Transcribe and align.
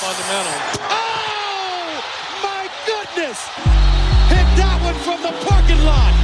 fundamental. 0.00 0.52
Oh, 0.88 2.00
my 2.42 2.64
goodness! 2.86 3.38
Hit 4.32 4.48
that 4.56 4.80
one 4.82 4.94
from 5.04 5.20
the 5.20 5.32
parking 5.44 5.84
lot. 5.84 6.14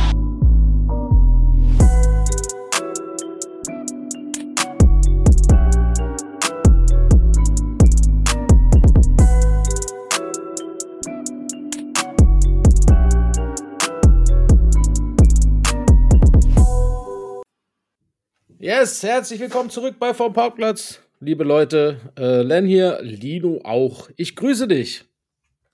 Yes, 18.58 19.02
herzlich 19.02 19.38
willkommen 19.40 19.68
zurück 19.68 19.98
bei 19.98 20.14
Vom 20.14 20.32
Parkplatz. 20.32 21.05
Liebe 21.20 21.44
Leute, 21.44 22.12
äh, 22.18 22.42
Len 22.42 22.66
hier, 22.66 23.00
Lino 23.02 23.60
auch. 23.64 24.10
Ich 24.16 24.36
grüße 24.36 24.68
dich. 24.68 25.04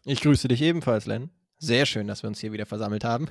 Ich 0.05 0.21
grüße 0.21 0.49
dich 0.49 0.63
ebenfalls, 0.63 1.07
Len. 1.07 1.31
Sehr 1.59 1.87
schön, 1.87 2.07
dass 2.07 2.23
wir 2.23 2.29
uns 2.29 2.41
hier 2.41 2.53
wieder 2.53 2.67
versammelt 2.67 3.05
haben. 3.05 3.29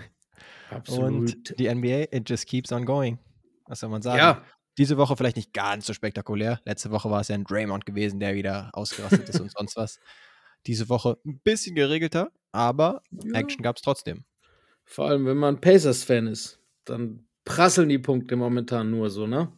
Absolut. 0.69 1.07
Und 1.09 1.59
die 1.59 1.73
NBA, 1.73 2.13
it 2.15 2.29
just 2.29 2.47
keeps 2.47 2.71
on 2.71 2.85
going. 2.85 3.19
Was 3.67 3.79
soll 3.79 3.89
man 3.89 4.01
sagen? 4.01 4.17
Ja. 4.17 4.43
Diese 4.77 4.97
Woche 4.97 5.15
vielleicht 5.17 5.35
nicht 5.35 5.53
ganz 5.53 5.85
so 5.85 5.93
spektakulär. 5.93 6.59
Letzte 6.65 6.91
Woche 6.91 7.09
war 7.09 7.21
es 7.21 7.27
ja 7.27 7.35
ein 7.35 7.43
Draymond 7.43 7.85
gewesen, 7.85 8.19
der 8.19 8.35
wieder 8.35 8.69
ausgerastet 8.73 9.27
ist 9.29 9.39
und 9.39 9.51
sonst 9.57 9.75
was. 9.75 9.99
Diese 10.67 10.89
Woche 10.89 11.17
ein 11.25 11.39
bisschen 11.43 11.75
geregelter, 11.75 12.31
aber 12.51 13.01
Ja. 13.11 13.39
Action 13.39 13.63
gab 13.63 13.77
es 13.77 13.81
trotzdem. 13.81 14.25
Vor 14.85 15.07
allem, 15.07 15.25
wenn 15.25 15.37
man 15.37 15.59
Pacers-Fan 15.61 16.27
ist, 16.27 16.59
dann 16.85 17.25
prasseln 17.45 17.89
die 17.89 17.99
Punkte 17.99 18.35
momentan 18.35 18.91
nur 18.91 19.09
so, 19.09 19.27
ne? 19.27 19.51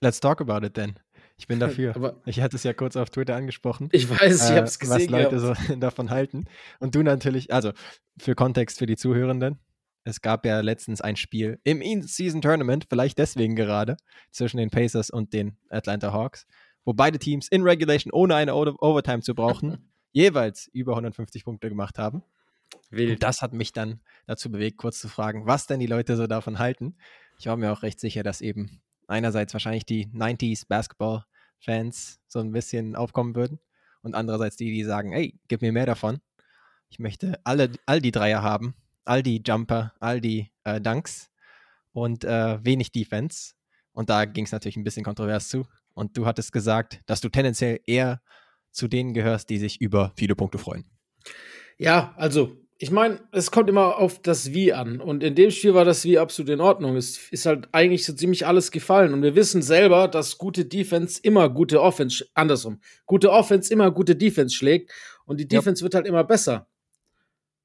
Let's 0.00 0.20
talk 0.20 0.40
about 0.40 0.64
it 0.64 0.74
then. 0.74 0.98
Ich 1.38 1.46
bin 1.46 1.60
dafür. 1.60 1.94
Aber 1.94 2.20
ich 2.24 2.40
hatte 2.40 2.56
es 2.56 2.62
ja 2.62 2.72
kurz 2.72 2.96
auf 2.96 3.10
Twitter 3.10 3.36
angesprochen. 3.36 3.88
ich 3.92 4.08
weiß, 4.08 4.50
ich 4.50 4.56
äh, 4.56 4.58
hab's 4.58 4.78
gesehen. 4.78 4.94
was 4.94 5.08
Leute 5.08 5.36
gehabt. 5.36 5.60
so 5.68 5.76
davon 5.80 6.10
halten. 6.10 6.46
Und 6.78 6.94
du 6.94 7.02
natürlich, 7.02 7.52
also 7.52 7.72
für 8.18 8.34
Kontext 8.34 8.78
für 8.78 8.86
die 8.86 8.96
Zuhörenden, 8.96 9.58
es 10.04 10.22
gab 10.22 10.46
ja 10.46 10.60
letztens 10.60 11.00
ein 11.00 11.16
Spiel 11.16 11.58
im 11.64 11.82
In-Season-Tournament, 11.82 12.86
vielleicht 12.88 13.18
deswegen 13.18 13.56
gerade, 13.56 13.96
zwischen 14.30 14.56
den 14.58 14.70
Pacers 14.70 15.10
und 15.10 15.32
den 15.32 15.56
Atlanta 15.68 16.12
Hawks, 16.12 16.46
wo 16.84 16.92
beide 16.94 17.18
Teams 17.18 17.48
in 17.48 17.62
Regulation, 17.62 18.12
ohne 18.12 18.36
eine 18.36 18.54
Over- 18.54 18.80
Overtime 18.80 19.20
zu 19.20 19.34
brauchen, 19.34 19.90
jeweils 20.12 20.68
über 20.72 20.92
150 20.92 21.44
Punkte 21.44 21.68
gemacht 21.68 21.98
haben. 21.98 22.22
Wild. 22.90 23.10
Und 23.10 23.22
das 23.22 23.42
hat 23.42 23.52
mich 23.52 23.72
dann 23.72 24.00
dazu 24.26 24.50
bewegt, 24.50 24.78
kurz 24.78 25.00
zu 25.00 25.08
fragen, 25.08 25.46
was 25.46 25.66
denn 25.66 25.80
die 25.80 25.86
Leute 25.86 26.16
so 26.16 26.26
davon 26.26 26.58
halten. 26.58 26.96
Ich 27.38 27.46
war 27.46 27.56
mir 27.56 27.72
auch 27.72 27.82
recht 27.82 28.00
sicher, 28.00 28.22
dass 28.22 28.40
eben 28.40 28.80
einerseits 29.06 29.52
wahrscheinlich 29.52 29.86
die 29.86 30.06
90s 30.08 30.66
Basketball-Fans 30.68 32.20
so 32.28 32.40
ein 32.40 32.52
bisschen 32.52 32.96
aufkommen 32.96 33.34
würden 33.34 33.60
und 34.02 34.14
andererseits 34.14 34.56
die, 34.56 34.72
die 34.72 34.84
sagen, 34.84 35.12
ey, 35.12 35.38
gib 35.48 35.62
mir 35.62 35.72
mehr 35.72 35.86
davon. 35.86 36.20
Ich 36.88 36.98
möchte 36.98 37.40
alle, 37.44 37.72
all 37.86 38.00
die 38.00 38.12
Dreier 38.12 38.42
haben, 38.42 38.74
all 39.04 39.22
die 39.22 39.42
Jumper, 39.44 39.94
all 40.00 40.20
die 40.20 40.50
äh, 40.64 40.80
Dunks 40.80 41.30
und 41.92 42.24
äh, 42.24 42.64
wenig 42.64 42.92
Defense. 42.92 43.54
Und 43.92 44.10
da 44.10 44.24
ging 44.24 44.44
es 44.44 44.52
natürlich 44.52 44.76
ein 44.76 44.84
bisschen 44.84 45.04
kontrovers 45.04 45.48
zu. 45.48 45.66
Und 45.94 46.16
du 46.16 46.26
hattest 46.26 46.52
gesagt, 46.52 47.00
dass 47.06 47.20
du 47.20 47.28
tendenziell 47.28 47.80
eher 47.86 48.20
zu 48.70 48.88
denen 48.88 49.14
gehörst, 49.14 49.48
die 49.48 49.58
sich 49.58 49.80
über 49.80 50.12
viele 50.16 50.36
Punkte 50.36 50.58
freuen. 50.58 50.84
Ja, 51.78 52.14
also, 52.16 52.56
ich 52.78 52.90
meine, 52.90 53.20
es 53.32 53.50
kommt 53.50 53.70
immer 53.70 53.96
auf 53.96 54.20
das 54.20 54.52
Wie 54.52 54.72
an. 54.72 55.00
Und 55.00 55.22
in 55.22 55.34
dem 55.34 55.50
Spiel 55.50 55.72
war 55.72 55.84
das 55.86 56.04
Wie 56.04 56.18
absolut 56.18 56.50
in 56.50 56.60
Ordnung. 56.60 56.96
Es 56.96 57.28
ist 57.30 57.46
halt 57.46 57.68
eigentlich 57.72 58.04
so 58.04 58.12
ziemlich 58.12 58.46
alles 58.46 58.70
gefallen. 58.70 59.14
Und 59.14 59.22
wir 59.22 59.34
wissen 59.34 59.62
selber, 59.62 60.08
dass 60.08 60.36
gute 60.36 60.66
Defense 60.66 61.18
immer 61.22 61.48
gute 61.48 61.80
Offense, 61.80 62.26
andersrum, 62.34 62.80
gute 63.06 63.30
Offense 63.30 63.72
immer 63.72 63.90
gute 63.90 64.14
Defense 64.14 64.54
schlägt. 64.54 64.90
Und 65.24 65.38
die 65.38 65.44
Ja. 65.44 65.60
Defense 65.60 65.82
wird 65.82 65.94
halt 65.94 66.06
immer 66.06 66.24
besser. 66.24 66.68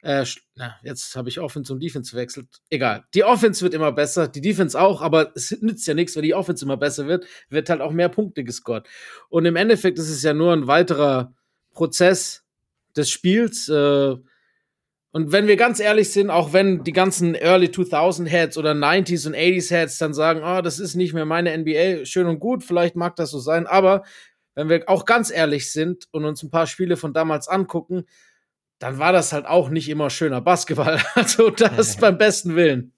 Äh, 0.04 0.26
na, 0.56 0.76
jetzt 0.82 1.16
habe 1.16 1.30
ich 1.30 1.40
Offense 1.40 1.72
und 1.72 1.84
Defense 1.84 2.10
verwechselt. 2.12 2.48
Egal. 2.70 3.04
Die 3.14 3.24
Offense 3.24 3.62
wird 3.62 3.74
immer 3.76 3.92
besser, 3.92 4.28
die 4.28 4.42
Defense 4.42 4.80
auch, 4.80 5.02
aber 5.02 5.32
es 5.36 5.52
nützt 5.62 5.86
ja 5.86 5.94
nichts, 5.94 6.16
wenn 6.16 6.24
die 6.24 6.34
Offense 6.34 6.66
immer 6.66 6.78
besser 6.78 7.06
wird, 7.06 7.26
wird 7.50 7.70
halt 7.70 7.82
auch 7.82 7.92
mehr 7.92 8.10
Punkte 8.10 8.44
gescored. 8.44 8.88
Und 9.30 9.46
im 9.46 9.56
Endeffekt 9.56 10.00
ist 10.00 10.10
es 10.10 10.24
ja 10.24 10.34
nur 10.34 10.54
ein 10.54 10.66
weiterer 10.66 11.36
Prozess 11.74 12.44
des 12.96 13.12
Spiels. 13.12 13.70
Äh, 13.70 14.16
und 15.14 15.32
wenn 15.34 15.48
wir 15.48 15.58
ganz 15.58 15.80
ehrlich 15.80 16.12
sind, 16.12 16.30
auch 16.30 16.54
wenn 16.54 16.84
die 16.84 16.94
ganzen 16.94 17.36
Early 17.36 17.70
2000 17.70 18.30
Heads 18.30 18.58
oder 18.58 18.72
90s 18.72 19.28
und 19.28 19.36
80s 19.36 19.70
Heads 19.70 19.98
dann 19.98 20.14
sagen, 20.14 20.42
ah, 20.42 20.62
das 20.62 20.80
ist 20.80 20.96
nicht 20.96 21.14
mehr 21.14 21.26
meine 21.26 21.56
NBA, 21.58 22.06
schön 22.06 22.28
und 22.28 22.40
gut, 22.40 22.64
vielleicht 22.64 22.96
mag 22.96 23.16
das 23.18 23.32
so 23.32 23.40
sein, 23.40 23.68
aber 23.68 24.04
wenn 24.56 24.70
wir 24.70 24.88
auch 24.88 25.06
ganz 25.06 25.30
ehrlich 25.30 25.72
sind 25.72 26.08
und 26.12 26.26
uns 26.26 26.44
ein 26.44 26.50
paar 26.50 26.68
Spiele 26.68 26.98
von 26.98 27.14
damals 27.14 27.48
angucken, 27.48 28.06
dann 28.80 29.00
war 29.00 29.14
das 29.14 29.32
halt 29.32 29.46
auch 29.46 29.70
nicht 29.70 29.90
immer 29.90 30.10
schöner 30.10 30.42
Basketball. 30.42 31.00
Also 31.16 31.50
das 31.50 31.98
beim 32.00 32.18
besten 32.18 32.56
Willen. 32.56 32.94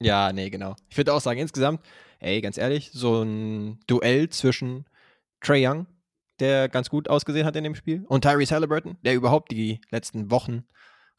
Ja, 0.00 0.32
nee, 0.32 0.50
genau. 0.50 0.74
Ich 0.88 0.96
würde 0.96 1.12
auch 1.12 1.20
sagen, 1.20 1.40
insgesamt, 1.40 1.80
ey, 2.18 2.40
ganz 2.40 2.58
ehrlich, 2.58 2.90
so 2.92 3.22
ein 3.22 3.78
Duell 3.86 4.28
zwischen 4.28 4.86
Trey 5.40 5.66
Young, 5.66 5.86
der 6.40 6.68
ganz 6.68 6.90
gut 6.90 7.08
ausgesehen 7.08 7.46
hat 7.46 7.54
in 7.56 7.64
dem 7.64 7.74
Spiel, 7.74 8.04
und 8.08 8.22
Tyrese 8.22 8.54
Halliburton, 8.54 8.96
der 9.02 9.14
überhaupt 9.14 9.52
die 9.52 9.80
letzten 9.90 10.30
Wochen 10.30 10.64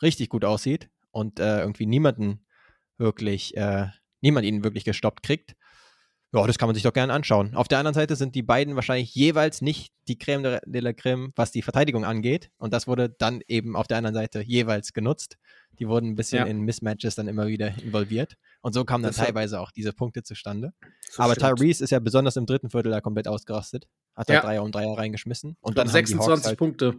richtig 0.01 0.29
gut 0.29 0.45
aussieht 0.45 0.89
und 1.11 1.39
äh, 1.39 1.59
irgendwie 1.61 1.85
niemanden 1.85 2.45
wirklich, 2.97 3.55
äh, 3.57 3.87
niemand 4.21 4.45
ihn 4.45 4.63
wirklich 4.63 4.83
gestoppt 4.85 5.23
kriegt. 5.23 5.55
Ja, 6.33 6.45
das 6.45 6.57
kann 6.57 6.67
man 6.67 6.73
sich 6.73 6.83
doch 6.83 6.91
gerne 6.91 7.13
anschauen. 7.13 7.55
Auf 7.55 7.69
der 7.69 7.77
anderen 7.79 7.93
Seite 7.93 8.17
sind 8.17 8.35
die 8.35 8.41
beiden 8.43 8.75
wahrscheinlich 8.75 9.15
jeweils 9.15 9.61
nicht 9.61 9.93
die 10.09 10.17
Creme 10.17 10.43
de 10.43 10.59
de 10.65 10.81
la 10.81 10.91
Creme, 10.91 11.31
was 11.37 11.51
die 11.51 11.61
Verteidigung 11.61 12.03
angeht. 12.03 12.49
Und 12.57 12.73
das 12.73 12.87
wurde 12.87 13.07
dann 13.09 13.39
eben 13.47 13.77
auf 13.77 13.87
der 13.87 13.97
anderen 13.99 14.15
Seite 14.15 14.41
jeweils 14.41 14.91
genutzt. 14.91 15.37
Die 15.79 15.87
wurden 15.87 16.09
ein 16.09 16.15
bisschen 16.15 16.39
Ja. 16.39 16.45
in 16.45 16.59
Mismatches 16.61 17.15
dann 17.15 17.29
immer 17.29 17.47
wieder 17.47 17.77
involviert. 17.81 18.35
Und 18.61 18.73
so 18.73 18.83
kamen 18.83 19.03
dann 19.03 19.13
Das 19.13 19.23
teilweise 19.25 19.61
auch 19.61 19.71
diese 19.71 19.93
Punkte 19.93 20.23
zustande. 20.23 20.73
Aber 21.15 21.35
stimmt. 21.35 21.57
Tyrese 21.57 21.83
ist 21.85 21.91
ja 21.91 21.99
besonders 21.99 22.35
im 22.35 22.45
dritten 22.45 22.69
Viertel 22.69 22.91
da 22.91 22.99
komplett 22.99 23.29
ausgerastet. 23.29 23.87
Hat 24.13 24.27
da 24.27 24.33
Ja. 24.33 24.41
Dreier 24.41 24.63
um 24.63 24.73
Dreier 24.73 24.97
reingeschmissen. 24.97 25.51
Und 25.61 25.69
Und 25.69 25.77
dann 25.77 25.87
haben 25.87 25.93
die 25.93 25.99
26 25.99 26.33
Hawks 26.33 26.47
halt, 26.47 26.57
Punkte. 26.57 26.95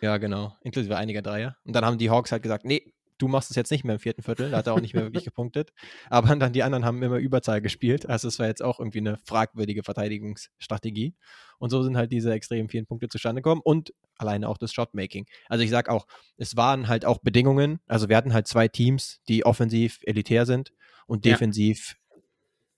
Ja, 0.00 0.16
genau. 0.18 0.56
Inklusive 0.62 0.96
einiger 0.96 1.22
Dreier. 1.22 1.56
Und 1.64 1.74
dann 1.74 1.84
haben 1.84 1.98
die 1.98 2.10
Hawks 2.10 2.32
halt 2.32 2.42
gesagt, 2.42 2.64
nee, 2.64 2.94
du 3.20 3.28
machst 3.28 3.50
es 3.50 3.56
jetzt 3.56 3.70
nicht 3.70 3.84
mehr 3.84 3.94
im 3.96 4.00
vierten 4.00 4.22
Viertel. 4.22 4.50
Da 4.50 4.58
hat 4.58 4.66
er 4.66 4.74
auch 4.74 4.80
nicht 4.80 4.94
mehr 4.94 5.04
wirklich 5.04 5.24
gepunktet. 5.24 5.72
Aber 6.08 6.34
dann 6.34 6.52
die 6.52 6.62
anderen 6.62 6.84
haben 6.84 7.02
immer 7.02 7.18
Überzahl 7.18 7.60
gespielt. 7.60 8.08
Also 8.08 8.28
es 8.28 8.38
war 8.38 8.46
jetzt 8.46 8.62
auch 8.62 8.80
irgendwie 8.80 8.98
eine 8.98 9.18
fragwürdige 9.24 9.82
Verteidigungsstrategie. 9.82 11.14
Und 11.58 11.70
so 11.70 11.82
sind 11.82 11.96
halt 11.96 12.12
diese 12.12 12.32
extremen 12.32 12.68
vielen 12.68 12.86
Punkte 12.86 13.08
zustande 13.08 13.42
gekommen. 13.42 13.60
Und 13.62 13.92
alleine 14.16 14.48
auch 14.48 14.58
das 14.58 14.72
Shotmaking. 14.72 15.26
Also 15.48 15.62
ich 15.62 15.70
sag 15.70 15.88
auch, 15.88 16.06
es 16.36 16.56
waren 16.56 16.88
halt 16.88 17.04
auch 17.04 17.18
Bedingungen. 17.18 17.80
Also 17.86 18.08
wir 18.08 18.16
hatten 18.16 18.32
halt 18.32 18.48
zwei 18.48 18.68
Teams, 18.68 19.20
die 19.28 19.44
offensiv 19.44 20.00
elitär 20.04 20.46
sind 20.46 20.72
und 21.06 21.24
defensiv 21.24 21.96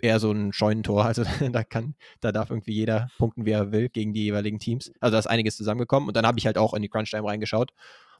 eher 0.02 0.20
so 0.20 0.30
ein 0.32 0.52
Scheunentor. 0.52 1.04
Also 1.12 1.24
da 1.50 1.64
kann, 1.64 1.94
da 2.20 2.32
darf 2.32 2.50
irgendwie 2.50 2.74
jeder 2.74 3.08
punkten, 3.18 3.46
wie 3.46 3.50
er 3.52 3.72
will, 3.72 3.88
gegen 3.88 4.12
die 4.12 4.24
jeweiligen 4.24 4.58
Teams. 4.58 4.92
Also 5.00 5.12
da 5.12 5.18
ist 5.18 5.26
einiges 5.26 5.56
zusammengekommen. 5.56 6.08
Und 6.08 6.16
dann 6.16 6.26
habe 6.26 6.38
ich 6.38 6.46
halt 6.46 6.58
auch 6.58 6.74
in 6.74 6.82
die 6.82 6.88
Crunch-Time 6.88 7.26
reingeschaut 7.26 7.72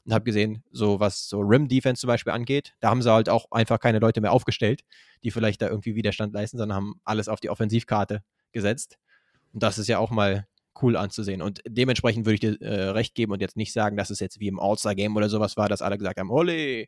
und 0.05 0.13
habe 0.13 0.23
gesehen, 0.23 0.63
so 0.71 0.99
was 0.99 1.27
so 1.27 1.39
Rim-Defense 1.39 2.01
zum 2.01 2.07
Beispiel 2.07 2.33
angeht, 2.33 2.73
da 2.79 2.89
haben 2.89 3.01
sie 3.01 3.11
halt 3.11 3.29
auch 3.29 3.51
einfach 3.51 3.79
keine 3.79 3.99
Leute 3.99 4.21
mehr 4.21 4.31
aufgestellt, 4.31 4.81
die 5.23 5.31
vielleicht 5.31 5.61
da 5.61 5.69
irgendwie 5.69 5.95
Widerstand 5.95 6.33
leisten, 6.33 6.57
sondern 6.57 6.75
haben 6.75 7.01
alles 7.03 7.29
auf 7.29 7.39
die 7.39 7.49
Offensivkarte 7.49 8.23
gesetzt. 8.51 8.97
Und 9.53 9.63
das 9.63 9.77
ist 9.77 9.87
ja 9.87 9.99
auch 9.99 10.11
mal 10.11 10.47
cool 10.81 10.97
anzusehen. 10.97 11.41
Und 11.41 11.61
dementsprechend 11.67 12.25
würde 12.25 12.33
ich 12.33 12.39
dir 12.39 12.61
äh, 12.61 12.89
recht 12.89 13.15
geben 13.15 13.31
und 13.31 13.41
jetzt 13.41 13.55
nicht 13.55 13.73
sagen, 13.73 13.95
dass 13.95 14.09
es 14.09 14.19
jetzt 14.19 14.39
wie 14.39 14.47
im 14.47 14.59
All-Star-Game 14.59 15.15
oder 15.15 15.29
sowas 15.29 15.55
war, 15.55 15.69
dass 15.69 15.81
alle 15.81 15.97
gesagt 15.97 16.19
haben, 16.19 16.31
ole, 16.31 16.87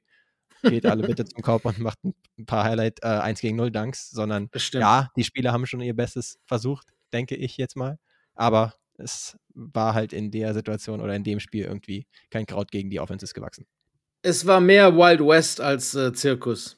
geht 0.70 0.86
alle 0.86 1.08
bitte 1.08 1.26
zum 1.26 1.42
Korb 1.42 1.66
und 1.66 1.80
macht 1.80 2.00
ein 2.04 2.46
paar 2.46 2.64
Highlight 2.64 3.00
äh, 3.04 3.08
1 3.08 3.42
gegen 3.42 3.56
0 3.56 3.72
Dunks, 3.72 4.12
sondern 4.12 4.50
ja, 4.74 5.10
die 5.16 5.24
Spieler 5.24 5.52
haben 5.52 5.66
schon 5.66 5.82
ihr 5.82 5.96
Bestes 5.96 6.40
versucht, 6.46 6.88
denke 7.14 7.36
ich 7.36 7.58
jetzt 7.58 7.76
mal. 7.76 7.98
Aber 8.36 8.74
es 8.98 9.38
war 9.54 9.94
halt 9.94 10.14
in 10.14 10.32
der 10.32 10.54
Situation 10.54 11.02
oder 11.02 11.16
in 11.16 11.24
dem 11.24 11.40
Spiel 11.40 11.66
irgendwie 11.66 12.08
kein 12.30 12.46
Kraut 12.46 12.72
gegen 12.72 12.90
die 12.90 13.00
Offenses 13.00 13.34
gewachsen. 13.34 13.66
Es 14.22 14.46
war 14.46 14.60
mehr 14.60 14.96
Wild 14.96 15.22
West 15.22 15.62
als 15.62 15.96
äh, 15.96 16.12
Zirkus. 16.14 16.78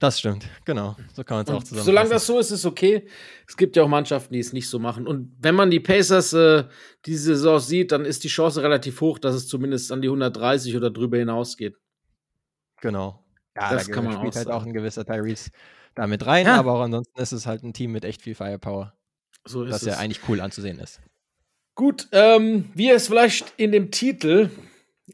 Das 0.00 0.18
stimmt, 0.18 0.46
genau. 0.64 0.96
So 1.14 1.22
kann 1.22 1.38
man 1.38 1.46
es 1.46 1.50
auch 1.50 1.62
zusammenfassen. 1.62 1.84
solange 1.86 2.10
das 2.10 2.26
so 2.26 2.38
ist, 2.38 2.50
ist 2.50 2.66
okay. 2.66 3.06
Es 3.46 3.56
gibt 3.56 3.76
ja 3.76 3.84
auch 3.84 3.88
Mannschaften, 3.88 4.34
die 4.34 4.40
es 4.40 4.52
nicht 4.52 4.68
so 4.68 4.78
machen. 4.78 5.06
Und 5.06 5.34
wenn 5.40 5.54
man 5.54 5.70
die 5.70 5.80
Pacers 5.80 6.32
äh, 6.32 6.64
diese 7.06 7.36
Saison 7.36 7.60
sieht, 7.60 7.92
dann 7.92 8.04
ist 8.04 8.24
die 8.24 8.28
Chance 8.28 8.62
relativ 8.62 9.00
hoch, 9.00 9.18
dass 9.18 9.34
es 9.34 9.46
zumindest 9.46 9.92
an 9.92 10.02
die 10.02 10.08
130 10.08 10.76
oder 10.76 10.90
drüber 10.90 11.18
hinausgeht. 11.18 11.76
Genau. 12.84 13.24
Ja, 13.56 13.70
Das 13.72 13.86
da 13.86 13.92
kann 13.92 14.04
man 14.04 14.12
spielt 14.14 14.32
auch 14.32 14.36
halt 14.36 14.46
sagen. 14.46 14.50
auch 14.56 14.66
ein 14.66 14.72
gewisser 14.74 15.04
Tyrese 15.06 15.50
damit 15.94 16.26
rein, 16.26 16.44
Ja. 16.46 16.56
aber 16.56 16.72
auch 16.74 16.80
ansonsten 16.82 17.18
ist 17.20 17.32
es 17.32 17.46
halt 17.46 17.62
ein 17.62 17.72
Team 17.72 17.92
mit 17.92 18.04
echt 18.04 18.20
viel 18.22 18.34
Firepower, 18.34 18.92
So 19.46 19.64
ist 19.64 19.72
das 19.72 19.82
ja 19.84 19.96
eigentlich 19.98 20.20
cool 20.28 20.40
anzusehen 20.40 20.78
ist. 20.80 21.00
Gut, 21.74 22.08
ähm, 22.12 22.70
wie 22.74 22.88
ihr 22.88 22.94
es 22.96 23.08
vielleicht 23.08 23.54
in 23.56 23.72
dem 23.72 23.90
Titel 23.90 24.50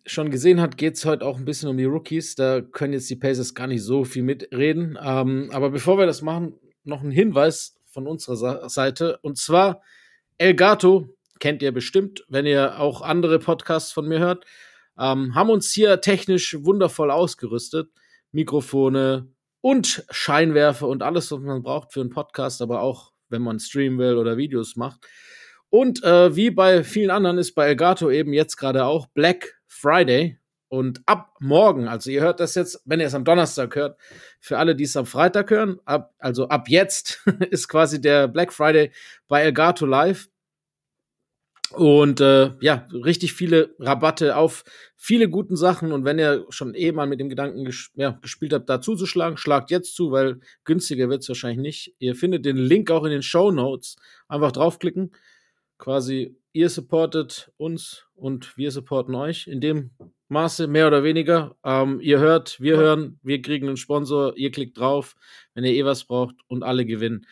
schon 0.05 0.31
gesehen 0.31 0.61
habt, 0.61 0.79
geht 0.79 0.95
es 0.97 1.05
heute 1.05 1.25
auch 1.25 1.39
ein 1.39 1.45
bisschen 1.45 1.69
um 1.69 1.77
die 1.77 1.85
Rookies. 1.85 2.35
Da 2.35 2.61
können 2.61 2.93
jetzt 2.93 3.09
die 3.09 3.17
Pacers 3.17 3.55
gar 3.55 3.67
nicht 3.67 3.83
so 3.83 4.05
viel 4.05 4.23
mitreden. 4.23 4.99
Ähm, 5.03 5.51
aber 5.53 5.71
bevor 5.71 5.97
wir 5.99 6.07
das 6.07 6.21
machen, 6.23 6.55
noch 6.85 7.03
ein 7.03 7.11
Hinweis 7.11 7.77
von 7.87 8.07
unserer 8.07 8.69
Seite. 8.69 9.19
Und 9.23 9.37
zwar, 9.39 9.83
El 10.39 10.55
Gato 10.55 11.09
kennt 11.41 11.63
ihr 11.63 11.73
bestimmt, 11.73 12.25
wenn 12.29 12.47
ihr 12.47 12.79
auch 12.79 13.01
andere 13.03 13.39
Podcasts 13.39 13.91
von 13.93 14.07
mir 14.07 14.19
hört. 14.19 14.45
Ähm, 14.99 15.35
haben 15.35 15.51
uns 15.51 15.73
hier 15.73 16.01
technisch 16.01 16.57
wundervoll 16.61 17.11
ausgerüstet. 17.11 17.91
Mikrofone 18.33 19.33
und 19.61 20.05
Scheinwerfer 20.11 20.89
und 20.89 21.03
alles, 21.03 21.31
was 21.31 21.41
man 21.41 21.63
braucht 21.63 21.93
für 21.93 22.01
einen 22.01 22.11
Podcast, 22.11 22.63
aber 22.63 22.83
auch 22.83 23.13
wenn 23.29 23.43
man 23.43 23.59
streamen 23.59 23.99
will 23.99 24.17
oder 24.17 24.37
Videos 24.37 24.77
macht. 24.77 25.07
Und 25.69 26.03
äh, 26.03 26.35
wie 26.35 26.51
bei 26.51 26.83
vielen 26.83 27.11
anderen 27.11 27.39
ist 27.39 27.55
bei 27.55 27.67
Elgato 27.67 28.11
eben 28.11 28.33
jetzt 28.33 28.57
gerade 28.57 28.85
auch 28.85 29.07
Black 29.09 29.61
Friday. 29.67 30.39
Und 30.69 31.03
ab 31.07 31.35
morgen, 31.41 31.89
also 31.89 32.11
ihr 32.11 32.21
hört 32.21 32.39
das 32.39 32.55
jetzt, 32.55 32.81
wenn 32.85 33.01
ihr 33.01 33.07
es 33.07 33.15
am 33.15 33.25
Donnerstag 33.25 33.75
hört, 33.75 33.99
für 34.41 34.59
alle, 34.59 34.77
die 34.77 34.85
es 34.85 34.97
am 34.97 35.07
Freitag 35.07 35.51
hören, 35.51 35.81
ab, 35.85 36.15
also 36.19 36.49
ab 36.49 36.69
jetzt 36.69 37.25
ist 37.51 37.69
quasi 37.69 38.01
der 38.01 38.29
Black 38.29 38.53
Friday 38.53 38.93
bei 39.27 39.43
Elgato 39.43 39.87
live. 39.87 40.29
Und 41.73 42.21
äh, 42.21 42.51
ja, 42.61 42.89
richtig 42.93 43.33
viele 43.33 43.75
Rabatte 43.79 44.37
auf 44.37 44.65
viele 44.97 45.29
guten 45.29 45.57
Sachen. 45.57 45.93
Und 45.93 46.05
wenn 46.05 46.19
ihr 46.19 46.45
schon 46.49 46.75
eh 46.75 46.91
mal 46.91 47.07
mit 47.07 47.21
dem 47.21 47.29
Gedanken 47.29 47.65
ges 47.65 47.91
ja, 47.95 48.19
gespielt 48.23 48.53
habt, 48.53 48.69
da 48.69 48.81
zuzuschlagen, 48.81 49.37
schlagt 49.37 49.71
jetzt 49.71 49.95
zu, 49.95 50.11
weil 50.11 50.41
günstiger 50.65 51.09
wird 51.09 51.23
es 51.23 51.29
wahrscheinlich 51.29 51.61
nicht. 51.61 51.95
Ihr 51.99 52.17
findet 52.17 52.45
den 52.45 52.57
Link 52.57 52.91
auch 52.91 53.05
in 53.05 53.13
den 53.13 53.23
Show 53.23 53.53
Notes. 53.53 53.97
Einfach 54.29 54.51
draufklicken. 54.51 55.13
Quasi, 55.79 56.37
ihr 56.53 56.69
supportet 56.69 57.53
uns 57.57 58.05
und 58.15 58.57
wir 58.57 58.73
supporten 58.73 59.15
euch. 59.15 59.47
In 59.47 59.61
dem 59.61 59.91
Maße, 60.29 60.67
mehr 60.67 60.87
oder 60.87 61.03
weniger. 61.03 61.57
Ähm, 61.65 62.01
ihr 62.01 62.19
hört, 62.19 62.61
wir 62.61 62.77
hören, 62.77 63.19
wir 63.23 63.43
kriegen 63.43 63.67
einen 63.67 63.77
Sponsor, 63.77 64.37
ihr 64.37 64.53
klickt 64.53 64.79
drauf, 64.79 65.17
wenn 65.55 65.65
ihr 65.65 65.73
eh 65.73 65.85
was 65.85 66.05
braucht 66.05 66.37
und 66.47 66.63
alle 66.63 66.85
gewinnen. 66.85 67.27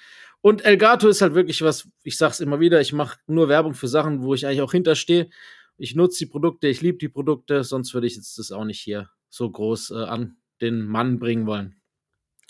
Und 0.48 0.64
Elgato 0.64 1.08
ist 1.08 1.20
halt 1.20 1.34
wirklich 1.34 1.60
was, 1.60 1.90
ich 2.04 2.16
sag's 2.16 2.40
immer 2.40 2.58
wieder, 2.58 2.80
ich 2.80 2.94
mache 2.94 3.18
nur 3.26 3.50
Werbung 3.50 3.74
für 3.74 3.86
Sachen, 3.86 4.22
wo 4.22 4.32
ich 4.32 4.46
eigentlich 4.46 4.62
auch 4.62 4.72
hinterstehe. 4.72 5.28
Ich 5.76 5.94
nutze 5.94 6.20
die 6.20 6.30
Produkte, 6.30 6.68
ich 6.68 6.80
liebe 6.80 6.96
die 6.96 7.10
Produkte, 7.10 7.64
sonst 7.64 7.92
würde 7.92 8.06
ich 8.06 8.16
jetzt 8.16 8.38
das 8.38 8.50
auch 8.50 8.64
nicht 8.64 8.80
hier 8.80 9.10
so 9.28 9.50
groß 9.50 9.90
äh, 9.90 10.04
an 10.04 10.38
den 10.62 10.86
Mann 10.86 11.18
bringen 11.18 11.46
wollen. 11.46 11.82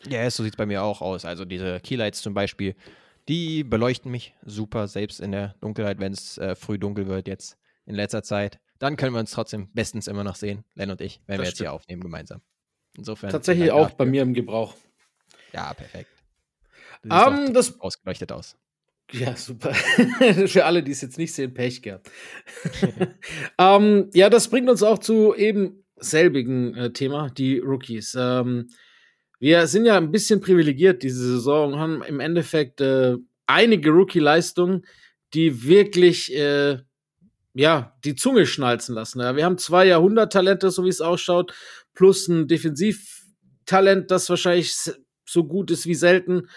Ja, 0.09 0.31
so 0.31 0.45
sieht 0.45 0.53
es 0.53 0.57
bei 0.57 0.65
mir 0.65 0.85
auch 0.85 1.03
aus. 1.03 1.25
Also 1.25 1.45
diese 1.45 1.81
Keylights 1.81 2.23
zum 2.23 2.35
Beispiel, 2.35 2.77
die 3.27 3.65
beleuchten 3.65 4.13
mich 4.13 4.33
super, 4.45 4.87
selbst 4.87 5.19
in 5.19 5.33
der 5.33 5.57
Dunkelheit, 5.61 5.99
wenn 5.99 6.13
es 6.13 6.39
äh, 6.39 6.55
früh 6.55 6.79
dunkel 6.79 7.09
wird 7.09 7.27
jetzt 7.27 7.59
in 7.85 7.97
letzter 7.97 8.23
Zeit. 8.23 8.61
Dann 8.79 8.97
können 8.97 9.13
wir 9.13 9.19
uns 9.19 9.33
trotzdem 9.33 9.73
bestens 9.73 10.07
immer 10.07 10.23
noch 10.23 10.37
sehen, 10.37 10.63
Len 10.77 10.93
und 10.93 11.01
ich, 11.01 11.21
wenn 11.27 11.39
das 11.39 11.43
wir 11.43 11.45
jetzt 11.47 11.57
stimmt. 11.57 11.69
hier 11.71 11.73
aufnehmen 11.73 12.03
gemeinsam. 12.03 12.43
Insofern. 12.97 13.31
Tatsächlich 13.31 13.73
auch 13.73 13.91
bei 13.91 14.07
mir 14.07 14.23
im 14.23 14.35
Gebrauch. 14.35 14.77
Ja, 15.53 15.75
perfekt. 15.75 16.18
Du 17.03 17.15
um, 17.15 17.53
das 17.55 17.81
ausgeleuchtet 17.81 18.33
aus. 18.33 18.57
Ja, 19.13 19.37
super. 19.37 19.73
Für 20.47 20.67
alle, 20.67 20.83
die 20.83 20.93
es 20.93 21.01
jetzt 21.01 21.19
nicht 21.19 21.33
sehen, 21.33 21.55
Pech 21.55 21.83
gehabt. 21.83 22.11
um, 23.59 24.11
ja, 24.15 24.29
das 24.29 24.49
bringt 24.49 24.69
uns 24.69 24.83
auch 24.83 24.99
zu 24.99 25.35
eben 25.35 25.85
selbigen 25.97 26.75
äh, 26.75 26.93
Thema, 26.93 27.31
die 27.31 27.59
Rookies. 27.59 28.17
Ähm, 28.19 28.69
wir 29.41 29.67
sind 29.67 29.87
ja 29.87 29.97
ein 29.97 30.11
bisschen 30.11 30.41
privilegiert 30.41 31.03
diese 31.03 31.25
Saison 31.25 31.73
und 31.73 31.79
haben 31.79 32.03
im 32.03 32.21
Endeffekt 32.21 32.81
äh, 32.81 33.17
einige 33.47 33.91
Rookie-Leistungen, 33.91 34.85
die 35.33 35.65
wirklich 35.65 36.35
äh, 36.35 36.79
ja, 37.55 37.97
die 38.05 38.15
Zunge 38.15 38.47
schnalzen 38.47 38.95
lassen. 38.95 39.21
Ja, 39.21 39.37
wir 39.37 39.45
haben 39.45 39.59
zwei 39.59 39.87
Jahrhunderttalente, 39.87 40.71
so 40.71 40.85
wie 40.85 40.91
es 40.91 41.01
ausschaut, 41.01 41.55
plus 41.95 42.29
ein 42.29 42.47
Defensivtalent, 42.47 44.11
das 44.11 44.29
wahrscheinlich 44.29 44.77
so 45.27 45.45
gut 45.45 45.71
ist 45.71 45.87
wie 45.87 45.95
selten. 45.95 46.49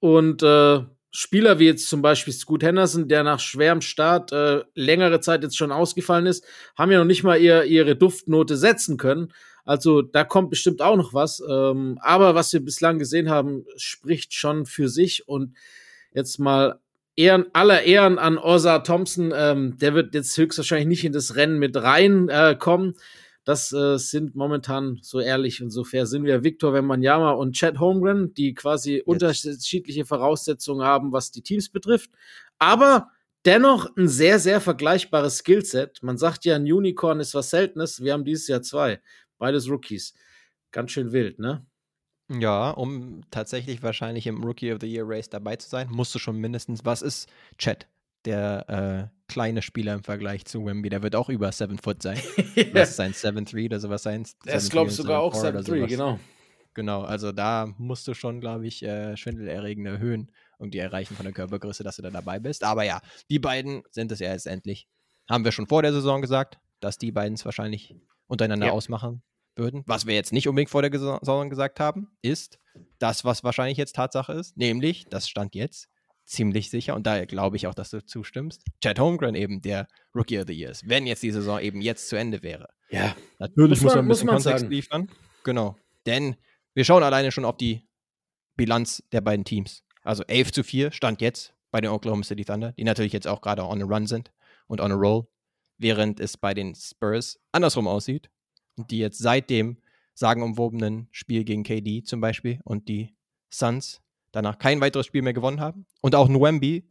Und 0.00 0.42
äh, 0.42 0.80
Spieler 1.10 1.58
wie 1.58 1.66
jetzt 1.66 1.88
zum 1.88 2.02
Beispiel 2.02 2.32
Scoot 2.32 2.62
Henderson, 2.62 3.08
der 3.08 3.24
nach 3.24 3.40
schwerem 3.40 3.80
Start 3.80 4.30
äh, 4.32 4.62
längere 4.74 5.20
Zeit 5.20 5.42
jetzt 5.42 5.56
schon 5.56 5.72
ausgefallen 5.72 6.26
ist, 6.26 6.44
haben 6.76 6.92
ja 6.92 6.98
noch 6.98 7.04
nicht 7.04 7.24
mal 7.24 7.40
ihr, 7.40 7.64
ihre 7.64 7.96
Duftnote 7.96 8.56
setzen 8.56 8.98
können. 8.98 9.32
Also 9.64 10.02
da 10.02 10.24
kommt 10.24 10.50
bestimmt 10.50 10.80
auch 10.80 10.96
noch 10.96 11.14
was. 11.14 11.42
Ähm, 11.48 11.98
aber 12.02 12.34
was 12.34 12.52
wir 12.52 12.64
bislang 12.64 12.98
gesehen 12.98 13.30
haben, 13.30 13.64
spricht 13.76 14.34
schon 14.34 14.64
für 14.66 14.88
sich. 14.88 15.28
Und 15.28 15.56
jetzt 16.12 16.38
mal 16.38 16.78
Ehren, 17.16 17.46
aller 17.52 17.82
Ehren 17.82 18.18
an 18.18 18.38
Osa 18.38 18.78
Thompson. 18.78 19.32
Ähm, 19.34 19.76
der 19.78 19.94
wird 19.94 20.14
jetzt 20.14 20.36
höchstwahrscheinlich 20.36 20.88
nicht 20.88 21.04
in 21.04 21.12
das 21.12 21.36
Rennen 21.36 21.58
mit 21.58 21.76
reinkommen. 21.76 22.90
Äh, 22.90 22.98
das 23.48 23.72
äh, 23.72 23.96
sind 23.96 24.34
momentan, 24.34 24.98
so 25.00 25.20
ehrlich 25.20 25.62
und 25.62 25.70
so 25.70 25.82
fair 25.82 26.04
sind 26.04 26.24
wir, 26.24 26.44
Victor 26.44 26.74
Wembanyama 26.74 27.30
und 27.30 27.54
Chad 27.54 27.80
Holmgren, 27.80 28.34
die 28.34 28.52
quasi 28.52 28.96
yes. 28.96 29.04
unterschiedliche 29.06 30.04
Voraussetzungen 30.04 30.84
haben, 30.84 31.12
was 31.12 31.30
die 31.30 31.40
Teams 31.40 31.70
betrifft. 31.70 32.10
Aber 32.58 33.08
dennoch 33.46 33.88
ein 33.96 34.06
sehr, 34.06 34.38
sehr 34.38 34.60
vergleichbares 34.60 35.38
Skillset. 35.38 36.02
Man 36.02 36.18
sagt 36.18 36.44
ja, 36.44 36.56
ein 36.56 36.70
Unicorn 36.70 37.20
ist 37.20 37.34
was 37.34 37.48
Seltenes. 37.48 38.02
Wir 38.02 38.12
haben 38.12 38.26
dieses 38.26 38.48
Jahr 38.48 38.60
zwei. 38.60 39.00
Beides 39.38 39.70
Rookies. 39.70 40.12
Ganz 40.70 40.90
schön 40.90 41.12
wild, 41.12 41.38
ne? 41.38 41.64
Ja, 42.28 42.68
um 42.68 43.22
tatsächlich 43.30 43.82
wahrscheinlich 43.82 44.26
im 44.26 44.44
Rookie 44.44 44.74
of 44.74 44.80
the 44.82 44.86
Year 44.86 45.08
Race 45.08 45.30
dabei 45.30 45.56
zu 45.56 45.70
sein, 45.70 45.88
musst 45.90 46.14
du 46.14 46.18
schon 46.18 46.36
mindestens, 46.36 46.84
was 46.84 47.00
ist 47.00 47.30
Chad? 47.56 47.86
Der 48.24 49.10
äh, 49.10 49.32
kleine 49.32 49.62
Spieler 49.62 49.94
im 49.94 50.02
Vergleich 50.02 50.44
zu 50.44 50.64
Wimby. 50.64 50.88
Der 50.88 51.02
wird 51.02 51.14
auch 51.14 51.28
über 51.28 51.52
7 51.52 51.78
Foot 51.78 52.02
sein. 52.02 52.18
ja. 52.54 52.64
Das 52.74 52.90
ist 52.90 52.96
sein 52.96 53.12
7-3 53.12 53.66
oder 53.66 53.80
sowas 53.80 54.02
sein. 54.02 54.26
Der 54.44 54.54
ist, 54.54 54.70
glaube 54.70 54.90
ich, 54.90 54.96
sogar 54.96 55.20
auch 55.20 55.34
7-3, 55.34 55.86
genau. 55.86 56.18
Genau, 56.74 57.02
also 57.02 57.32
da 57.32 57.74
musst 57.78 58.06
du 58.06 58.14
schon, 58.14 58.40
glaube 58.40 58.66
ich, 58.66 58.84
äh, 58.84 59.16
schwindelerregende 59.16 59.98
Höhen 59.98 60.30
irgendwie 60.60 60.78
erreichen 60.78 61.16
von 61.16 61.24
der 61.24 61.32
Körpergröße, 61.32 61.82
dass 61.82 61.96
du 61.96 62.02
da 62.02 62.10
dabei 62.10 62.38
bist. 62.38 62.62
Aber 62.62 62.84
ja, 62.84 63.00
die 63.28 63.40
beiden 63.40 63.82
sind 63.90 64.12
es 64.12 64.20
ja 64.20 64.30
letztendlich. 64.30 64.86
Haben 65.28 65.44
wir 65.44 65.50
schon 65.50 65.66
vor 65.66 65.82
der 65.82 65.92
Saison 65.92 66.22
gesagt, 66.22 66.60
dass 66.78 66.96
die 66.96 67.10
beiden 67.10 67.34
es 67.34 67.44
wahrscheinlich 67.44 67.96
untereinander 68.28 68.66
ja. 68.66 68.72
ausmachen 68.72 69.22
würden. 69.56 69.82
Was 69.86 70.06
wir 70.06 70.14
jetzt 70.14 70.32
nicht 70.32 70.48
unbedingt 70.48 70.70
vor 70.70 70.82
der 70.82 70.92
Saison 70.92 71.50
gesagt 71.50 71.80
haben, 71.80 72.12
ist 72.22 72.60
das, 72.98 73.24
was 73.24 73.42
wahrscheinlich 73.42 73.76
jetzt 73.76 73.96
Tatsache 73.96 74.32
ist, 74.32 74.56
nämlich, 74.56 75.06
das 75.08 75.28
stand 75.28 75.54
jetzt, 75.56 75.88
ziemlich 76.28 76.70
sicher, 76.70 76.94
und 76.94 77.06
da 77.06 77.24
glaube 77.24 77.56
ich 77.56 77.66
auch, 77.66 77.74
dass 77.74 77.90
du 77.90 78.04
zustimmst, 78.04 78.62
Chad 78.82 78.98
Holmgren 78.98 79.34
eben 79.34 79.62
der 79.62 79.88
Rookie 80.14 80.38
of 80.38 80.44
the 80.46 80.52
Year 80.52 80.70
ist, 80.70 80.88
wenn 80.88 81.06
jetzt 81.06 81.22
die 81.22 81.30
Saison 81.30 81.60
eben 81.60 81.80
jetzt 81.80 82.08
zu 82.08 82.16
Ende 82.16 82.42
wäre. 82.42 82.68
Ja. 82.90 83.16
Natürlich 83.38 83.80
muss 83.80 83.94
man, 83.94 84.06
muss 84.06 84.24
man 84.24 84.34
ein 84.34 84.38
bisschen 84.38 84.50
Kontext 84.52 84.60
sagen. 84.60 84.72
liefern. 84.72 85.08
Genau. 85.44 85.76
Denn 86.06 86.36
wir 86.74 86.84
schauen 86.84 87.02
alleine 87.02 87.32
schon 87.32 87.44
auf 87.44 87.56
die 87.56 87.88
Bilanz 88.56 89.02
der 89.12 89.20
beiden 89.20 89.44
Teams. 89.44 89.82
Also 90.02 90.22
11 90.24 90.52
zu 90.52 90.62
4 90.62 90.92
stand 90.92 91.20
jetzt 91.20 91.54
bei 91.70 91.80
den 91.80 91.90
Oklahoma 91.90 92.22
City 92.22 92.44
Thunder, 92.44 92.72
die 92.72 92.84
natürlich 92.84 93.12
jetzt 93.12 93.26
auch 93.26 93.40
gerade 93.40 93.64
on 93.64 93.82
a 93.82 93.84
run 93.84 94.06
sind 94.06 94.32
und 94.66 94.80
on 94.80 94.92
a 94.92 94.94
roll, 94.94 95.26
während 95.76 96.20
es 96.20 96.36
bei 96.36 96.54
den 96.54 96.74
Spurs 96.74 97.38
andersrum 97.52 97.86
aussieht 97.86 98.30
und 98.76 98.90
die 98.90 98.98
jetzt 98.98 99.18
seit 99.18 99.50
dem 99.50 99.78
sagenumwobenen 100.14 101.08
Spiel 101.10 101.44
gegen 101.44 101.62
KD 101.62 102.02
zum 102.02 102.20
Beispiel 102.20 102.60
und 102.64 102.88
die 102.88 103.14
Suns 103.52 104.00
danach 104.32 104.58
kein 104.58 104.80
weiteres 104.80 105.06
Spiel 105.06 105.22
mehr 105.22 105.32
gewonnen 105.32 105.60
haben. 105.60 105.86
Und 106.00 106.14
auch 106.14 106.28
Nwembi 106.28 106.88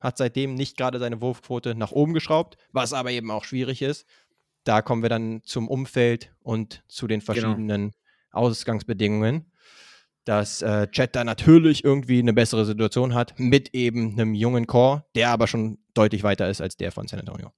hat 0.00 0.18
seitdem 0.18 0.54
nicht 0.54 0.76
gerade 0.76 0.98
seine 0.98 1.20
Wurfquote 1.20 1.74
nach 1.74 1.92
oben 1.92 2.12
geschraubt, 2.12 2.56
was 2.72 2.92
aber 2.92 3.10
eben 3.10 3.30
auch 3.30 3.44
schwierig 3.44 3.82
ist. 3.82 4.06
Da 4.64 4.82
kommen 4.82 5.02
wir 5.02 5.08
dann 5.08 5.42
zum 5.44 5.68
Umfeld 5.68 6.32
und 6.40 6.82
zu 6.88 7.06
den 7.06 7.20
genau. 7.20 7.26
verschiedenen 7.26 7.82
genau. 7.82 7.94
Ausgangsbedingungen, 8.30 9.52
dass 10.24 10.62
äh, 10.62 10.88
Chat 10.88 11.16
da 11.16 11.24
natürlich 11.24 11.84
irgendwie 11.84 12.20
eine 12.20 12.32
bessere 12.32 12.64
Situation 12.64 13.14
hat 13.14 13.38
mit 13.38 13.74
eben 13.74 14.12
einem 14.12 14.34
jungen 14.34 14.66
Core, 14.66 15.04
der 15.14 15.30
aber 15.30 15.46
schon 15.46 15.78
deutlich 15.94 16.22
weiter 16.22 16.48
ist 16.48 16.60
als 16.60 16.76
der 16.76 16.92
von 16.92 17.08
San 17.08 17.20
Antonio. 17.20 17.52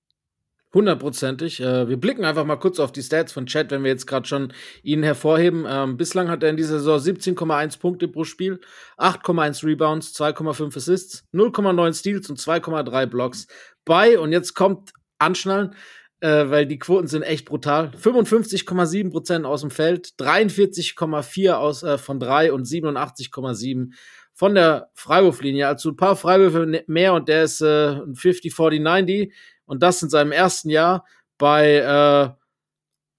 Hundertprozentig. 0.75 1.61
Äh, 1.61 1.89
wir 1.89 1.97
blicken 1.97 2.25
einfach 2.25 2.45
mal 2.45 2.57
kurz 2.57 2.81
auf 2.81 2.91
die 2.91 3.03
Stats 3.03 3.33
von 3.33 3.47
Chad, 3.47 3.71
wenn 3.71 3.85
wir 3.85 3.93
jetzt 3.93 4.07
gerade 4.07 4.27
schon 4.27 4.53
ihn 4.83 5.05
hervorheben. 5.05 5.65
Ähm, 5.69 5.97
bislang 5.97 6.29
hat 6.29 6.43
er 6.43 6.51
in 6.51 6.57
dieser 6.57 6.81
Saison 6.81 6.99
17,1 6.99 7.79
Punkte 7.79 8.09
pro 8.09 8.25
Spiel, 8.25 8.61
8,1 8.99 9.65
Rebounds, 9.65 10.13
2,5 10.19 10.77
Assists, 10.77 11.25
0,9 11.33 11.95
Steals 11.95 12.29
und 12.29 12.41
2,3 12.41 13.07
Blocks 13.07 13.47
bei, 13.85 14.19
und 14.19 14.33
jetzt 14.33 14.55
kommt 14.55 14.93
Anschnallen, 15.19 15.75
äh, 16.21 16.51
weil 16.51 16.67
die 16.67 16.81
Quoten 16.81 17.07
sind 17.07 17.23
echt 17.23 17.45
brutal. 17.45 17.93
55,7% 17.97 19.45
aus 19.45 19.61
dem 19.61 19.71
Feld, 19.71 20.15
43,4 20.19 21.53
aus 21.53 21.85
äh, 21.85 21.99
von 21.99 22.19
3 22.19 22.53
und 22.53 22.67
87,7 22.67 23.93
von 24.33 24.55
der 24.57 24.91
Freiwurflinie. 24.95 25.69
Also 25.69 25.91
ein 25.91 25.97
paar 25.97 26.17
Freiwürfe 26.17 26.83
mehr 26.89 27.15
und 27.15 27.29
der 27.29 27.45
ist 27.45 27.61
äh, 27.61 27.91
ein 27.91 28.15
50-40-90 28.15 29.31
und 29.67 29.83
das 29.83 30.03
in 30.03 30.11
seinem 30.11 30.33
ersten 30.33 30.71
Jahr 30.71 31.05
bei, 31.39 31.77
äh, 31.77 32.31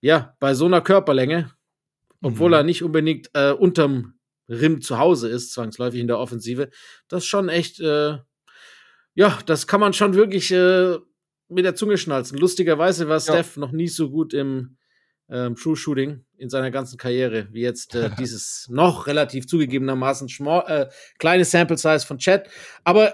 ja, 0.02 0.36
bei 0.40 0.54
so 0.54 0.66
einer 0.66 0.82
Körperlänge, 0.82 1.52
obwohl 2.22 2.50
mhm. 2.50 2.54
er 2.54 2.64
nicht 2.64 2.84
unbedingt 2.84 3.30
äh, 3.34 3.52
unterm 3.52 4.16
Rim 4.48 4.82
zu 4.82 5.00
Hause 5.00 5.30
ist, 5.30 5.54
zwangsläufig 5.54 6.00
in 6.00 6.08
der 6.08 6.20
Offensive. 6.20 6.70
Das 7.08 7.24
ist 7.24 7.28
schon 7.28 7.50
echt, 7.50 7.80
äh, 7.80 8.18
ja, 9.16 9.40
das 9.46 9.68
kann 9.68 9.80
man 9.80 9.94
schon 9.94 10.14
wirklich 10.14 10.52
äh, 10.52 10.98
mit 11.48 11.66
der 11.66 11.76
Zunge 11.76 11.98
schnalzen. 11.98 12.38
Lustigerweise 12.38 13.08
war 13.08 13.20
Steph 13.20 13.58
noch 13.58 13.72
nie 13.72 13.88
so 13.88 14.10
gut 14.10 14.34
im 14.34 14.78
ähm, 15.30 15.56
True 15.56 15.76
Shooting 15.76 16.24
in 16.38 16.50
seiner 16.50 16.72
ganzen 16.72 16.98
Karriere, 16.98 17.48
wie 17.52 17.62
jetzt 17.62 17.96
äh, 17.96 18.10
dieses 18.20 18.68
noch 18.70 19.08
relativ 19.08 19.48
zugegebenermaßen 19.48 20.28
äh, 20.68 20.88
kleine 21.18 21.46
Sample 21.46 21.78
Size 21.78 22.06
von 22.06 22.18
Chad. 22.18 22.48
Aber 22.84 23.14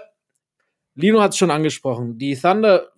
Lino 0.94 1.22
hat 1.22 1.32
es 1.32 1.38
schon 1.38 1.50
angesprochen. 1.50 2.18
Die 2.18 2.36
Thunder 2.36 2.92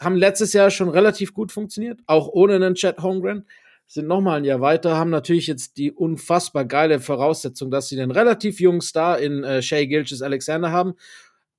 haben 0.00 0.16
letztes 0.16 0.52
Jahr 0.52 0.70
schon 0.70 0.88
relativ 0.88 1.34
gut 1.34 1.52
funktioniert, 1.52 2.00
auch 2.06 2.28
ohne 2.28 2.54
einen 2.54 2.74
Chat 2.74 2.98
Holmgren. 3.02 3.46
Sind 3.88 4.08
nochmal 4.08 4.38
ein 4.38 4.44
Jahr 4.44 4.60
weiter, 4.60 4.96
haben 4.96 5.10
natürlich 5.10 5.46
jetzt 5.46 5.76
die 5.76 5.92
unfassbar 5.92 6.64
geile 6.64 6.98
Voraussetzung, 6.98 7.70
dass 7.70 7.88
sie 7.88 8.00
einen 8.00 8.10
relativ 8.10 8.58
jungen 8.58 8.80
Star 8.80 9.18
in 9.18 9.44
äh, 9.44 9.62
Shea 9.62 9.86
Gilches 9.86 10.22
Alexander 10.22 10.72
haben, 10.72 10.94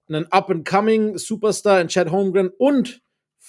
einen 0.09 0.29
Up-and-Coming 0.31 1.17
Superstar 1.17 1.79
in 1.79 1.87
Chad 1.87 2.11
Holmgren 2.11 2.49
und 2.49 3.01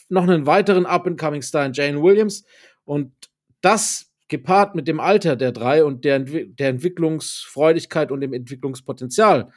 noch 0.09 0.23
einen 0.23 0.47
weiteren 0.47 0.87
Up-and-Coming 0.87 1.43
Star 1.43 1.67
in 1.67 1.73
Jane 1.73 2.03
Williams. 2.03 2.45
Und 2.85 3.13
das 3.61 4.13
gepaart 4.29 4.75
mit 4.75 4.87
dem 4.87 5.01
Alter 5.01 5.37
der 5.37 5.53
drei 5.53 5.85
und 5.85 6.05
der, 6.05 6.21
der 6.21 6.69
Entwicklungsfreudigkeit 6.69 8.13
und 8.13 8.21
dem 8.21 8.33
Entwicklungspotenzial, 8.33 9.51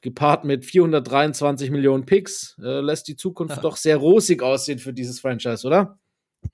gepaart 0.00 0.44
mit 0.44 0.64
423 0.64 1.70
Millionen 1.70 2.06
Picks, 2.06 2.56
äh, 2.62 2.80
lässt 2.80 3.08
die 3.08 3.16
Zukunft 3.16 3.56
ja. 3.56 3.62
doch 3.62 3.76
sehr 3.76 3.96
rosig 3.96 4.42
aussehen 4.42 4.78
für 4.78 4.92
dieses 4.92 5.20
Franchise, 5.20 5.66
oder? 5.66 5.98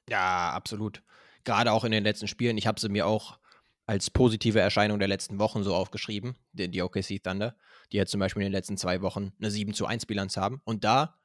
Ja, 0.09 0.50
absolut. 0.50 1.03
Gerade 1.45 1.73
auch 1.73 1.85
in 1.85 1.93
den 1.93 2.05
letzten 2.05 2.29
Spielen. 2.29 2.59
Ich 2.59 2.67
habe 2.67 2.81
sie 2.81 2.88
mir 2.88 3.07
auch 3.07 3.38
als 3.87 4.11
positive 4.11 4.59
Erscheinung 4.59 4.99
der 4.99 5.09
letzten 5.09 5.38
Wochen 5.38 5.62
so 5.62 5.75
aufgeschrieben, 5.75 6.37
die, 6.53 6.69
die 6.69 6.83
OKC 6.83 7.23
Thunder, 7.23 7.57
die 7.93 7.99
jetzt 7.99 8.11
zum 8.11 8.19
Beispiel 8.19 8.43
in 8.43 8.49
den 8.49 8.53
letzten 8.53 8.76
zwei 8.76 9.00
Wochen 9.00 9.33
eine 9.38 9.50
7 9.50 9.75
zu 9.75 9.87
1 9.87 10.07
Bilanz 10.07 10.37
haben. 10.37 10.61
Und 10.65 10.83
da 10.83 11.17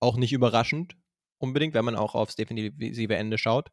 auch 0.00 0.16
nicht 0.16 0.32
überraschend 0.32 0.96
unbedingt, 1.38 1.74
wenn 1.74 1.84
man 1.84 1.94
auch 1.94 2.16
aufs 2.16 2.34
defensive 2.34 3.14
Ende 3.14 3.38
schaut, 3.38 3.70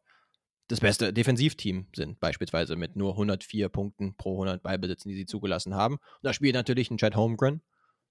das 0.68 0.80
beste 0.80 1.12
Defensivteam 1.12 1.86
sind, 1.94 2.18
beispielsweise 2.18 2.76
mit 2.76 2.96
nur 2.96 3.12
104 3.12 3.68
Punkten 3.68 4.16
pro 4.16 4.32
100 4.34 4.62
Ballbesitzen, 4.62 5.08
die 5.08 5.16
sie 5.16 5.26
zugelassen 5.26 5.74
haben. 5.74 5.94
Und 5.94 6.22
da 6.22 6.32
spielt 6.32 6.54
natürlich 6.54 6.90
ein 6.90 6.98
Chad 6.98 7.16
Holmgren 7.16 7.62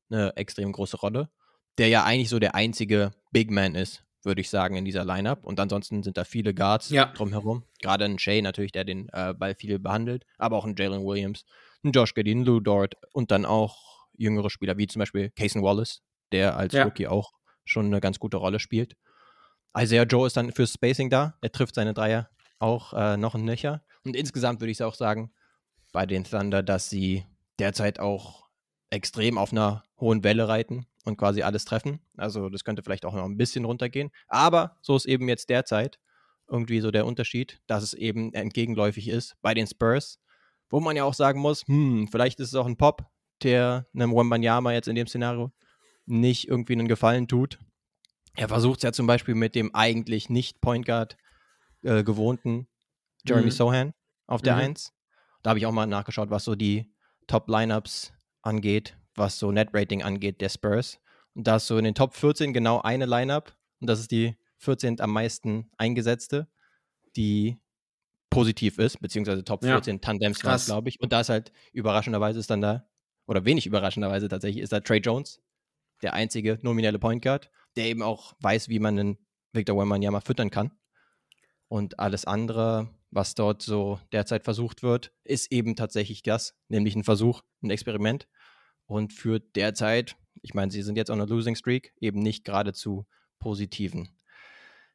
eine 0.09 0.35
extrem 0.35 0.71
große 0.71 0.97
Rolle, 0.97 1.29
der 1.77 1.87
ja 1.87 2.03
eigentlich 2.03 2.29
so 2.29 2.39
der 2.39 2.55
einzige 2.55 3.11
Big 3.31 3.51
Man 3.51 3.75
ist, 3.75 4.03
würde 4.23 4.41
ich 4.41 4.49
sagen, 4.49 4.75
in 4.75 4.85
dieser 4.85 5.05
Lineup. 5.05 5.45
Und 5.45 5.59
ansonsten 5.59 6.03
sind 6.03 6.17
da 6.17 6.23
viele 6.23 6.53
Guards 6.53 6.89
ja. 6.89 7.05
drumherum. 7.07 7.63
Gerade 7.81 8.05
ein 8.05 8.19
Shay 8.19 8.41
natürlich, 8.41 8.71
der 8.71 8.83
den 8.83 9.09
äh, 9.09 9.33
Ball 9.33 9.55
viel 9.55 9.79
behandelt, 9.79 10.25
aber 10.37 10.57
auch 10.57 10.65
ein 10.65 10.75
Jalen 10.77 11.05
Williams, 11.05 11.45
ein 11.83 11.91
Josh 11.91 12.13
Gideon, 12.13 12.43
Lou 12.43 12.59
Dort 12.59 12.95
und 13.13 13.31
dann 13.31 13.45
auch 13.45 14.07
jüngere 14.17 14.49
Spieler 14.49 14.77
wie 14.77 14.87
zum 14.87 15.01
Beispiel 15.01 15.29
Cason 15.31 15.61
Wallace, 15.61 16.01
der 16.31 16.57
als 16.57 16.73
ja. 16.73 16.83
Rookie 16.83 17.07
auch 17.07 17.33
schon 17.65 17.87
eine 17.87 17.99
ganz 17.99 18.19
gute 18.19 18.37
Rolle 18.37 18.59
spielt. 18.59 18.95
Isaiah 19.77 20.03
Joe 20.03 20.27
ist 20.27 20.37
dann 20.37 20.51
fürs 20.51 20.73
Spacing 20.73 21.09
da. 21.09 21.37
Er 21.41 21.51
trifft 21.51 21.75
seine 21.75 21.93
Dreier 21.93 22.29
auch 22.59 22.93
äh, 22.93 23.17
noch 23.17 23.35
ein 23.35 23.43
Nöcher. 23.43 23.83
Und 24.03 24.15
insgesamt 24.15 24.61
würde 24.61 24.71
ich 24.71 24.81
auch 24.81 24.95
sagen, 24.95 25.33
bei 25.91 26.05
den 26.05 26.23
Thunder, 26.23 26.63
dass 26.63 26.89
sie 26.89 27.25
derzeit 27.59 27.99
auch 27.99 28.47
extrem 28.89 29.37
auf 29.37 29.51
einer 29.51 29.83
hohen 29.99 30.23
Welle 30.23 30.47
reiten 30.47 30.85
und 31.05 31.17
quasi 31.17 31.41
alles 31.41 31.65
treffen. 31.65 31.99
Also 32.17 32.49
das 32.49 32.63
könnte 32.63 32.83
vielleicht 32.83 33.05
auch 33.05 33.13
noch 33.13 33.25
ein 33.25 33.37
bisschen 33.37 33.65
runtergehen. 33.65 34.11
Aber 34.27 34.77
so 34.81 34.95
ist 34.95 35.05
eben 35.05 35.29
jetzt 35.29 35.49
derzeit 35.49 35.99
irgendwie 36.47 36.79
so 36.79 36.91
der 36.91 37.05
Unterschied, 37.05 37.61
dass 37.67 37.83
es 37.83 37.93
eben 37.93 38.33
entgegenläufig 38.33 39.07
ist 39.07 39.35
bei 39.41 39.53
den 39.53 39.67
Spurs, 39.67 40.19
wo 40.69 40.79
man 40.79 40.95
ja 40.95 41.03
auch 41.03 41.13
sagen 41.13 41.39
muss, 41.39 41.63
hm, 41.67 42.07
vielleicht 42.09 42.39
ist 42.39 42.49
es 42.49 42.55
auch 42.55 42.67
ein 42.67 42.77
Pop, 42.77 43.05
der 43.43 43.87
einem 43.93 44.15
Wembanyama 44.15 44.73
jetzt 44.73 44.87
in 44.87 44.95
dem 44.95 45.07
Szenario 45.07 45.51
nicht 46.05 46.47
irgendwie 46.47 46.73
einen 46.73 46.87
Gefallen 46.87 47.27
tut. 47.27 47.59
Er 48.35 48.47
versucht 48.47 48.77
es 48.77 48.83
ja 48.83 48.91
zum 48.91 49.07
Beispiel 49.07 49.35
mit 49.35 49.55
dem 49.55 49.73
eigentlich 49.73 50.29
nicht 50.29 50.61
Point 50.61 50.85
Guard 50.85 51.17
äh, 51.83 52.03
gewohnten 52.03 52.67
Jeremy 53.25 53.47
mhm. 53.47 53.51
Sohan 53.51 53.93
auf 54.27 54.41
der 54.41 54.55
mhm. 54.55 54.61
1. 54.61 54.93
Da 55.41 55.49
habe 55.51 55.59
ich 55.59 55.65
auch 55.65 55.71
mal 55.71 55.85
nachgeschaut, 55.85 56.29
was 56.29 56.43
so 56.43 56.55
die 56.55 56.91
Top-Lineups 57.27 58.13
angeht, 58.41 58.97
was 59.15 59.39
so 59.39 59.51
Net-Rating 59.51 60.03
angeht 60.03 60.41
der 60.41 60.49
Spurs. 60.49 60.99
Und 61.33 61.47
da 61.47 61.57
ist 61.57 61.67
so 61.67 61.77
in 61.77 61.83
den 61.83 61.95
Top 61.95 62.13
14 62.13 62.53
genau 62.53 62.81
eine 62.81 63.05
Lineup 63.05 63.55
und 63.79 63.87
das 63.87 63.99
ist 63.99 64.11
die 64.11 64.35
14 64.57 64.99
am 65.01 65.11
meisten 65.11 65.69
eingesetzte, 65.77 66.47
die 67.15 67.57
positiv 68.29 68.79
ist, 68.79 68.99
beziehungsweise 68.99 69.43
Top 69.43 69.63
14 69.63 69.95
ja. 69.95 69.99
Tandems, 69.99 70.39
glaube 70.39 70.89
ich. 70.89 70.99
Und 70.99 71.13
da 71.13 71.21
ist 71.21 71.29
halt 71.29 71.51
überraschenderweise 71.71 72.39
ist 72.39 72.49
dann 72.49 72.61
da, 72.61 72.87
oder 73.27 73.45
wenig 73.45 73.65
überraschenderweise 73.65 74.27
tatsächlich, 74.27 74.63
ist 74.63 74.73
da 74.73 74.79
Trey 74.79 74.99
Jones, 74.99 75.41
der 76.01 76.13
einzige 76.13 76.59
nominelle 76.61 76.99
Point 76.99 77.21
Guard, 77.21 77.49
der 77.75 77.85
eben 77.85 78.01
auch 78.01 78.33
weiß, 78.39 78.69
wie 78.69 78.79
man 78.79 78.99
einen 78.99 79.17
Victor 79.53 79.77
Wembanyama 79.77 80.21
füttern 80.21 80.49
kann. 80.49 80.71
Und 81.67 81.99
alles 81.99 82.25
andere, 82.25 82.89
was 83.09 83.35
dort 83.35 83.61
so 83.61 83.99
derzeit 84.11 84.43
versucht 84.43 84.83
wird, 84.83 85.11
ist 85.23 85.51
eben 85.51 85.75
tatsächlich 85.75 86.21
das, 86.21 86.55
nämlich 86.67 86.95
ein 86.95 87.03
Versuch, 87.03 87.41
ein 87.63 87.69
Experiment. 87.69 88.27
Und 88.87 89.13
führt 89.13 89.55
derzeit, 89.55 90.15
ich 90.41 90.53
meine, 90.53 90.71
sie 90.71 90.83
sind 90.83 90.95
jetzt 90.95 91.09
on 91.09 91.21
a 91.21 91.25
losing 91.25 91.55
streak, 91.55 91.93
eben 91.99 92.19
nicht 92.19 92.45
gerade 92.45 92.73
zu 92.73 93.05
positiven 93.39 94.09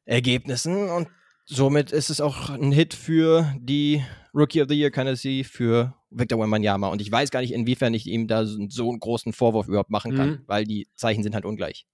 Ergebnissen. 0.05 0.89
Und 0.89 1.09
somit 1.45 1.91
ist 1.91 2.09
es 2.09 2.21
auch 2.21 2.49
ein 2.49 2.71
Hit 2.71 2.93
für 2.93 3.53
die 3.59 4.03
Rookie 4.33 4.61
of 4.61 4.69
the 4.69 4.79
Year 4.79 4.91
Candidacy 4.91 5.43
für 5.43 5.93
Victor 6.09 6.39
Wembanyama. 6.39 6.87
Und 6.87 7.01
ich 7.01 7.11
weiß 7.11 7.31
gar 7.31 7.41
nicht, 7.41 7.53
inwiefern 7.53 7.93
ich 7.93 8.07
ihm 8.07 8.27
da 8.27 8.45
so 8.45 8.89
einen 8.89 8.99
großen 8.99 9.33
Vorwurf 9.33 9.67
überhaupt 9.67 9.89
machen 9.89 10.15
kann, 10.15 10.29
mhm. 10.29 10.43
weil 10.47 10.65
die 10.65 10.87
Zeichen 10.95 11.23
sind 11.23 11.35
halt 11.35 11.45
ungleich. 11.45 11.85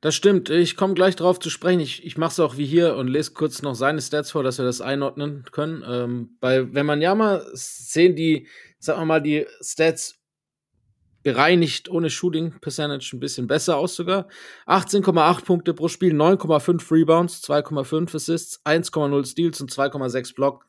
Das 0.00 0.14
stimmt. 0.14 0.50
Ich 0.50 0.76
komme 0.76 0.94
gleich 0.94 1.16
drauf 1.16 1.38
zu 1.40 1.50
sprechen. 1.50 1.80
Ich, 1.80 2.04
ich 2.04 2.16
mache 2.16 2.30
es 2.30 2.40
auch 2.40 2.56
wie 2.56 2.66
hier 2.66 2.96
und 2.96 3.08
lese 3.08 3.32
kurz 3.32 3.62
noch 3.62 3.74
seine 3.74 4.00
Stats 4.00 4.30
vor, 4.30 4.42
dass 4.42 4.58
wir 4.58 4.64
das 4.64 4.80
einordnen 4.80 5.44
können. 5.50 5.82
Ähm, 5.86 6.36
bei, 6.40 6.72
wenn 6.72 6.86
man 6.86 7.02
ja 7.02 7.14
mal 7.14 7.44
sehen 7.54 8.14
die, 8.14 8.46
sagen 8.78 9.00
wir 9.00 9.06
mal, 9.06 9.22
die 9.22 9.46
Stats 9.60 10.20
bereinigt 11.24 11.88
ohne 11.88 12.10
Shooting 12.10 12.60
Percentage 12.60 13.10
ein 13.14 13.18
bisschen 13.18 13.46
besser 13.46 13.78
aus 13.78 13.96
sogar. 13.96 14.28
18,8 14.66 15.44
Punkte 15.44 15.72
pro 15.72 15.88
Spiel, 15.88 16.14
9,5 16.14 16.92
Rebounds, 16.92 17.42
2,5 17.42 18.14
Assists, 18.14 18.60
1,0 18.64 19.26
Steals 19.26 19.60
und 19.62 19.72
2,6 19.72 20.34
Block. 20.34 20.66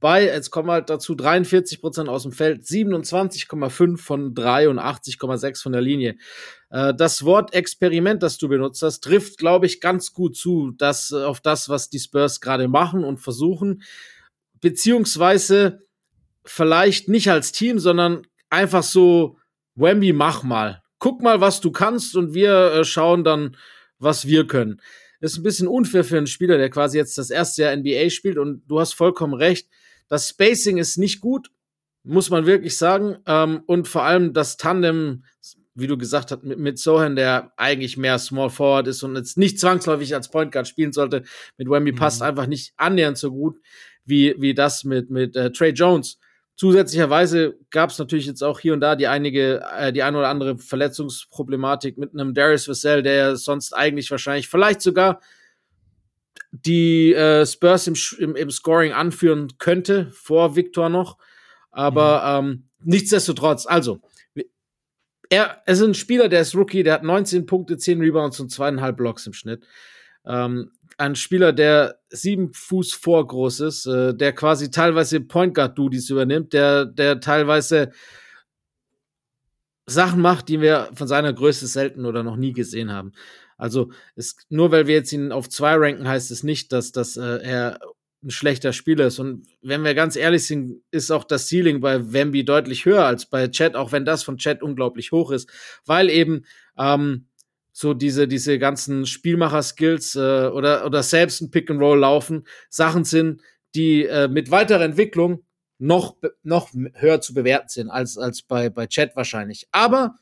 Bei, 0.00 0.24
jetzt 0.24 0.50
kommen 0.50 0.70
halt 0.72 0.90
dazu, 0.90 1.14
43% 1.14 2.08
aus 2.08 2.24
dem 2.24 2.32
Feld, 2.32 2.64
27,5 2.64 3.96
von 3.96 4.34
3 4.34 4.68
und 4.68 4.80
80,6 4.80 5.62
von 5.62 5.72
der 5.72 5.80
Linie. 5.80 6.16
Äh, 6.70 6.92
das 6.94 7.24
Wort 7.24 7.54
Experiment, 7.54 8.24
das 8.24 8.38
du 8.38 8.48
benutzt 8.48 8.82
hast, 8.82 9.04
trifft, 9.04 9.38
glaube 9.38 9.66
ich, 9.66 9.80
ganz 9.80 10.12
gut 10.12 10.36
zu, 10.36 10.72
das, 10.72 11.12
auf 11.12 11.40
das, 11.40 11.68
was 11.68 11.90
die 11.90 12.00
Spurs 12.00 12.40
gerade 12.40 12.66
machen 12.66 13.04
und 13.04 13.18
versuchen. 13.18 13.84
Beziehungsweise 14.60 15.84
vielleicht 16.44 17.08
nicht 17.08 17.30
als 17.30 17.52
Team, 17.52 17.78
sondern 17.78 18.26
einfach 18.50 18.82
so, 18.82 19.38
Wemby, 19.74 20.12
mach 20.12 20.42
mal. 20.42 20.82
Guck 20.98 21.22
mal, 21.22 21.40
was 21.40 21.60
du 21.60 21.72
kannst 21.72 22.16
und 22.16 22.34
wir 22.34 22.72
äh, 22.72 22.84
schauen 22.84 23.24
dann, 23.24 23.56
was 23.98 24.26
wir 24.26 24.46
können. 24.46 24.80
Ist 25.20 25.38
ein 25.38 25.42
bisschen 25.42 25.68
unfair 25.68 26.04
für 26.04 26.18
einen 26.18 26.26
Spieler, 26.26 26.58
der 26.58 26.70
quasi 26.70 26.98
jetzt 26.98 27.16
das 27.16 27.30
erste 27.30 27.62
Jahr 27.62 27.76
NBA 27.76 28.10
spielt 28.10 28.38
und 28.38 28.62
du 28.66 28.80
hast 28.80 28.92
vollkommen 28.92 29.34
recht. 29.34 29.68
Das 30.08 30.28
Spacing 30.28 30.78
ist 30.78 30.98
nicht 30.98 31.20
gut, 31.20 31.50
muss 32.02 32.30
man 32.30 32.46
wirklich 32.46 32.76
sagen. 32.76 33.18
Ähm, 33.26 33.62
und 33.66 33.88
vor 33.88 34.02
allem 34.02 34.32
das 34.32 34.56
Tandem, 34.56 35.24
wie 35.74 35.86
du 35.86 35.96
gesagt 35.96 36.32
hast, 36.32 36.42
mit, 36.42 36.58
mit 36.58 36.78
Sohan, 36.78 37.16
der 37.16 37.52
eigentlich 37.56 37.96
mehr 37.96 38.18
Small 38.18 38.50
Forward 38.50 38.88
ist 38.88 39.02
und 39.04 39.16
jetzt 39.16 39.38
nicht 39.38 39.60
zwangsläufig 39.60 40.14
als 40.14 40.28
Point 40.28 40.52
Guard 40.52 40.68
spielen 40.68 40.92
sollte, 40.92 41.22
mit 41.56 41.70
Wemby 41.70 41.92
mhm. 41.92 41.96
passt 41.96 42.20
einfach 42.20 42.46
nicht 42.46 42.74
annähernd 42.76 43.16
so 43.16 43.30
gut 43.30 43.60
wie, 44.04 44.34
wie 44.38 44.54
das 44.54 44.84
mit, 44.84 45.10
mit 45.10 45.36
äh, 45.36 45.52
Trey 45.52 45.70
Jones. 45.70 46.18
Zusätzlicherweise 46.62 47.58
gab 47.70 47.90
es 47.90 47.98
natürlich 47.98 48.26
jetzt 48.26 48.40
auch 48.40 48.60
hier 48.60 48.72
und 48.72 48.78
da 48.78 48.94
die 48.94 49.08
einige, 49.08 49.64
äh, 49.76 49.92
die 49.92 50.04
eine 50.04 50.16
oder 50.16 50.28
andere 50.28 50.58
Verletzungsproblematik 50.58 51.98
mit 51.98 52.12
einem 52.12 52.34
Darius 52.34 52.68
Vassell, 52.68 53.02
der 53.02 53.34
sonst 53.34 53.72
eigentlich 53.72 54.08
wahrscheinlich 54.12 54.46
vielleicht 54.46 54.80
sogar 54.80 55.20
die 56.52 57.14
äh, 57.14 57.44
Spurs 57.46 57.88
im, 57.88 57.96
im, 58.20 58.36
im, 58.36 58.48
Scoring 58.52 58.92
anführen 58.92 59.48
könnte, 59.58 60.12
vor 60.12 60.54
Victor 60.54 60.88
noch. 60.88 61.18
Aber 61.72 62.40
mhm. 62.40 62.48
ähm, 62.48 62.68
nichtsdestotrotz, 62.84 63.66
also, 63.66 64.00
er, 65.30 65.62
er 65.66 65.72
ist 65.72 65.82
ein 65.82 65.94
Spieler, 65.94 66.28
der 66.28 66.42
ist 66.42 66.54
Rookie, 66.54 66.84
der 66.84 66.94
hat 66.94 67.02
19 67.02 67.44
Punkte, 67.44 67.76
10 67.76 68.00
Rebounds 68.00 68.38
und 68.38 68.52
zweieinhalb 68.52 68.96
Blocks 68.96 69.26
im 69.26 69.32
Schnitt. 69.32 69.66
Ähm, 70.24 70.70
ein 70.98 71.14
Spieler, 71.14 71.52
der 71.52 71.98
sieben 72.10 72.52
Fuß 72.52 72.92
vor 72.92 73.26
groß 73.26 73.60
ist, 73.60 73.86
äh, 73.86 74.14
der 74.14 74.32
quasi 74.32 74.70
teilweise 74.70 75.20
Point 75.20 75.54
Guard 75.54 75.78
Duties 75.78 76.10
übernimmt, 76.10 76.52
der, 76.52 76.86
der 76.86 77.20
teilweise 77.20 77.90
Sachen 79.86 80.20
macht, 80.20 80.48
die 80.48 80.60
wir 80.60 80.90
von 80.94 81.08
seiner 81.08 81.32
Größe 81.32 81.66
selten 81.66 82.06
oder 82.06 82.22
noch 82.22 82.36
nie 82.36 82.52
gesehen 82.52 82.92
haben. 82.92 83.12
Also 83.56 83.90
es, 84.16 84.36
nur 84.48 84.70
weil 84.70 84.86
wir 84.86 84.94
jetzt 84.94 85.12
ihn 85.12 85.32
auf 85.32 85.48
zwei 85.48 85.74
ranken, 85.74 86.08
heißt 86.08 86.30
es 86.30 86.42
nicht, 86.42 86.72
dass, 86.72 86.92
dass 86.92 87.16
äh, 87.16 87.38
er 87.42 87.80
ein 88.22 88.30
schlechter 88.30 88.72
Spieler 88.72 89.06
ist. 89.06 89.18
Und 89.18 89.46
wenn 89.62 89.84
wir 89.84 89.94
ganz 89.94 90.16
ehrlich 90.16 90.46
sind, 90.46 90.82
ist 90.90 91.10
auch 91.10 91.24
das 91.24 91.48
Ceiling 91.48 91.80
bei 91.80 92.12
Wemby 92.12 92.44
deutlich 92.44 92.84
höher 92.84 93.04
als 93.04 93.26
bei 93.26 93.48
Chat, 93.48 93.74
auch 93.74 93.92
wenn 93.92 94.04
das 94.04 94.22
von 94.22 94.38
Chat 94.38 94.62
unglaublich 94.62 95.12
hoch 95.12 95.30
ist, 95.30 95.50
weil 95.84 96.08
eben 96.08 96.44
ähm, 96.78 97.26
so 97.72 97.94
diese, 97.94 98.28
diese 98.28 98.58
ganzen 98.58 99.06
Spielmacher-Skills 99.06 100.14
äh, 100.16 100.48
oder, 100.48 100.84
oder 100.84 101.02
selbst 101.02 101.40
ein 101.40 101.50
Pick 101.50 101.70
and 101.70 101.80
Roll 101.80 102.00
laufen, 102.00 102.46
Sachen 102.68 103.04
sind, 103.04 103.40
die 103.74 104.04
äh, 104.04 104.28
mit 104.28 104.50
weiterer 104.50 104.84
Entwicklung 104.84 105.44
noch, 105.78 106.16
noch 106.42 106.70
höher 106.94 107.20
zu 107.20 107.34
bewerten 107.34 107.68
sind 107.68 107.90
als, 107.90 108.18
als 108.18 108.42
bei, 108.42 108.70
bei 108.70 108.86
Chat 108.86 109.16
wahrscheinlich. 109.16 109.66
Aber 109.72 110.16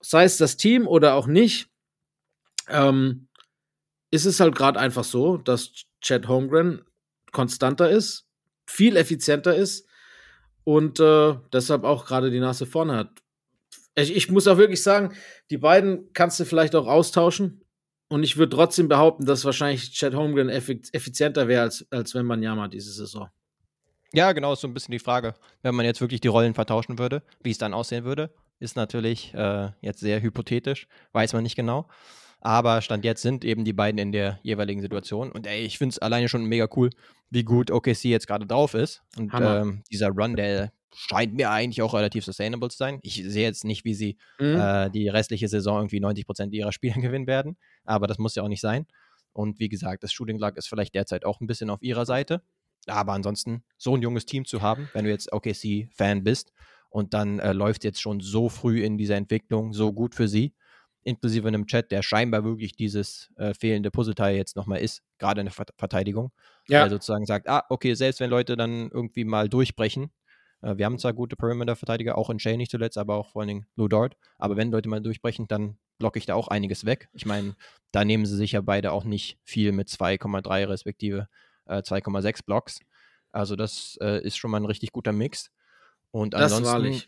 sei 0.00 0.24
es 0.24 0.36
das 0.36 0.56
Team 0.56 0.86
oder 0.86 1.14
auch 1.14 1.26
nicht, 1.26 1.68
ähm, 2.68 3.28
ist 4.10 4.26
es 4.26 4.40
halt 4.40 4.54
gerade 4.54 4.78
einfach 4.78 5.04
so, 5.04 5.38
dass 5.38 5.72
Chad 6.00 6.28
Holmgren 6.28 6.84
konstanter 7.30 7.88
ist, 7.90 8.26
viel 8.66 8.96
effizienter 8.96 9.54
ist 9.54 9.88
und 10.64 11.00
äh, 11.00 11.36
deshalb 11.52 11.84
auch 11.84 12.04
gerade 12.04 12.30
die 12.30 12.40
Nase 12.40 12.66
vorne 12.66 12.96
hat. 12.96 13.22
Ich, 13.94 14.14
ich, 14.14 14.30
muss 14.30 14.46
auch 14.46 14.56
wirklich 14.56 14.82
sagen, 14.82 15.14
die 15.50 15.58
beiden 15.58 16.12
kannst 16.12 16.40
du 16.40 16.44
vielleicht 16.44 16.74
auch 16.74 16.86
austauschen. 16.86 17.62
Und 18.08 18.22
ich 18.24 18.36
würde 18.36 18.54
trotzdem 18.54 18.88
behaupten, 18.88 19.24
dass 19.24 19.44
wahrscheinlich 19.44 19.92
Chad 19.92 20.14
Holmgren 20.14 20.50
effizienter 20.50 21.48
wäre, 21.48 21.62
als, 21.62 21.86
als 21.90 22.14
wenn 22.14 22.26
man 22.26 22.42
Yama 22.42 22.68
diese 22.68 22.92
Saison. 22.92 23.28
Ja, 24.12 24.32
genau, 24.32 24.52
ist 24.52 24.60
so 24.60 24.68
ein 24.68 24.74
bisschen 24.74 24.92
die 24.92 24.98
Frage. 24.98 25.34
Wenn 25.62 25.74
man 25.74 25.86
jetzt 25.86 26.02
wirklich 26.02 26.20
die 26.20 26.28
Rollen 26.28 26.52
vertauschen 26.52 26.98
würde, 26.98 27.22
wie 27.42 27.50
es 27.50 27.58
dann 27.58 27.72
aussehen 27.72 28.04
würde, 28.04 28.30
ist 28.60 28.76
natürlich 28.76 29.32
äh, 29.34 29.70
jetzt 29.80 30.00
sehr 30.00 30.20
hypothetisch, 30.20 30.86
weiß 31.12 31.32
man 31.32 31.42
nicht 31.42 31.56
genau. 31.56 31.88
Aber 32.42 32.82
Stand 32.82 33.04
jetzt 33.04 33.22
sind 33.22 33.44
eben 33.44 33.64
die 33.64 33.72
beiden 33.72 33.98
in 33.98 34.12
der 34.12 34.40
jeweiligen 34.42 34.82
Situation. 34.82 35.30
Und 35.30 35.46
ey, 35.46 35.60
ich 35.64 35.78
finde 35.78 35.92
es 35.94 35.98
alleine 36.00 36.28
schon 36.28 36.44
mega 36.44 36.68
cool, 36.76 36.90
wie 37.30 37.44
gut 37.44 37.70
OKC 37.70 38.04
jetzt 38.04 38.26
gerade 38.26 38.46
drauf 38.46 38.74
ist. 38.74 39.02
Und 39.16 39.32
ähm, 39.32 39.84
dieser 39.90 40.08
Run, 40.08 40.34
der 40.34 40.72
scheint 40.94 41.34
mir 41.34 41.50
eigentlich 41.50 41.82
auch 41.82 41.94
relativ 41.94 42.24
sustainable 42.24 42.68
zu 42.70 42.76
sein. 42.76 42.98
Ich 43.02 43.14
sehe 43.14 43.44
jetzt 43.44 43.64
nicht, 43.64 43.84
wie 43.84 43.94
sie 43.94 44.18
mhm. 44.38 44.58
äh, 44.58 44.90
die 44.90 45.08
restliche 45.08 45.48
Saison 45.48 45.78
irgendwie 45.78 46.00
90 46.00 46.26
Prozent 46.26 46.54
ihrer 46.54 46.72
Spiele 46.72 47.00
gewinnen 47.00 47.26
werden. 47.26 47.56
Aber 47.84 48.06
das 48.06 48.18
muss 48.18 48.34
ja 48.34 48.42
auch 48.42 48.48
nicht 48.48 48.60
sein. 48.60 48.86
Und 49.32 49.58
wie 49.58 49.68
gesagt, 49.68 50.02
das 50.02 50.12
Shooting 50.12 50.38
Luck 50.38 50.56
ist 50.56 50.68
vielleicht 50.68 50.94
derzeit 50.94 51.24
auch 51.24 51.40
ein 51.40 51.46
bisschen 51.46 51.70
auf 51.70 51.82
ihrer 51.82 52.04
Seite. 52.04 52.42
Aber 52.86 53.12
ansonsten, 53.12 53.64
so 53.78 53.96
ein 53.96 54.02
junges 54.02 54.26
Team 54.26 54.44
zu 54.44 54.60
haben, 54.60 54.88
wenn 54.92 55.04
du 55.04 55.10
jetzt 55.10 55.32
OKC-Fan 55.32 56.24
bist 56.24 56.52
und 56.90 57.14
dann 57.14 57.38
äh, 57.38 57.52
läuft 57.52 57.84
jetzt 57.84 58.00
schon 58.00 58.20
so 58.20 58.48
früh 58.48 58.82
in 58.82 58.98
dieser 58.98 59.16
Entwicklung 59.16 59.72
so 59.72 59.92
gut 59.92 60.14
für 60.14 60.28
sie, 60.28 60.54
inklusive 61.04 61.48
einem 61.48 61.66
Chat, 61.66 61.90
der 61.90 62.02
scheinbar 62.02 62.44
wirklich 62.44 62.74
dieses 62.74 63.30
äh, 63.36 63.54
fehlende 63.54 63.90
Puzzleteil 63.90 64.36
jetzt 64.36 64.56
nochmal 64.56 64.80
ist, 64.80 65.02
gerade 65.18 65.40
in 65.40 65.46
der 65.46 65.52
Ver 65.52 65.66
Verteidigung. 65.76 66.32
Ja. 66.68 66.80
Der 66.80 66.90
sozusagen 66.90 67.24
sagt, 67.24 67.48
ah, 67.48 67.64
okay, 67.68 67.94
selbst 67.94 68.20
wenn 68.20 68.30
Leute 68.30 68.56
dann 68.56 68.90
irgendwie 68.90 69.24
mal 69.24 69.48
durchbrechen, 69.48 70.10
wir 70.62 70.86
haben 70.86 70.98
zwar 70.98 71.12
gute 71.12 71.36
Perimeter-Verteidiger, 71.36 72.16
auch 72.16 72.30
in 72.30 72.38
Shay 72.38 72.56
nicht 72.56 72.70
zuletzt, 72.70 72.96
aber 72.96 73.16
auch 73.16 73.30
vor 73.32 73.42
allen 73.42 73.48
Dingen 73.48 73.66
Lou 73.76 73.88
Dort, 73.88 74.16
aber 74.38 74.56
wenn 74.56 74.70
Leute 74.70 74.88
mal 74.88 75.00
durchbrechen, 75.00 75.48
dann 75.48 75.76
blocke 75.98 76.18
ich 76.18 76.26
da 76.26 76.34
auch 76.34 76.48
einiges 76.48 76.84
weg. 76.84 77.08
Ich 77.12 77.26
meine, 77.26 77.54
da 77.92 78.04
nehmen 78.04 78.26
sie 78.26 78.36
sich 78.36 78.52
ja 78.52 78.60
beide 78.60 78.92
auch 78.92 79.04
nicht 79.04 79.38
viel 79.44 79.72
mit 79.72 79.88
2,3 79.88 80.68
respektive 80.68 81.28
äh, 81.66 81.78
2,6 81.78 82.44
Blocks. 82.44 82.80
Also 83.30 83.56
das 83.56 83.98
äh, 84.00 84.22
ist 84.22 84.36
schon 84.36 84.50
mal 84.50 84.60
ein 84.60 84.66
richtig 84.66 84.92
guter 84.92 85.12
Mix. 85.12 85.50
Und 86.10 86.34
ansonsten 86.34 87.02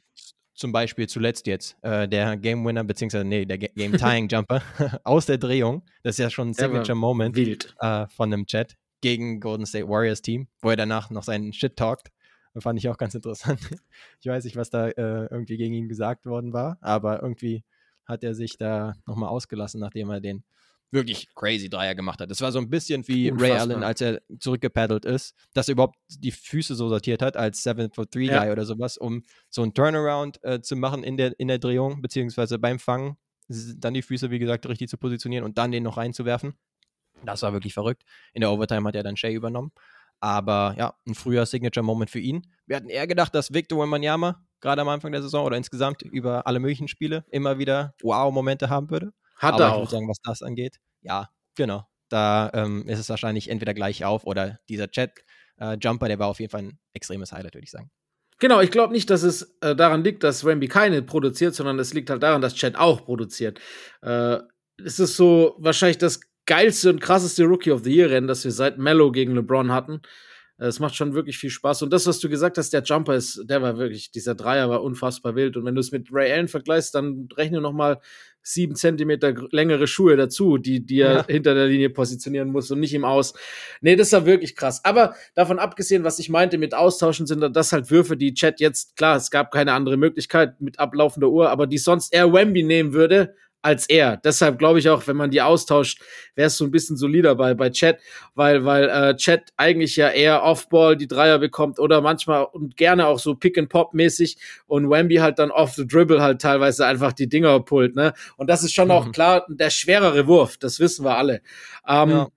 zum 0.55 0.73
Beispiel 0.73 1.09
zuletzt 1.09 1.47
jetzt 1.47 1.77
äh, 1.83 2.09
der 2.09 2.37
Game 2.37 2.65
Winner, 2.65 2.85
beziehungsweise 2.85 3.25
nee, 3.25 3.45
der 3.45 3.59
Game 3.59 3.99
Tying 3.99 4.29
Jumper 4.29 4.63
aus 5.05 5.27
der 5.27 5.39
Drehung. 5.39 5.83
Das 6.03 6.15
ist 6.15 6.19
ja 6.23 6.31
schon 6.31 6.51
ein 6.51 6.55
Signature 6.55 6.97
Moment 6.97 7.37
äh, 7.37 8.07
von 8.09 8.33
einem 8.33 8.47
Chat 8.47 8.77
gegen 9.01 9.41
Golden 9.41 9.67
State 9.67 9.89
Warriors 9.89 10.23
Team, 10.23 10.49
wo 10.63 10.71
er 10.71 10.77
danach 10.77 11.11
noch 11.11 11.25
seinen 11.25 11.53
Shit 11.53 11.77
talkt. 11.77 12.11
Fand 12.59 12.79
ich 12.79 12.89
auch 12.89 12.99
ganz 12.99 13.15
interessant. 13.15 13.61
Ich 14.21 14.27
weiß 14.27 14.45
nicht, 14.45 14.57
was 14.57 14.71
da 14.71 14.89
äh, 14.89 15.27
irgendwie 15.31 15.57
gegen 15.57 15.75
ihn 15.75 15.89
gesagt 15.89 16.25
worden 16.25 16.53
war, 16.53 16.79
aber 16.81 17.23
irgendwie 17.23 17.65
hat 18.07 18.23
er 18.25 18.35
sich 18.35 18.57
da 18.57 18.95
nochmal 19.07 19.29
ausgelassen, 19.29 19.81
nachdem 19.81 20.11
er 20.11 20.21
den 20.21 20.45
wirklich 20.95 21.29
crazy 21.35 21.69
Dreier 21.69 21.95
gemacht 21.95 22.21
hat. 22.21 22.31
Das 22.31 22.41
war 22.41 22.53
so 22.53 22.59
ein 22.59 22.71
bisschen 22.71 23.07
wie 23.09 23.31
Unfassbar. 23.31 23.57
Ray 23.57 23.61
Allen, 23.61 23.83
als 23.83 24.01
er 24.01 24.23
zurückgepaddelt 24.39 25.05
ist, 25.05 25.35
dass 25.53 25.69
er 25.69 25.73
überhaupt 25.73 25.99
die 26.09 26.31
Füße 26.31 26.75
so 26.75 26.89
sortiert 26.89 27.21
hat 27.21 27.37
als 27.37 27.63
7 27.63 27.91
for 27.93 28.07
3 28.07 28.21
ja. 28.21 28.45
Guy 28.45 28.53
oder 28.53 28.65
sowas, 28.65 28.97
um 28.97 29.23
so 29.51 29.63
ein 29.63 29.75
Turnaround 29.75 30.43
äh, 30.45 30.63
zu 30.63 30.77
machen 30.77 31.03
in 31.03 31.17
der, 31.17 31.39
in 31.39 31.49
der 31.49 31.59
Drehung, 31.59 32.01
beziehungsweise 32.01 32.59
beim 32.59 32.79
Fangen, 32.79 33.17
dann 33.49 33.93
die 33.93 34.03
Füße, 34.03 34.31
wie 34.31 34.39
gesagt, 34.39 34.67
richtig 34.67 34.89
zu 34.89 34.97
positionieren 34.97 35.45
und 35.45 35.59
dann 35.59 35.73
den 35.73 35.83
noch 35.83 35.99
reinzuwerfen. 35.99 36.55
Das 37.25 37.43
war 37.43 37.53
wirklich 37.53 37.75
verrückt. 37.75 38.05
In 38.33 38.41
der 38.41 38.51
Overtime 38.51 38.89
hat 38.89 38.95
er 38.95 39.03
dann 39.03 39.17
Shay 39.17 39.35
übernommen. 39.35 39.73
Aber 40.21 40.75
ja, 40.79 40.95
ein 41.07 41.15
früher 41.15 41.47
Signature-Moment 41.47 42.11
für 42.11 42.19
ihn. 42.19 42.47
Wir 42.67 42.77
hatten 42.77 42.89
eher 42.89 43.07
gedacht, 43.07 43.35
dass 43.35 43.53
Victor 43.53 43.81
Wembanyama 43.81 44.45
gerade 44.61 44.81
am 44.81 44.89
Anfang 44.89 45.13
der 45.13 45.23
Saison 45.23 45.45
oder 45.45 45.57
insgesamt 45.57 46.03
über 46.03 46.47
alle 46.47 46.59
möglichen 46.59 46.89
Spiele 46.89 47.25
immer 47.31 47.59
wieder 47.59 47.95
Wow-Momente 48.03 48.71
haben 48.71 48.91
würde. 48.91 49.13
Hat 49.37 49.55
Aber 49.55 49.65
er 49.65 49.73
auch. 49.73 49.75
Ich 49.75 49.81
würde 49.81 49.91
sagen, 49.91 50.09
was 50.09 50.19
das 50.23 50.43
angeht, 50.43 50.79
ja, 51.03 51.29
genau. 51.55 51.87
Da 52.09 52.51
ähm, 52.55 52.89
ist 52.89 52.99
es 52.99 53.09
wahrscheinlich 53.09 53.49
entweder 53.49 53.75
gleich 53.75 54.05
auf 54.05 54.25
oder 54.25 54.59
dieser 54.69 54.91
Chat-Jumper, 54.91 56.07
äh, 56.07 56.09
der 56.09 56.19
war 56.19 56.29
auf 56.29 56.41
jeden 56.41 56.51
Fall 56.51 56.63
ein 56.63 56.79
extremes 56.93 57.33
Highlight, 57.33 57.55
würde 57.55 57.65
ich 57.65 57.71
sagen. 57.71 57.91
Genau, 58.39 58.61
ich 58.61 58.71
glaube 58.71 58.93
nicht, 58.93 59.11
dass 59.11 59.23
es 59.23 59.57
äh, 59.61 59.77
daran 59.77 60.03
liegt, 60.03 60.25
dass 60.25 60.45
Ramby 60.45 60.69
keine 60.69 61.03
produziert, 61.03 61.55
sondern 61.55 61.79
es 61.79 61.95
liegt 61.95 62.11
halt 62.11 62.23
daran, 62.23 62.41
dass 62.41 62.55
Chat 62.55 62.77
auch 62.77 63.05
produziert. 63.05 63.61
Äh, 64.03 64.39
es 64.85 64.99
ist 64.99 65.17
so 65.17 65.57
wahrscheinlich 65.59 65.99
das 65.99 66.21
geilste 66.47 66.91
und 66.91 67.01
krasseste 67.01 67.45
Rookie 67.45 67.71
of 67.71 67.85
the 67.85 67.95
Year 67.95 68.11
Rennen, 68.11 68.29
das 68.29 68.45
wir 68.45 68.53
seit 68.53 68.79
Mello 68.79 69.13
gegen 69.13 69.35
LeBron 69.35 69.73
hatten. 69.73 70.01
Äh, 70.59 70.67
es 70.67 70.81
macht 70.81 70.95
schon 70.95 71.15
wirklich 71.15 71.39
viel 71.39 71.51
Spaß. 71.51 71.83
Und 71.83 71.93
das, 71.93 72.07
was 72.07 72.21
du 72.21 72.29
gesagt 72.29 72.59
hast, 72.59 72.73
der 72.73 72.83
Jumper 72.83 73.15
ist, 73.15 73.43
der 73.45 73.63
war 73.63 73.79
wirklich, 73.79 74.11
dieser 74.11 74.35
Dreier 74.35 74.69
war 74.71 74.83
unfassbar 74.83 75.35
wild. 75.35 75.57
Und 75.57 75.65
wenn 75.65 75.75
du 75.75 75.81
es 75.81 75.93
mit 75.93 76.09
Ray 76.13 76.33
Allen 76.33 76.49
vergleichst, 76.49 76.95
dann 76.95 77.29
rechne 77.37 77.61
noch 77.61 77.73
mal 77.73 78.01
sieben 78.47 78.77
Zentimeter 78.77 79.35
längere 79.53 79.87
Schuhe 79.87 80.17
dazu, 80.17 80.59
die, 80.59 80.85
die 80.85 81.01
er 81.01 81.13
ja. 81.13 81.27
hinter 81.27 81.55
der 81.55 81.67
Linie 81.67 81.89
positionieren 81.89 82.51
muss 82.51 82.71
und 82.71 82.79
nicht 82.79 82.93
im 82.93 83.05
Aus. 83.05 83.33
Nee, 83.81 83.97
das 83.97 84.13
war 84.13 84.27
wirklich 84.27 84.55
krass. 84.55 84.85
Aber 84.85 85.15
davon 85.35 85.59
abgesehen, 85.59 86.05
was 86.05 86.19
ich 86.19 86.29
meinte 86.29 86.59
mit 86.59 86.75
Austauschen, 86.75 87.27
sind 87.27 87.41
das 87.57 87.73
halt 87.73 87.91
Würfe, 87.91 88.19
die 88.19 88.35
Chat 88.35 88.61
jetzt, 88.61 88.97
klar, 88.97 89.17
es 89.17 89.31
gab 89.31 89.51
keine 89.51 89.73
andere 89.73 89.97
Möglichkeit 89.97 90.61
mit 90.61 90.79
ablaufender 90.79 91.31
Uhr, 91.31 91.49
aber 91.49 91.67
die 91.67 91.79
sonst 91.79 92.13
eher 92.13 92.35
Wemby 92.35 92.65
nehmen 92.65 92.93
würde, 92.93 93.35
als 93.65 93.89
er. 93.89 94.19
Deshalb 94.19 94.59
glaube 94.59 94.79
ich 94.79 94.91
auch, 94.91 95.07
wenn 95.07 95.17
man 95.17 95.31
die 95.31 95.41
austauscht, 95.41 96.03
wäre 96.35 96.49
es 96.49 96.57
so 96.59 96.67
ein 96.67 96.71
bisschen 96.71 96.99
solider 96.99 97.35
bei, 97.35 97.55
bei 97.55 97.71
Chat, 97.71 97.99
weil, 98.35 98.67
weil 98.67 98.91
äh, 98.91 99.17
Chat 99.17 99.53
eigentlich 99.57 99.97
ja 99.97 100.11
eher 100.11 100.43
Offball 100.43 100.97
die 100.97 101.09
Dreier 101.09 101.39
bekommt 101.39 101.79
oder 101.79 102.03
manchmal 102.03 102.45
und 102.45 102.77
gerne 102.77 103.07
auch 103.07 103.19
so 103.19 103.35
Pick-and-Pop-mäßig 103.35 104.37
und 104.67 104.91
Wemby 104.91 105.17
halt 105.17 105.39
dann 105.39 105.51
off 105.51 105.73
the 105.75 105.87
dribble 105.87 106.21
halt 106.21 106.43
teilweise 106.43 106.85
einfach 106.85 107.15
die 107.15 107.27
Dinger 107.27 107.59
pullt, 107.61 107.97
ne? 107.97 108.13
Und 108.37 108.51
das 108.51 108.63
ist 108.65 108.75
schon 108.75 108.89
mhm. 108.89 108.93
auch 108.93 109.13
klar 109.13 109.47
der 109.49 109.71
schwerere 109.71 110.27
Wurf, 110.27 110.59
das 110.59 110.79
wissen 110.79 111.05
wir 111.05 111.17
alle. 111.17 111.41
Ähm, 111.89 112.11
ja. 112.11 112.29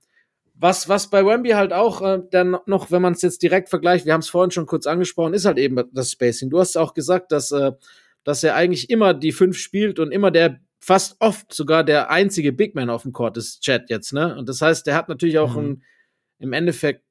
Was, 0.55 0.87
was 0.87 1.09
bei 1.09 1.25
Wemby 1.25 1.49
halt 1.49 1.73
auch 1.73 2.01
äh, 2.01 2.19
dann 2.31 2.57
noch, 2.65 2.89
wenn 2.89 3.01
man 3.01 3.13
es 3.13 3.21
jetzt 3.21 3.43
direkt 3.43 3.67
vergleicht, 3.67 4.05
wir 4.05 4.13
haben 4.13 4.21
es 4.21 4.29
vorhin 4.29 4.51
schon 4.51 4.65
kurz 4.65 4.87
angesprochen, 4.87 5.33
ist 5.33 5.45
halt 5.45 5.57
eben 5.57 5.83
das 5.91 6.11
Spacing. 6.11 6.49
Du 6.49 6.59
hast 6.59 6.77
auch 6.77 6.93
gesagt, 6.93 7.33
dass, 7.33 7.51
äh, 7.51 7.73
dass 8.23 8.43
er 8.45 8.55
eigentlich 8.55 8.89
immer 8.89 9.13
die 9.13 9.33
fünf 9.33 9.57
spielt 9.57 9.99
und 9.99 10.11
immer 10.11 10.31
der 10.31 10.61
fast 10.87 11.17
oft 11.19 11.53
sogar 11.53 11.83
der 11.83 12.09
einzige 12.11 12.53
Big 12.53 12.73
Man 12.73 12.89
auf 12.89 13.01
dem 13.01 13.11
Court 13.11 13.35
ist 13.35 13.61
Chat 13.61 13.89
jetzt, 13.89 14.13
ne? 14.13 14.37
Und 14.37 14.47
das 14.47 14.61
heißt, 14.61 14.87
der 14.87 14.95
hat 14.95 15.09
natürlich 15.09 15.37
auch 15.37 15.55
mhm. 15.55 15.59
ein, 15.59 15.83
im 16.39 16.53
Endeffekt 16.53 17.03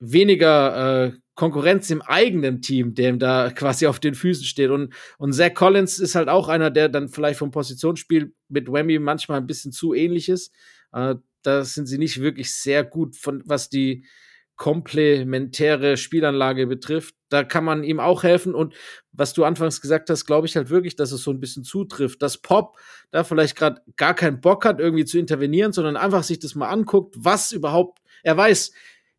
weniger 0.00 1.04
äh, 1.04 1.12
Konkurrenz 1.36 1.90
im 1.90 2.02
eigenen 2.02 2.60
Team, 2.60 2.94
dem 2.94 3.20
da 3.20 3.50
quasi 3.54 3.86
auf 3.86 4.00
den 4.00 4.16
Füßen 4.16 4.44
steht. 4.44 4.70
Und, 4.70 4.92
und 5.16 5.32
Zach 5.32 5.54
Collins 5.54 6.00
ist 6.00 6.16
halt 6.16 6.28
auch 6.28 6.48
einer, 6.48 6.72
der 6.72 6.88
dann 6.88 7.08
vielleicht 7.08 7.38
vom 7.38 7.52
Positionsspiel 7.52 8.34
mit 8.48 8.70
Wemmy 8.70 8.98
manchmal 8.98 9.38
ein 9.38 9.46
bisschen 9.46 9.70
zu 9.70 9.94
ähnlich 9.94 10.28
ist. 10.28 10.52
Äh, 10.92 11.14
da 11.42 11.64
sind 11.64 11.86
sie 11.86 11.98
nicht 11.98 12.20
wirklich 12.20 12.52
sehr 12.52 12.82
gut, 12.82 13.14
von 13.14 13.44
was 13.46 13.68
die 13.68 14.04
komplementäre 14.60 15.96
Spielanlage 15.96 16.66
betrifft. 16.66 17.14
Da 17.30 17.44
kann 17.44 17.64
man 17.64 17.82
ihm 17.82 17.98
auch 17.98 18.24
helfen. 18.24 18.54
Und 18.54 18.74
was 19.10 19.32
du 19.32 19.44
anfangs 19.44 19.80
gesagt 19.80 20.10
hast, 20.10 20.26
glaube 20.26 20.46
ich 20.46 20.54
halt 20.54 20.68
wirklich, 20.68 20.96
dass 20.96 21.12
es 21.12 21.22
so 21.22 21.30
ein 21.30 21.40
bisschen 21.40 21.64
zutrifft, 21.64 22.20
dass 22.20 22.36
Pop 22.36 22.76
da 23.10 23.24
vielleicht 23.24 23.56
gerade 23.56 23.80
gar 23.96 24.12
keinen 24.12 24.42
Bock 24.42 24.66
hat, 24.66 24.78
irgendwie 24.78 25.06
zu 25.06 25.18
intervenieren, 25.18 25.72
sondern 25.72 25.96
einfach 25.96 26.24
sich 26.24 26.40
das 26.40 26.54
mal 26.54 26.68
anguckt, 26.68 27.14
was 27.16 27.52
überhaupt, 27.52 28.00
er 28.22 28.36
weiß, 28.36 28.72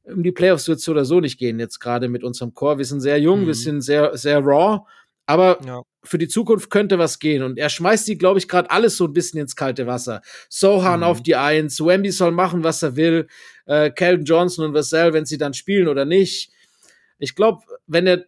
um 0.03 0.21
die 0.21 0.31
Playoffs 0.31 0.67
wird 0.67 0.77
es 0.77 0.83
so 0.83 0.91
oder 0.91 1.05
so 1.05 1.19
nicht 1.19 1.39
gehen, 1.39 1.59
jetzt 1.59 1.79
gerade 1.79 2.07
mit 2.07 2.23
unserem 2.23 2.53
Chor. 2.53 2.77
Wir 2.77 2.85
sind 2.85 3.01
sehr 3.01 3.19
jung, 3.19 3.41
mhm. 3.41 3.47
wir 3.47 3.55
sind 3.55 3.81
sehr, 3.81 4.15
sehr 4.15 4.41
raw, 4.41 4.81
aber 5.25 5.57
ja. 5.65 5.81
für 6.03 6.19
die 6.19 6.27
Zukunft 6.27 6.69
könnte 6.69 6.99
was 6.99 7.17
gehen. 7.17 7.41
Und 7.41 7.57
er 7.57 7.69
schmeißt 7.69 8.07
die, 8.07 8.17
glaube 8.19 8.37
ich, 8.37 8.47
gerade 8.47 8.69
alles 8.69 8.95
so 8.95 9.05
ein 9.05 9.13
bisschen 9.13 9.39
ins 9.39 9.55
kalte 9.55 9.87
Wasser. 9.87 10.21
Sohan 10.49 10.99
mhm. 10.99 11.05
auf 11.05 11.23
die 11.23 11.35
Eins, 11.35 11.79
Wemby 11.79 12.11
soll 12.11 12.31
machen, 12.31 12.63
was 12.63 12.83
er 12.83 12.95
will, 12.95 13.27
äh, 13.65 13.91
Calvin 13.91 14.25
Johnson 14.25 14.65
und 14.65 14.73
Vassell, 14.73 15.13
wenn 15.13 15.25
sie 15.25 15.37
dann 15.37 15.53
spielen 15.53 15.87
oder 15.87 16.05
nicht. 16.05 16.51
Ich 17.19 17.35
glaube, 17.35 17.63
wenn 17.87 18.07
er 18.07 18.25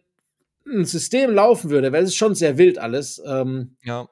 ein 0.66 0.84
System 0.84 1.32
laufen 1.32 1.70
würde, 1.70 1.92
wäre 1.92 2.04
es 2.04 2.14
schon 2.14 2.34
sehr 2.34 2.58
wild 2.58 2.78
alles. 2.78 3.22
Ähm, 3.26 3.76
ja 3.82 4.08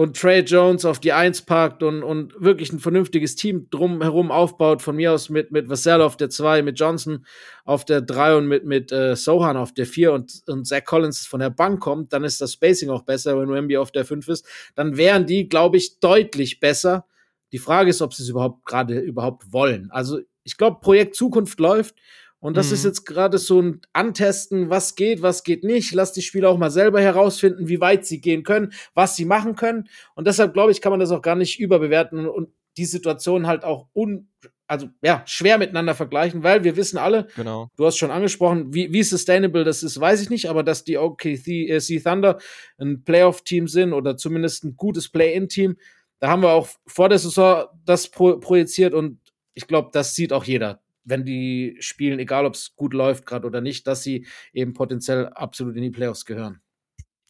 und 0.00 0.16
Trey 0.16 0.40
Jones 0.40 0.86
auf 0.86 0.98
die 0.98 1.12
Eins 1.12 1.42
packt 1.42 1.82
und, 1.82 2.02
und 2.02 2.32
wirklich 2.38 2.72
ein 2.72 2.78
vernünftiges 2.78 3.34
Team 3.34 3.68
drumherum 3.70 4.30
aufbaut, 4.30 4.80
von 4.80 4.96
mir 4.96 5.12
aus 5.12 5.28
mit, 5.28 5.50
mit 5.50 5.68
Vassell 5.68 6.00
auf 6.00 6.16
der 6.16 6.30
zwei, 6.30 6.62
mit 6.62 6.78
Johnson 6.80 7.26
auf 7.66 7.84
der 7.84 8.00
drei 8.00 8.34
und 8.34 8.46
mit, 8.46 8.64
mit 8.64 8.92
äh, 8.92 9.14
Sohan 9.14 9.58
auf 9.58 9.74
der 9.74 9.84
vier 9.84 10.12
und, 10.12 10.42
und 10.46 10.66
Zach 10.66 10.84
Collins 10.84 11.26
von 11.26 11.40
der 11.40 11.50
Bank 11.50 11.80
kommt, 11.80 12.14
dann 12.14 12.24
ist 12.24 12.40
das 12.40 12.54
Spacing 12.54 12.88
auch 12.88 13.02
besser, 13.02 13.38
wenn 13.38 13.50
Wemby 13.50 13.76
auf 13.76 13.90
der 13.90 14.04
fünf 14.06 14.28
ist, 14.28 14.46
dann 14.74 14.96
wären 14.96 15.26
die, 15.26 15.50
glaube 15.50 15.76
ich, 15.76 15.98
deutlich 15.98 16.60
besser. 16.60 17.04
Die 17.52 17.58
Frage 17.58 17.90
ist, 17.90 18.00
ob 18.00 18.14
sie 18.14 18.22
es 18.22 18.28
überhaupt 18.28 18.64
gerade 18.64 18.98
überhaupt 19.00 19.52
wollen. 19.52 19.90
Also 19.90 20.20
ich 20.44 20.56
glaube, 20.56 20.80
Projekt 20.80 21.14
Zukunft 21.14 21.60
läuft 21.60 21.96
und 22.40 22.56
das 22.56 22.68
mhm. 22.68 22.74
ist 22.74 22.84
jetzt 22.84 23.04
gerade 23.04 23.38
so 23.38 23.60
ein 23.60 23.80
Antesten, 23.92 24.70
was 24.70 24.94
geht, 24.94 25.20
was 25.20 25.44
geht 25.44 25.62
nicht. 25.62 25.92
Lass 25.92 26.12
die 26.12 26.22
Spieler 26.22 26.48
auch 26.48 26.58
mal 26.58 26.70
selber 26.70 27.00
herausfinden, 27.00 27.68
wie 27.68 27.80
weit 27.80 28.06
sie 28.06 28.20
gehen 28.20 28.42
können, 28.42 28.72
was 28.94 29.14
sie 29.14 29.26
machen 29.26 29.56
können. 29.56 29.88
Und 30.14 30.26
deshalb 30.26 30.54
glaube 30.54 30.72
ich, 30.72 30.80
kann 30.80 30.90
man 30.90 31.00
das 31.00 31.10
auch 31.10 31.22
gar 31.22 31.36
nicht 31.36 31.60
überbewerten. 31.60 32.26
Und 32.26 32.48
die 32.78 32.86
Situation 32.86 33.46
halt 33.46 33.62
auch 33.62 33.88
un, 33.94 34.30
also 34.66 34.88
ja, 35.02 35.22
schwer 35.26 35.58
miteinander 35.58 35.94
vergleichen, 35.94 36.42
weil 36.42 36.64
wir 36.64 36.76
wissen 36.76 36.96
alle, 36.96 37.26
Genau. 37.36 37.68
du 37.76 37.84
hast 37.84 37.98
schon 37.98 38.10
angesprochen, 38.10 38.72
wie, 38.72 38.90
wie 38.90 39.02
sustainable 39.02 39.64
das 39.64 39.82
ist, 39.82 40.00
weiß 40.00 40.22
ich 40.22 40.30
nicht, 40.30 40.48
aber 40.48 40.62
dass 40.62 40.84
die 40.84 40.96
OKC 40.96 41.68
äh, 41.68 42.00
Thunder 42.00 42.38
ein 42.78 43.04
Playoff-Team 43.04 43.68
sind 43.68 43.92
oder 43.92 44.16
zumindest 44.16 44.64
ein 44.64 44.76
gutes 44.76 45.10
Play-In-Team, 45.10 45.76
da 46.20 46.28
haben 46.28 46.42
wir 46.42 46.50
auch 46.50 46.68
vor 46.86 47.08
der 47.08 47.18
Saison 47.18 47.64
das 47.84 48.08
pro 48.08 48.38
projiziert 48.38 48.94
und 48.94 49.19
ich 49.54 49.66
glaube, 49.66 49.90
das 49.92 50.14
sieht 50.14 50.32
auch 50.32 50.44
jeder, 50.44 50.80
wenn 51.04 51.24
die 51.24 51.76
spielen, 51.80 52.18
egal 52.18 52.46
ob 52.46 52.54
es 52.54 52.74
gut 52.76 52.94
läuft 52.94 53.26
gerade 53.26 53.46
oder 53.46 53.60
nicht, 53.60 53.86
dass 53.86 54.02
sie 54.02 54.26
eben 54.52 54.74
potenziell 54.74 55.28
absolut 55.28 55.76
in 55.76 55.82
die 55.82 55.90
Playoffs 55.90 56.24
gehören. 56.24 56.60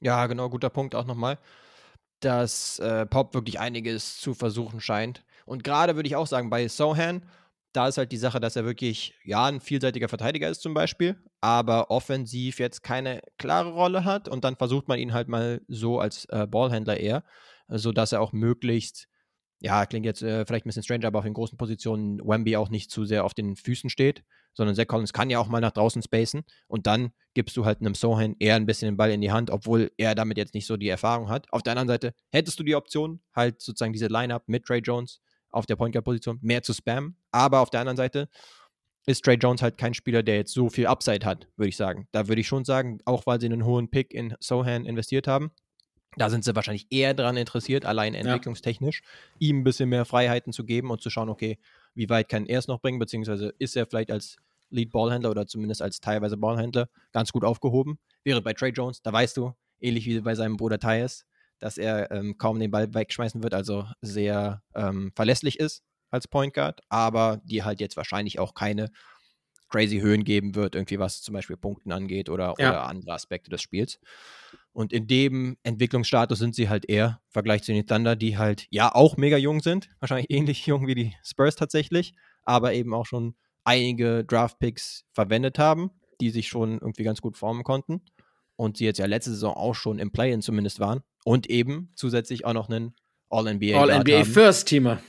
Ja, 0.01 0.27
genau, 0.27 0.49
guter 0.49 0.71
Punkt 0.71 0.95
auch 0.95 1.07
nochmal, 1.07 1.39
dass 2.21 2.79
äh, 2.79 3.07
Pop 3.07 3.35
wirklich 3.35 3.61
einiges 3.61 4.19
zu 4.19 4.35
versuchen 4.35 4.81
scheint. 4.81 5.25
Und 5.45 5.65
gerade 5.65 5.97
würde 5.97 6.07
ich 6.07 6.17
auch 6.17 6.27
sagen, 6.27 6.51
bei 6.51 6.69
Sohan, 6.69 7.27
da 7.73 7.89
ist 7.89 7.99
halt 7.99 8.13
die 8.13 8.17
Sache, 8.17 8.41
dass 8.41 8.57
er 8.57 8.65
wirklich, 8.65 9.15
ja, 9.25 9.47
ein 9.47 9.61
vielseitiger 9.61 10.09
Verteidiger 10.09 10.49
ist 10.49 10.63
zum 10.63 10.75
Beispiel, 10.75 11.17
aber 11.41 11.91
offensiv 11.91 12.59
jetzt 12.59 12.83
keine 12.83 13.21
klare 13.39 13.71
Rolle 13.73 14.05
hat 14.05 14.29
und 14.29 14.45
dann 14.45 14.57
versucht 14.57 14.89
man 14.89 14.99
ihn 14.99 15.13
halt 15.13 15.29
mal 15.29 15.61
so 15.69 16.01
als 16.01 16.25
äh, 16.27 16.47
Ballhändler 16.47 16.99
eher, 16.99 17.25
sodass 17.69 18.13
er 18.13 18.21
auch 18.21 18.33
möglichst, 18.33 19.10
ja, 19.61 19.85
klingt 19.85 20.07
jetzt 20.07 20.23
äh, 20.23 20.45
vielleicht 20.47 20.65
ein 20.65 20.69
bisschen 20.69 20.83
strange, 20.83 21.07
aber 21.07 21.19
auf 21.19 21.25
den 21.25 21.35
großen 21.35 21.59
Positionen 21.59 22.19
Wemby 22.21 22.57
auch 22.57 22.71
nicht 22.71 22.91
zu 22.91 23.05
sehr 23.05 23.25
auf 23.25 23.35
den 23.35 23.57
Füßen 23.57 23.91
steht, 23.91 24.25
sondern 24.55 24.75
Zach 24.75 24.87
Collins 24.87 25.13
kann 25.13 25.29
ja 25.29 25.39
auch 25.39 25.49
mal 25.49 25.61
nach 25.61 25.73
draußen 25.73 26.03
spacen 26.03 26.43
und 26.67 26.87
dann 26.87 27.13
gibst 27.35 27.57
du 27.57 27.65
halt 27.67 27.81
einem 27.81 27.95
Sohan 27.95 28.37
eher 28.39 28.57
ein 28.57 28.67
bisschen 28.67 28.87
den 28.87 28.97
Ball 28.97 29.11
in 29.11 29.21
die 29.21 29.31
Hand, 29.31 29.51
obwohl 29.51 29.93
er 29.99 30.15
damit 30.15 30.39
jetzt 30.39 30.55
nicht 30.55 30.67
so 30.67 30.77
die 30.77 30.89
Erfahrung 30.89 31.29
hat. 31.29 31.53
Auf 31.53 31.63
der 31.63 31.73
anderen 31.73 31.89
Seite 31.89 32.15
hättest 32.31 32.59
du 32.59 32.65
die 32.65 32.75
Option, 32.75 33.21
halt 33.35 33.61
sozusagen 33.61 33.93
diese 33.93 34.07
Lineup 34.07 34.45
mit 34.47 34.65
Trey 34.65 34.81
Jones 34.81 35.21
auf 35.51 35.67
der 35.67 35.77
Point 35.77 35.93
Guard 35.93 36.05
Position 36.05 36.39
mehr 36.41 36.63
zu 36.63 36.73
spammen, 36.73 37.17
aber 37.31 37.61
auf 37.61 37.71
der 37.71 37.81
anderen 37.81 37.99
Seite 37.99 38.29
ist 39.07 39.25
Trey 39.25 39.37
Jones 39.37 39.63
halt 39.63 39.77
kein 39.77 39.95
Spieler, 39.95 40.23
der 40.23 40.37
jetzt 40.37 40.55
so 40.55 40.71
viel 40.71 40.87
Upside 40.87 41.27
hat, 41.27 41.49
würde 41.57 41.69
ich 41.69 41.77
sagen. 41.77 42.07
Da 42.13 42.29
würde 42.29 42.41
ich 42.41 42.49
schon 42.49 42.65
sagen, 42.65 43.01
auch 43.05 43.27
weil 43.27 43.41
sie 43.41 43.47
einen 43.47 43.65
hohen 43.65 43.91
Pick 43.91 44.15
in 44.15 44.35
Sohan 44.41 44.85
investiert 44.85 45.27
haben, 45.27 45.51
da 46.17 46.29
sind 46.31 46.45
sie 46.45 46.55
wahrscheinlich 46.55 46.87
eher 46.91 47.15
daran 47.15 47.37
interessiert, 47.37 47.85
allein 47.85 48.15
entwicklungstechnisch, 48.15 49.03
ihm 49.39 49.61
ein 49.61 49.65
bisschen 49.65 49.89
mehr 49.89 50.05
Freiheiten 50.05 50.53
zu 50.53 50.65
geben 50.65 50.91
und 50.91 51.01
zu 51.01 51.11
schauen, 51.11 51.29
okay, 51.29 51.59
wie 51.95 52.09
weit 52.09 52.29
kann 52.29 52.47
er 52.47 52.59
es 52.59 52.69
noch 52.69 52.81
bringen, 52.81 52.99
beziehungsweise 52.99 53.55
ist 53.59 53.77
er 53.77 53.87
vielleicht 53.87 54.11
als 54.11 54.37
Lead-Ballhändler 54.71 55.31
oder 55.31 55.47
zumindest 55.47 55.83
als 55.83 56.01
teilweise 56.01 56.37
Ballhändler 56.37 56.89
ganz 57.13 57.33
gut 57.33 57.45
aufgehoben. 57.45 57.99
Wäre 58.25 58.43
bei 58.43 58.53
Trey 58.53 58.71
Jones, 58.71 59.03
da 59.03 59.13
weißt 59.13 59.37
du, 59.37 59.55
ähnlich 59.81 60.07
wie 60.07 60.21
bei 60.21 60.35
seinem 60.35 60.57
Bruder 60.57 60.79
Tyus, 60.79 61.27
dass 61.59 61.79
er 61.79 62.11
ähm, 62.11 62.39
kaum 62.39 62.59
den 62.59 62.71
Ball 62.71 62.93
wegschmeißen 62.93 63.43
wird, 63.43 63.55
also 63.55 63.87
sehr 64.01 64.63
ähm, 64.75 65.13
verlässlich 65.15 65.59
ist 65.59 65.83
als 66.11 66.27
Point 66.27 66.55
Guard, 66.55 66.81
aber 66.89 67.41
die 67.45 67.63
halt 67.63 67.81
jetzt 67.81 67.97
wahrscheinlich 67.97 68.39
auch 68.39 68.55
keine 68.55 68.91
crazy 69.71 70.01
Höhen 70.01 70.25
geben 70.25 70.55
wird, 70.55 70.75
irgendwie 70.75 70.99
was 70.99 71.23
zum 71.23 71.33
Beispiel 71.35 71.57
Punkten 71.57 71.93
angeht 71.93 72.29
oder, 72.29 72.55
Ja. 72.59 72.71
oder 72.71 72.87
andere 72.89 73.13
Aspekte 73.13 73.51
des 73.51 73.63
Spiels. 73.63 73.99
Und 74.73 74.93
in 74.93 75.07
dem 75.07 75.57
Entwicklungsstatus 75.63 76.39
sind 76.39 76.55
sie 76.55 76.69
halt 76.69 76.89
eher 76.89 77.21
im 77.27 77.33
Vergleich 77.33 77.63
zu 77.63 77.73
den 77.73 77.87
Thunder, 77.87 78.15
die 78.17 78.37
halt 78.39 78.67
ja 78.71 78.95
auch 78.95 79.17
mega 79.17 79.37
jung 79.37 79.61
sind, 79.61 79.89
wahrscheinlich 80.01 80.31
ähnlich 80.31 80.67
jung 80.67 80.87
wie 80.87 80.95
die 80.95 81.15
Spurs 81.25 81.57
tatsächlich, 81.57 82.15
aber 82.43 82.73
eben 82.75 82.95
auch 82.95 83.07
schon 83.07 83.35
einige 83.65 84.25
Draft-Picks 84.25 85.05
verwendet 85.13 85.59
haben, 85.59 85.91
die 86.21 86.31
sich 86.31 86.49
schon 86.49 86.79
irgendwie 86.79 87.05
ganz 87.05 87.21
gut 87.21 87.37
formen 87.37 87.65
konnten. 87.65 88.03
Und 88.57 88.77
sie 88.77 88.85
jetzt 88.85 88.99
ja 88.99 89.07
letzte 89.07 89.31
Saison 89.31 89.55
auch 89.55 89.75
schon 89.75 89.99
im 89.99 90.11
Play-In 90.13 90.43
zumindest 90.43 90.81
waren. 90.81 91.01
Und 91.25 91.49
eben 91.49 91.91
zusätzlich 91.97 92.45
auch 92.45 92.53
noch 92.53 92.69
einen 92.69 92.95
All-NBA 93.31 93.79
All-NBA. 93.81 94.25
First-Teamer. 94.25 95.01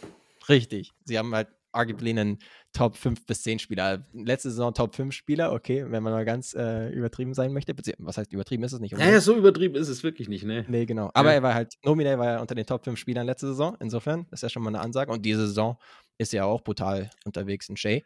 Richtig. 0.47 0.91
Sie 1.06 1.17
haben 1.17 1.34
halt 1.36 1.50
arguably 1.71 2.12
einen 2.12 2.39
Top 2.73 2.95
5 2.97 3.25
bis 3.25 3.43
10 3.43 3.60
Spieler. 3.60 4.05
Letzte 4.13 4.49
Saison 4.49 4.73
Top 4.73 4.95
5 4.95 5.13
Spieler, 5.13 5.51
okay, 5.51 5.86
wenn 5.89 6.03
man 6.03 6.13
mal 6.13 6.25
ganz 6.25 6.53
äh, 6.53 6.89
übertrieben 6.89 7.34
sein 7.34 7.53
möchte. 7.53 7.73
Was 7.99 8.17
heißt 8.17 8.31
übertrieben 8.34 8.63
ist 8.63 8.73
es 8.73 8.79
nicht? 8.79 8.97
Ja, 8.97 9.10
ja, 9.10 9.19
so 9.21 9.36
übertrieben 9.36 9.75
ist 9.75 9.88
es 9.89 10.03
wirklich 10.03 10.29
nicht, 10.29 10.43
ne? 10.45 10.65
Nee, 10.67 10.86
genau. 10.86 11.12
Aber 11.13 11.29
Ja. 11.29 11.36
er 11.36 11.43
war 11.43 11.53
halt, 11.53 11.73
nominell 11.84 12.17
war 12.19 12.27
er 12.27 12.41
unter 12.41 12.55
den 12.55 12.65
Top 12.65 12.84
5 12.84 12.97
Spielern 12.99 13.25
letzte 13.25 13.47
Saison. 13.47 13.75
Insofern 13.79 14.25
ist 14.31 14.43
ja 14.43 14.49
schon 14.49 14.63
mal 14.63 14.69
eine 14.69 14.79
Ansage. 14.81 15.12
Und 15.12 15.25
diese 15.25 15.47
Saison 15.47 15.77
ist 16.17 16.34
er 16.34 16.45
auch 16.45 16.62
brutal 16.62 17.10
unterwegs 17.25 17.67
in 17.69 17.77
Shea. 17.77 18.01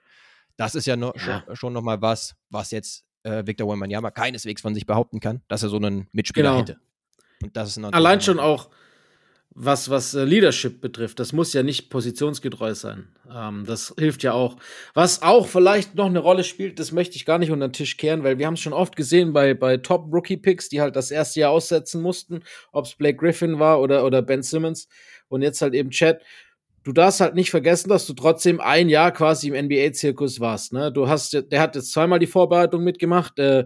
Das 0.57 0.73
ist 0.75 0.85
ja, 0.85 0.95
noch, 0.95 1.15
Ja. 1.15 1.43
Schon, 1.45 1.55
schon 1.55 1.73
nochmal 1.73 2.01
was, 2.01 2.35
was 2.49 2.71
jetzt 2.71 3.03
äh, 3.23 3.45
Victor 3.45 3.67
Wembanyama 3.69 4.11
keineswegs 4.11 4.61
von 4.61 4.73
sich 4.73 4.85
behaupten 4.85 5.19
kann, 5.19 5.41
dass 5.47 5.63
er 5.63 5.69
so 5.69 5.77
einen 5.77 6.07
Mitspieler 6.11 6.49
Genau. 6.51 6.61
hätte. 6.61 6.77
Und 7.43 7.57
das 7.57 7.75
ist 7.75 7.83
Allein 7.83 8.21
schon 8.21 8.39
auch, 8.39 8.69
was, 9.57 9.89
was 9.89 10.13
äh, 10.13 10.25
Leadership 10.25 10.81
betrifft, 10.81 11.17
das 11.17 11.31
muss 11.31 11.53
ja 11.53 11.63
nicht 11.63 11.89
positionsgetreu 11.89 12.75
sein. 12.75 13.07
Ähm, 13.33 13.63
das 13.65 13.93
hilft 13.97 14.21
ja 14.21 14.33
auch. 14.33 14.57
Was 14.93 15.21
auch 15.21 15.47
vielleicht 15.47 15.95
noch 15.95 16.07
eine 16.07 16.19
Rolle 16.19 16.43
spielt, 16.43 16.77
das 16.77 16.91
möchte 16.91 17.15
ich 17.15 17.25
gar 17.25 17.39
nicht 17.39 17.51
unter 17.51 17.69
den 17.69 17.73
Tisch 17.73 17.95
kehren, 17.95 18.23
weil 18.25 18.37
wir 18.37 18.47
haben 18.47 18.55
es 18.55 18.59
schon 18.59 18.73
oft 18.73 18.97
gesehen 18.97 19.31
bei, 19.31 19.53
bei 19.53 19.77
Top-Rookie-Picks, 19.77 20.67
die 20.67 20.81
halt 20.81 20.97
das 20.97 21.09
erste 21.09 21.39
Jahr 21.39 21.51
aussetzen 21.51 22.01
mussten, 22.01 22.43
ob 22.73 22.85
es 22.85 22.95
Blake 22.95 23.17
Griffin 23.17 23.57
war 23.57 23.79
oder, 23.79 24.05
oder 24.05 24.21
Ben 24.21 24.43
Simmons 24.43 24.89
und 25.29 25.41
jetzt 25.41 25.61
halt 25.61 25.73
eben 25.73 25.89
Chad. 25.89 26.21
Du 26.83 26.91
darfst 26.91 27.21
halt 27.21 27.33
nicht 27.33 27.49
vergessen, 27.49 27.89
dass 27.89 28.05
du 28.05 28.13
trotzdem 28.13 28.59
ein 28.59 28.89
Jahr 28.89 29.11
quasi 29.13 29.47
im 29.47 29.65
NBA-Zirkus 29.65 30.41
warst. 30.41 30.73
Ne? 30.73 30.91
Du 30.91 31.07
hast, 31.07 31.33
der 31.33 31.61
hat 31.61 31.75
jetzt 31.75 31.93
zweimal 31.93 32.19
die 32.19 32.27
Vorbereitung 32.27 32.83
mitgemacht. 32.83 33.39
Äh, 33.39 33.65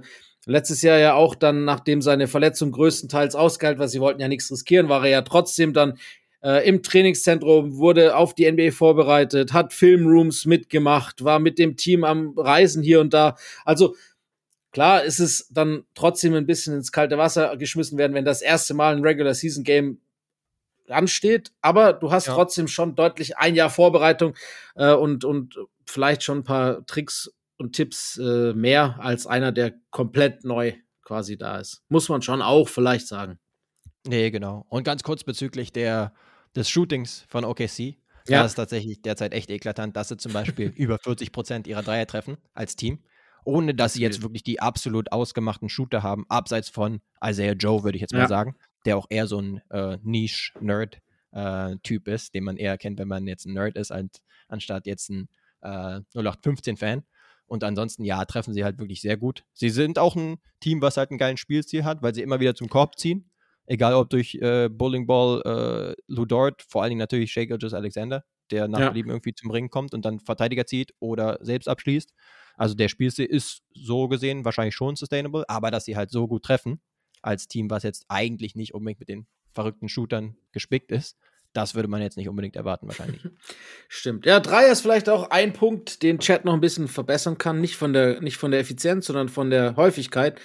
Letztes 0.49 0.81
Jahr 0.81 0.97
ja 0.97 1.13
auch 1.13 1.35
dann, 1.35 1.63
nachdem 1.63 2.01
seine 2.01 2.27
Verletzung 2.27 2.71
größtenteils 2.71 3.35
ausgeheilt 3.35 3.77
war, 3.79 3.87
sie 3.87 4.01
wollten 4.01 4.19
ja 4.19 4.27
nichts 4.27 4.51
riskieren, 4.51 4.89
war 4.89 5.03
er 5.03 5.09
ja 5.09 5.21
trotzdem 5.21 5.73
dann 5.73 5.97
äh, 6.41 6.67
im 6.67 6.81
Trainingszentrum, 6.81 7.77
wurde 7.77 8.15
auf 8.15 8.33
die 8.33 8.49
NBA 8.51 8.71
vorbereitet, 8.71 9.53
hat 9.53 9.73
Filmrooms 9.73 10.45
mitgemacht, 10.45 11.23
war 11.23 11.39
mit 11.39 11.59
dem 11.59 11.77
Team 11.77 12.03
am 12.03 12.33
Reisen 12.37 12.81
hier 12.81 12.99
und 13.01 13.13
da. 13.13 13.35
Also 13.65 13.95
klar 14.71 15.03
ist 15.03 15.19
es 15.19 15.47
dann 15.51 15.83
trotzdem 15.93 16.33
ein 16.33 16.45
bisschen 16.45 16.73
ins 16.75 16.91
kalte 16.91 17.17
Wasser 17.17 17.55
geschmissen 17.57 17.97
werden, 17.97 18.13
wenn 18.13 18.25
das 18.25 18.41
erste 18.41 18.73
Mal 18.73 18.95
ein 18.95 19.03
Regular 19.03 19.33
Season 19.33 19.63
Game 19.63 19.99
ansteht, 20.87 21.51
aber 21.61 21.93
du 21.93 22.11
hast 22.11 22.27
Ja. 22.27 22.33
trotzdem 22.33 22.67
schon 22.67 22.95
deutlich 22.95 23.37
ein 23.37 23.55
Jahr 23.55 23.69
Vorbereitung 23.69 24.33
äh, 24.75 24.93
und, 24.93 25.23
und 25.23 25.55
vielleicht 25.85 26.23
schon 26.23 26.39
ein 26.39 26.43
paar 26.43 26.85
Tricks 26.87 27.31
und 27.59 27.75
Tipps 27.75 28.17
äh, 28.17 28.53
mehr 28.53 28.97
als 28.99 29.27
einer, 29.27 29.51
der 29.51 29.73
komplett 29.91 30.43
neu 30.45 30.73
quasi 31.03 31.37
da 31.37 31.59
ist. 31.59 31.83
Muss 31.89 32.09
man 32.09 32.21
schon 32.21 32.41
auch 32.41 32.67
vielleicht 32.67 33.07
sagen. 33.07 33.39
Nee, 34.07 34.31
genau. 34.31 34.65
Und 34.69 34.83
ganz 34.85 35.03
kurz 35.03 35.23
bezüglich 35.23 35.71
der, 35.73 36.13
des 36.55 36.69
Shootings 36.69 37.25
von 37.27 37.43
OKC. 37.43 37.97
Ja. 38.27 38.39
Da 38.39 38.45
ist 38.45 38.55
tatsächlich 38.55 39.01
derzeit 39.01 39.33
echt 39.33 39.49
eklatant, 39.49 39.95
dass 39.95 40.07
sie 40.09 40.17
zum 40.17 40.33
Beispiel 40.33 40.69
über 40.75 40.97
40 40.99 41.31
Prozent 41.31 41.67
ihrer 41.67 41.83
Dreier 41.83 42.05
treffen 42.07 42.37
als 42.53 42.75
Team, 42.75 43.03
ohne 43.43 43.73
dass 43.75 43.93
sie 43.93 44.01
jetzt 44.01 44.21
wirklich 44.21 44.43
die 44.43 44.61
absolut 44.61 45.11
ausgemachten 45.11 45.67
Shooter 45.67 46.03
haben, 46.03 46.25
abseits 46.29 46.69
von 46.69 47.01
Isaiah 47.23 47.53
Joe, 47.53 47.83
würde 47.83 47.97
ich 47.97 48.01
jetzt 48.01 48.13
mal 48.13 48.21
Ja. 48.21 48.27
sagen, 48.27 48.55
der 48.85 48.97
auch 48.97 49.07
eher 49.09 49.27
so 49.27 49.41
ein 49.41 49.61
äh, 49.69 49.97
Niche-Nerd-Typ 50.03 52.07
ist, 52.07 52.33
den 52.33 52.43
man 52.43 52.57
eher 52.57 52.77
kennt, 52.77 52.99
wenn 52.99 53.07
man 53.07 53.27
jetzt 53.27 53.45
ein 53.45 53.53
Nerd 53.53 53.75
ist, 53.75 53.91
als, 53.91 54.21
anstatt 54.47 54.85
jetzt 54.85 55.09
ein 55.09 55.27
äh, 55.61 56.01
0815-Fan. 56.15 57.03
Und 57.49 57.63
ansonsten, 57.63 58.03
ja, 58.03 58.23
treffen 58.25 58.53
sie 58.53 58.63
halt 58.63 58.77
wirklich 58.77 59.01
sehr 59.01 59.17
gut. 59.17 59.43
Sie 59.53 59.69
sind 59.69 59.97
auch 59.99 60.15
ein 60.15 60.37
Team, 60.59 60.81
was 60.81 60.97
halt 60.97 61.09
einen 61.09 61.17
geilen 61.17 61.37
Spielstil 61.37 61.83
hat, 61.83 62.01
weil 62.01 62.13
sie 62.13 62.21
immer 62.21 62.39
wieder 62.39 62.55
zum 62.55 62.69
Korb 62.69 62.97
ziehen. 62.97 63.31
Egal 63.65 63.93
ob 63.93 64.09
durch 64.09 64.35
äh, 64.35 64.69
Bowling 64.69 65.05
Ball, 65.05 65.41
äh, 65.97 66.01
Lou 66.07 66.25
Dort, 66.25 66.61
vor 66.63 66.81
allen 66.81 66.89
Dingen 66.89 66.99
natürlich 66.99 67.31
Shea 67.31 67.45
Gilgeous 67.45 67.73
Alexander, 67.73 68.23
der 68.51 68.67
nach 68.67 68.79
Ja. 68.79 68.89
Belieben 68.89 69.11
irgendwie 69.11 69.33
zum 69.33 69.51
Ring 69.51 69.69
kommt 69.69 69.93
und 69.93 70.05
dann 70.05 70.19
Verteidiger 70.19 70.65
zieht 70.65 70.93
oder 70.99 71.37
selbst 71.41 71.67
abschließt. 71.67 72.13
Also 72.55 72.75
der 72.75 72.89
Spielstil 72.89 73.25
ist 73.25 73.61
so 73.73 74.07
gesehen 74.07 74.43
wahrscheinlich 74.43 74.75
schon 74.75 74.95
sustainable, 74.95 75.45
aber 75.47 75.71
dass 75.71 75.85
sie 75.85 75.95
halt 75.95 76.11
so 76.11 76.27
gut 76.27 76.43
treffen, 76.43 76.81
als 77.21 77.47
Team, 77.47 77.69
was 77.69 77.83
jetzt 77.83 78.05
eigentlich 78.09 78.55
nicht 78.55 78.73
unbedingt 78.73 78.99
mit 78.99 79.09
den 79.09 79.27
verrückten 79.53 79.89
Shootern 79.89 80.35
gespickt 80.51 80.91
ist, 80.91 81.17
das 81.53 81.75
würde 81.75 81.87
man 81.87 82.01
jetzt 82.01 82.17
nicht 82.17 82.29
unbedingt 82.29 82.55
erwarten 82.55 82.87
wahrscheinlich. 82.87 83.21
Stimmt. 83.87 84.25
Ja, 84.25 84.39
Dreier 84.39 84.71
ist 84.71 84.81
vielleicht 84.81 85.09
auch 85.09 85.29
ein 85.31 85.53
Punkt, 85.53 86.03
den 86.03 86.19
Chat 86.19 86.45
noch 86.45 86.53
ein 86.53 86.61
bisschen 86.61 86.87
verbessern 86.87 87.37
kann. 87.37 87.59
Nicht 87.59 87.75
von 87.75 87.93
der, 87.93 88.21
nicht 88.21 88.37
von 88.37 88.51
der 88.51 88.59
Effizienz, 88.59 89.07
sondern 89.07 89.29
von 89.29 89.49
der 89.49 89.75
Häufigkeit. 89.75 90.39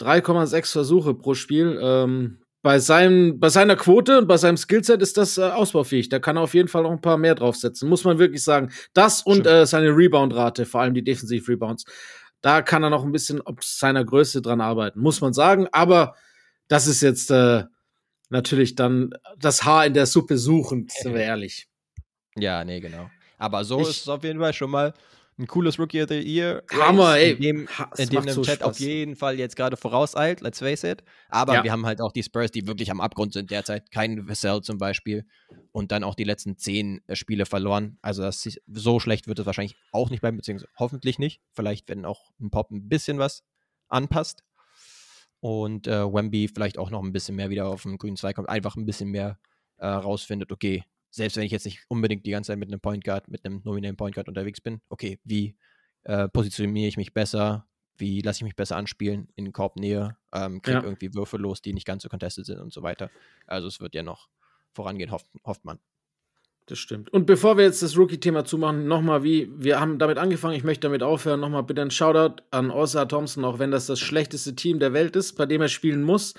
3,6 0.00 0.72
Versuche 0.72 1.14
pro 1.14 1.34
Spiel. 1.34 1.78
Ähm, 1.80 2.40
bei, 2.62 2.78
seinem, 2.78 3.40
bei 3.40 3.48
seiner 3.48 3.76
Quote 3.76 4.18
und 4.18 4.26
bei 4.26 4.36
seinem 4.36 4.56
Skillset 4.56 5.00
ist 5.00 5.16
das 5.16 5.38
äh, 5.38 5.42
ausbaufähig. 5.42 6.08
Da 6.08 6.18
kann 6.18 6.36
er 6.36 6.42
auf 6.42 6.54
jeden 6.54 6.68
Fall 6.68 6.82
noch 6.82 6.92
ein 6.92 7.00
paar 7.00 7.16
mehr 7.16 7.34
draufsetzen. 7.34 7.88
Muss 7.88 8.04
man 8.04 8.18
wirklich 8.18 8.42
sagen. 8.44 8.70
Das 8.92 9.22
und 9.22 9.46
äh, 9.46 9.66
seine 9.66 9.96
Rebound-Rate, 9.96 10.66
vor 10.66 10.82
allem 10.82 10.94
die 10.94 11.04
Defensiv-Rebounds. 11.04 11.84
Da 12.42 12.60
kann 12.60 12.82
er 12.82 12.90
noch 12.90 13.04
ein 13.04 13.12
bisschen 13.12 13.40
ob 13.40 13.64
seiner 13.64 14.04
Größe 14.04 14.42
dran 14.42 14.60
arbeiten, 14.60 15.00
muss 15.00 15.22
man 15.22 15.32
sagen. 15.32 15.68
Aber 15.72 16.14
das 16.68 16.86
ist 16.86 17.00
jetzt 17.00 17.30
äh, 17.30 17.64
natürlich 18.30 18.74
dann 18.74 19.10
das 19.38 19.64
Haar 19.64 19.86
in 19.86 19.94
der 19.94 20.06
Suppe 20.06 20.38
suchend, 20.38 20.90
sind 21.00 21.14
wir 21.14 21.22
ehrlich. 21.22 21.68
ja, 22.36 22.64
nee, 22.64 22.80
genau. 22.80 23.10
Aber 23.38 23.64
so 23.64 23.80
Ich- 23.80 23.88
ist 23.88 24.00
es 24.02 24.08
auf 24.08 24.22
jeden 24.24 24.40
Fall 24.40 24.52
schon 24.54 24.70
mal 24.70 24.94
ein 25.36 25.48
cooles 25.48 25.80
Rookie 25.80 26.00
of 26.00 26.08
the 26.08 26.14
Year. 26.20 26.62
Hammer, 26.72 27.16
ey. 27.16 27.32
In 27.32 27.40
dem, 27.42 27.68
in 27.98 28.08
dem 28.08 28.28
so 28.28 28.42
Chat 28.42 28.58
Spaß. 28.60 28.68
auf 28.68 28.78
jeden 28.78 29.16
Fall 29.16 29.36
jetzt 29.36 29.56
gerade 29.56 29.76
vorauseilt, 29.76 30.40
let's 30.40 30.60
face 30.60 30.84
it. 30.84 31.02
Aber 31.28 31.54
Ja. 31.54 31.64
wir 31.64 31.72
haben 31.72 31.84
halt 31.86 32.00
auch 32.00 32.12
die 32.12 32.22
Spurs, 32.22 32.52
die 32.52 32.68
wirklich 32.68 32.88
am 32.92 33.00
Abgrund 33.00 33.32
sind 33.32 33.50
derzeit. 33.50 33.90
Kein 33.90 34.28
Vassell 34.28 34.60
zum 34.60 34.78
Beispiel. 34.78 35.26
Und 35.72 35.90
dann 35.90 36.04
auch 36.04 36.14
die 36.14 36.22
letzten 36.22 36.56
zehn 36.56 37.00
äh, 37.08 37.16
Spiele 37.16 37.46
verloren. 37.46 37.98
Also 38.00 38.22
das 38.22 38.46
ist, 38.46 38.60
so 38.68 39.00
schlecht 39.00 39.26
wird 39.26 39.40
es 39.40 39.44
wahrscheinlich 39.46 39.74
auch 39.90 40.08
nicht 40.08 40.20
bleiben, 40.20 40.36
beziehungsweise 40.36 40.70
hoffentlich 40.78 41.18
nicht. 41.18 41.40
Vielleicht, 41.52 41.88
wenn 41.88 42.04
auch 42.04 42.30
ein 42.40 42.50
Pop 42.52 42.70
ein 42.70 42.88
bisschen 42.88 43.18
was 43.18 43.42
anpasst. 43.88 44.44
Und 45.44 45.86
äh, 45.86 46.10
Wemby 46.10 46.48
vielleicht 46.48 46.78
auch 46.78 46.88
noch 46.88 47.02
ein 47.02 47.12
bisschen 47.12 47.36
mehr 47.36 47.50
wieder 47.50 47.66
auf 47.66 47.82
den 47.82 47.98
grünen 47.98 48.16
Zweig 48.16 48.34
kommt, 48.34 48.48
einfach 48.48 48.76
ein 48.76 48.86
bisschen 48.86 49.10
mehr 49.10 49.38
äh, 49.76 49.86
rausfindet, 49.86 50.50
okay, 50.50 50.84
selbst 51.10 51.36
wenn 51.36 51.44
ich 51.44 51.52
jetzt 51.52 51.66
nicht 51.66 51.84
unbedingt 51.88 52.24
die 52.24 52.30
ganze 52.30 52.48
Zeit 52.52 52.58
mit 52.58 52.68
einem 52.70 52.80
Point 52.80 53.04
Guard, 53.04 53.28
mit 53.28 53.44
einem 53.44 53.60
nominellen 53.62 53.94
Point 53.94 54.14
Guard 54.14 54.26
unterwegs 54.28 54.62
bin, 54.62 54.80
okay, 54.88 55.20
wie 55.22 55.54
äh, 56.04 56.28
positioniere 56.30 56.88
ich 56.88 56.96
mich 56.96 57.12
besser, 57.12 57.66
wie 57.98 58.22
lasse 58.22 58.38
ich 58.38 58.44
mich 58.44 58.56
besser 58.56 58.76
anspielen 58.78 59.28
in 59.36 59.52
Korbnähe, 59.52 60.16
ähm, 60.32 60.62
kriege 60.62 60.78
Ja. 60.78 60.82
irgendwie 60.82 61.12
Würfe 61.12 61.36
los, 61.36 61.60
die 61.60 61.74
nicht 61.74 61.86
ganz 61.86 62.04
so 62.04 62.08
contested 62.08 62.46
sind 62.46 62.58
und 62.58 62.72
so 62.72 62.82
weiter. 62.82 63.10
Also 63.46 63.68
es 63.68 63.80
wird 63.80 63.94
ja 63.94 64.02
noch 64.02 64.30
vorangehen, 64.72 65.10
hofft, 65.10 65.26
hofft 65.44 65.66
man. 65.66 65.78
Das 66.66 66.78
stimmt. 66.78 67.12
Und 67.12 67.26
bevor 67.26 67.58
wir 67.58 67.64
jetzt 67.64 67.82
das 67.82 67.96
Rookie-Thema 67.98 68.44
zumachen, 68.46 68.86
nochmal 68.86 69.22
wie, 69.22 69.50
wir 69.56 69.80
haben 69.80 69.98
damit 69.98 70.16
angefangen, 70.16 70.54
ich 70.56 70.64
möchte 70.64 70.86
damit 70.88 71.02
aufhören, 71.02 71.40
nochmal 71.40 71.62
bitte 71.62 71.82
ein 71.82 71.90
Shoutout 71.90 72.42
an 72.50 72.70
Osa 72.70 73.04
Thompson, 73.04 73.44
auch 73.44 73.58
wenn 73.58 73.70
das 73.70 73.84
das 73.86 74.00
schlechteste 74.00 74.54
Team 74.56 74.78
der 74.78 74.94
Welt 74.94 75.14
ist, 75.14 75.34
bei 75.34 75.44
dem 75.44 75.60
er 75.60 75.68
spielen 75.68 76.02
muss, 76.02 76.32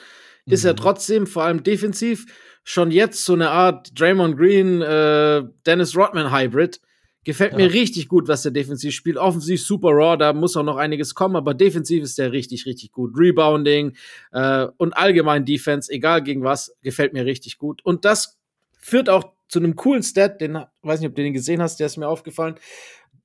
ist 0.48 0.66
er 0.66 0.74
Mhm. 0.74 0.78
trotzdem, 0.78 1.28
vor 1.28 1.44
allem 1.44 1.62
defensiv, 1.62 2.26
schon 2.64 2.90
jetzt 2.90 3.24
so 3.24 3.34
eine 3.34 3.52
Art 3.52 3.92
Draymond 4.00 4.36
Green, 4.38 4.82
äh, 4.82 5.44
Dennis 5.68 5.96
Rodman 5.96 6.36
Hybrid. 6.36 6.80
Gefällt 7.24 7.52
Ja. 7.54 7.58
mir 7.58 7.74
richtig 7.74 8.08
gut, 8.08 8.28
was 8.28 8.42
der 8.44 8.52
defensiv 8.52 8.94
spielt. 8.94 9.18
Offensiv 9.18 9.62
super 9.64 9.90
raw, 9.90 10.16
da 10.18 10.34
muss 10.34 10.56
auch 10.58 10.64
noch 10.64 10.78
einiges 10.78 11.14
kommen, 11.16 11.36
aber 11.36 11.54
defensiv 11.56 12.04
ist 12.04 12.18
der 12.20 12.32
richtig, 12.32 12.66
richtig 12.68 12.92
gut. 12.92 13.14
Rebounding 13.18 13.96
äh, 14.32 14.68
und 14.78 14.96
allgemein 14.98 15.46
Defense, 15.46 15.92
egal 15.92 16.22
gegen 16.24 16.44
was, 16.44 16.76
gefällt 16.82 17.14
mir 17.14 17.26
richtig 17.26 17.58
gut. 17.60 17.84
Und 17.84 18.06
das 18.06 18.38
führt 18.80 19.10
auch 19.10 19.35
zu 19.48 19.60
einem 19.60 19.76
coolen 19.76 20.04
Stat, 20.04 20.42
den 20.42 20.54
weiß 20.82 21.00
nicht, 21.00 21.10
ob 21.10 21.16
du 21.16 21.24
den 21.24 21.34
gesehen 21.34 21.62
hast, 21.62 21.80
der 21.80 21.88
ist 21.88 21.98
mir 21.98 22.08
aufgefallen. 22.08 22.56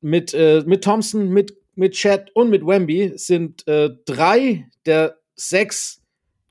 Mit, 0.01 0.33
äh, 0.35 0.63
mit 0.67 0.85
Thompson, 0.85 1.29
mit, 1.29 1.57
mit 1.75 1.93
Chad 1.95 2.31
und 2.35 2.51
mit 2.51 2.67
Wemby 2.67 3.13
sind 3.17 3.67
äh, 3.69 3.91
drei 4.07 4.67
der 4.87 5.19
sechs 5.35 6.03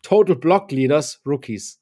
Total 0.02 0.36
Block 0.36 0.72
Leaders 0.72 1.22
Rookies. 1.26 1.82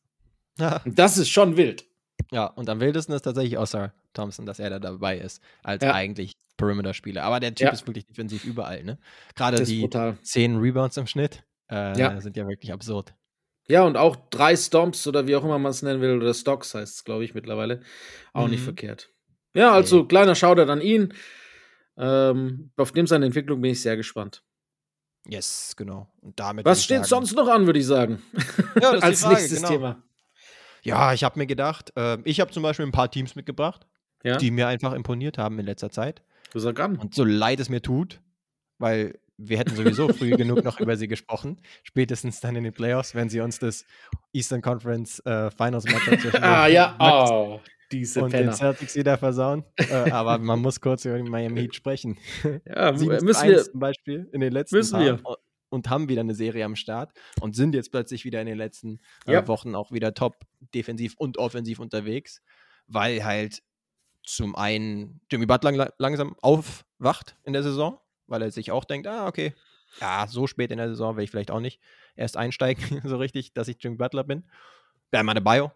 Und 0.85 0.97
das 0.97 1.17
ist 1.17 1.29
schon 1.29 1.55
wild. 1.55 1.85
Ja, 2.31 2.47
und 2.47 2.69
am 2.69 2.79
wildesten 2.79 3.13
ist 3.15 3.21
tatsächlich 3.21 3.57
Oscar 3.57 3.93
Thompson, 4.13 4.45
dass 4.45 4.59
er 4.59 4.69
da 4.71 4.79
dabei 4.79 5.17
ist, 5.19 5.41
als 5.63 5.83
Ja. 5.83 5.93
eigentlich 5.93 6.33
Perimeter-Spieler. 6.57 7.23
Aber 7.23 7.39
der 7.39 7.53
Typ 7.53 7.67
Ja. 7.67 7.71
ist 7.71 7.85
wirklich 7.85 8.05
defensiv 8.05 8.43
überall, 8.43 8.83
ne? 8.83 8.97
Gerade 9.35 9.63
die 9.63 9.81
brutal. 9.81 10.17
10 10.23 10.57
Rebounds 10.57 10.97
im 10.97 11.05
Schnitt 11.07 11.43
äh, 11.69 11.97
Ja. 11.97 12.19
sind 12.19 12.35
ja 12.35 12.47
wirklich 12.47 12.73
absurd. 12.73 13.13
Ja, 13.69 13.83
und 13.83 13.97
auch 13.97 14.15
drei 14.29 14.55
Stomps 14.55 15.05
oder 15.07 15.27
wie 15.27 15.35
auch 15.35 15.43
immer 15.43 15.59
man 15.59 15.71
es 15.71 15.81
nennen 15.81 16.01
will, 16.01 16.15
oder 16.17 16.33
Stocks 16.33 16.73
heißt 16.73 16.95
es, 16.95 17.03
glaube 17.03 17.25
ich, 17.25 17.33
mittlerweile. 17.33 17.81
Auch 18.33 18.47
nicht 18.47 18.61
Mhm. 18.61 18.65
verkehrt. 18.65 19.09
Ja, 19.53 19.71
also 19.73 20.05
kleiner 20.05 20.35
Shoutout 20.35 20.71
an 20.71 20.81
ihn. 20.81 21.13
Ähm, 21.97 22.71
auf 22.77 22.91
dem 22.91 23.07
seine 23.07 23.25
Entwicklung 23.25 23.59
bin 23.61 23.71
ich 23.71 23.81
sehr 23.81 23.97
gespannt. 23.97 24.43
Yes, 25.27 25.73
genau. 25.75 26.07
Und 26.21 26.39
damit 26.39 26.65
Was 26.65 26.83
steht 26.83 26.97
sagen- 27.05 27.25
sonst 27.25 27.35
noch 27.35 27.47
an, 27.47 27.65
würde 27.65 27.79
ich 27.79 27.85
sagen? 27.87 28.21
Ja, 28.81 28.91
Als 29.01 29.21
Frage, 29.21 29.35
nächstes 29.35 29.57
genau. 29.59 29.69
Thema. 29.69 30.03
Ja, 30.83 31.11
ich 31.13 31.23
habe 31.23 31.37
mir 31.39 31.47
gedacht, 31.47 31.91
äh, 31.97 32.17
ich 32.23 32.39
habe 32.39 32.51
zum 32.51 32.63
Beispiel 32.63 32.85
ein 32.85 32.91
paar 32.93 33.11
Teams 33.11 33.35
mitgebracht, 33.35 33.85
Ja, 34.23 34.37
die 34.37 34.51
mir 34.51 34.67
einfach 34.67 34.93
imponiert 34.93 35.37
haben 35.37 35.59
in 35.59 35.65
letzter 35.65 35.89
Zeit. 35.89 36.21
du 36.53 36.59
sag 36.59 36.79
an. 36.79 36.97
Und 36.97 37.13
so 37.15 37.25
leid 37.25 37.59
es 37.59 37.67
mir 37.67 37.81
tut, 37.81 38.21
weil 38.77 39.19
wir 39.37 39.57
hätten 39.59 39.75
sowieso 39.75 40.07
früh 40.09 40.31
genug 40.37 40.63
noch 40.63 40.79
über 40.79 40.97
sie 40.97 41.07
gesprochen, 41.07 41.59
spätestens 41.83 42.39
dann 42.39 42.55
in 42.55 42.63
den 42.63 42.73
Playoffs, 42.73 43.13
wenn 43.15 43.29
sie 43.29 43.39
uns 43.41 43.59
das 43.59 43.85
Eastern 44.33 44.61
Conference 44.61 45.19
äh, 45.25 45.51
Finals 45.51 45.85
Matchup 45.85 46.19
zwischen 46.21 46.43
Ah, 46.43 46.65
den 46.65 46.73
ja, 46.75 46.95
oh, 46.99 47.59
diese 47.91 48.23
und 48.23 48.33
den 48.33 48.41
Penner. 48.41 48.53
Celtics 48.53 48.95
wieder 48.95 49.17
versauen. 49.17 49.63
äh, 49.77 50.11
aber 50.11 50.37
man 50.39 50.59
muss 50.59 50.81
kurz 50.81 51.05
über 51.05 51.17
die 51.17 51.29
Miami 51.29 51.61
Heat 51.61 51.75
sprechen. 51.75 52.17
Ja, 52.65 52.95
7 52.97 53.19
zu 53.19 53.25
müssen 53.25 53.41
1 53.43 53.51
wir. 53.55 53.63
zum 53.71 53.79
Beispiel 53.79 54.29
in 54.33 54.41
den 54.41 54.51
letzten 54.53 54.75
Müssen 54.75 54.99
wir. 54.99 55.21
und 55.69 55.89
haben 55.89 56.09
wieder 56.09 56.21
eine 56.21 56.33
Serie 56.35 56.65
am 56.65 56.75
Start 56.75 57.11
und 57.39 57.55
sind 57.55 57.75
jetzt 57.75 57.91
plötzlich 57.91 58.25
wieder 58.25 58.41
in 58.41 58.47
den 58.47 58.57
letzten 58.57 58.99
äh, 59.25 59.33
Ja. 59.33 59.47
Wochen 59.47 59.75
auch 59.75 59.91
wieder 59.91 60.13
top 60.13 60.35
defensiv 60.73 61.13
und 61.17 61.37
offensiv 61.37 61.79
unterwegs, 61.79 62.41
weil 62.87 63.23
halt 63.23 63.61
zum 64.25 64.55
einen 64.55 65.21
Jimmy 65.31 65.45
Butler 65.45 65.71
la- 65.71 65.93
langsam 65.97 66.35
aufwacht 66.41 67.37
in 67.45 67.53
der 67.53 67.63
Saison, 67.63 67.99
weil 68.27 68.41
er 68.41 68.51
sich 68.51 68.71
auch 68.71 68.85
denkt, 68.85 69.07
ah, 69.07 69.27
okay, 69.27 69.53
ja, 70.01 70.27
so 70.27 70.47
spät 70.47 70.71
in 70.71 70.77
der 70.77 70.89
Saison 70.89 71.15
will 71.15 71.23
ich 71.23 71.31
vielleicht 71.31 71.51
auch 71.51 71.59
nicht 71.59 71.79
erst 72.15 72.37
einsteigen, 72.37 73.01
so 73.03 73.17
richtig, 73.17 73.53
dass 73.53 73.67
ich 73.67 73.77
Jimmy 73.79 73.97
Butler 73.97 74.23
bin. 74.23 74.43
Bam 75.11 75.29
Adebayo 75.29 75.71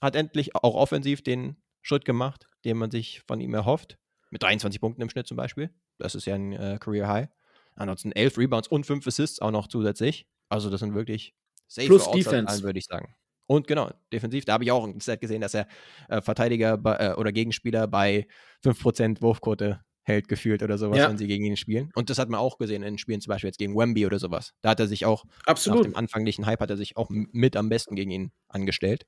hat 0.00 0.16
endlich 0.16 0.56
auch 0.56 0.74
offensiv 0.74 1.22
den 1.22 1.56
Schritt 1.82 2.04
gemacht, 2.04 2.48
den 2.64 2.76
man 2.78 2.90
sich 2.90 3.22
von 3.26 3.40
ihm 3.40 3.54
erhofft. 3.54 3.98
Mit 4.30 4.42
23 4.42 4.80
Punkten 4.80 5.02
im 5.02 5.10
Schnitt 5.10 5.26
zum 5.26 5.36
Beispiel. 5.36 5.70
Das 5.98 6.14
ist 6.14 6.24
ja 6.24 6.34
ein 6.34 6.52
äh, 6.52 6.78
Career 6.80 7.08
High. 7.08 7.28
Ansonsten 7.74 8.12
11 8.12 8.38
Rebounds 8.38 8.68
und 8.68 8.86
5 8.86 9.06
Assists 9.06 9.40
auch 9.40 9.50
noch 9.50 9.66
zusätzlich. 9.66 10.26
Also 10.48 10.70
das 10.70 10.80
sind 10.80 10.94
wirklich 10.94 11.34
safe 11.66 11.88
Plus 11.88 12.10
Defense. 12.10 12.62
würde 12.62 12.78
ich 12.78 12.86
sagen. 12.86 13.14
Und 13.46 13.66
genau, 13.66 13.90
defensiv, 14.12 14.44
da 14.44 14.52
habe 14.52 14.64
ich 14.64 14.70
auch 14.70 14.84
ein 14.84 15.00
Set 15.00 15.20
gesehen, 15.20 15.40
dass 15.40 15.54
er 15.54 15.66
äh, 16.08 16.20
Verteidiger 16.20 16.76
bei, 16.78 16.94
äh, 16.96 17.14
oder 17.14 17.32
Gegenspieler 17.32 17.88
bei 17.88 18.28
5% 18.62 19.20
Wurfquote 19.22 19.80
hält 20.10 20.28
gefühlt 20.28 20.62
oder 20.62 20.76
sowas, 20.78 20.98
Ja. 20.98 21.08
wenn 21.08 21.18
sie 21.18 21.26
gegen 21.26 21.44
ihn 21.44 21.56
spielen. 21.56 21.90
Und 21.94 22.10
das 22.10 22.18
hat 22.18 22.28
man 22.28 22.40
auch 22.40 22.58
gesehen 22.58 22.82
in 22.82 22.98
Spielen 22.98 23.20
zum 23.20 23.30
Beispiel 23.30 23.48
jetzt 23.48 23.58
gegen 23.58 23.74
Wemby 23.76 24.06
oder 24.06 24.18
sowas. 24.18 24.52
Da 24.60 24.70
hat 24.70 24.80
er 24.80 24.86
sich 24.86 25.04
auch, 25.06 25.24
nach 25.24 25.46
Absolut. 25.46 25.84
dem 25.84 25.96
anfänglichen 25.96 26.46
Hype, 26.46 26.60
hat 26.60 26.70
er 26.70 26.76
sich 26.76 26.96
auch 26.96 27.08
mit 27.10 27.56
am 27.56 27.68
besten 27.68 27.96
gegen 27.96 28.10
ihn 28.10 28.32
angestellt 28.48 29.06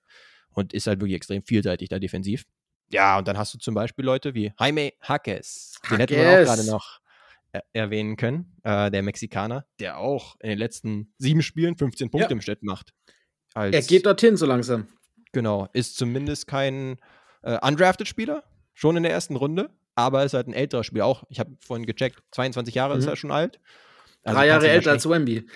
und 0.50 0.72
ist 0.72 0.86
halt 0.86 1.00
wirklich 1.00 1.16
extrem 1.16 1.42
vielseitig 1.44 1.88
da 1.88 1.98
defensiv. 1.98 2.44
Ja, 2.90 3.18
und 3.18 3.26
dann 3.28 3.38
hast 3.38 3.54
du 3.54 3.58
zum 3.58 3.74
Beispiel 3.74 4.04
Leute 4.04 4.34
wie 4.34 4.52
Jaime 4.58 4.92
Hackes. 5.00 5.78
Den 5.90 5.98
hätten 5.98 6.14
wir 6.16 6.28
auch 6.30 6.44
gerade 6.44 6.66
noch 6.66 7.00
er 7.52 7.64
erwähnen 7.74 8.16
können. 8.16 8.56
Äh, 8.64 8.90
der 8.90 9.02
Mexikaner, 9.02 9.66
der 9.78 9.98
auch 9.98 10.36
in 10.40 10.48
den 10.50 10.58
letzten 10.58 11.12
sieben 11.18 11.42
Spielen 11.42 11.76
15 11.76 12.10
Punkte 12.10 12.28
Ja. 12.28 12.32
im 12.32 12.40
Schnitt 12.40 12.62
macht. 12.62 12.94
Als, 13.54 13.74
Er 13.74 13.82
geht 13.82 14.06
dorthin 14.06 14.36
so 14.38 14.46
langsam. 14.46 14.88
Genau, 15.32 15.68
ist 15.74 15.96
zumindest 15.96 16.46
kein 16.46 16.96
äh, 17.42 17.58
undrafted 17.66 18.08
Spieler, 18.08 18.42
schon 18.72 18.96
in 18.96 19.02
der 19.02 19.12
ersten 19.12 19.36
Runde, 19.36 19.70
aber 19.94 20.24
ist 20.24 20.34
halt 20.34 20.48
ein 20.48 20.54
älterer 20.54 20.84
Spieler 20.84 21.06
auch. 21.06 21.24
Ich 21.28 21.38
habe 21.40 21.56
vorhin 21.60 21.86
gecheckt, 21.86 22.18
22 22.32 22.74
Jahre 22.74 22.96
ist 22.96 23.04
Mhm. 23.04 23.10
er 23.10 23.16
schon 23.16 23.30
alt. 23.30 23.60
Also 24.24 24.38
Drei 24.38 24.46
Jahre 24.46 24.68
älter 24.68 24.90
als 24.92 25.08
Wemby. 25.08 25.46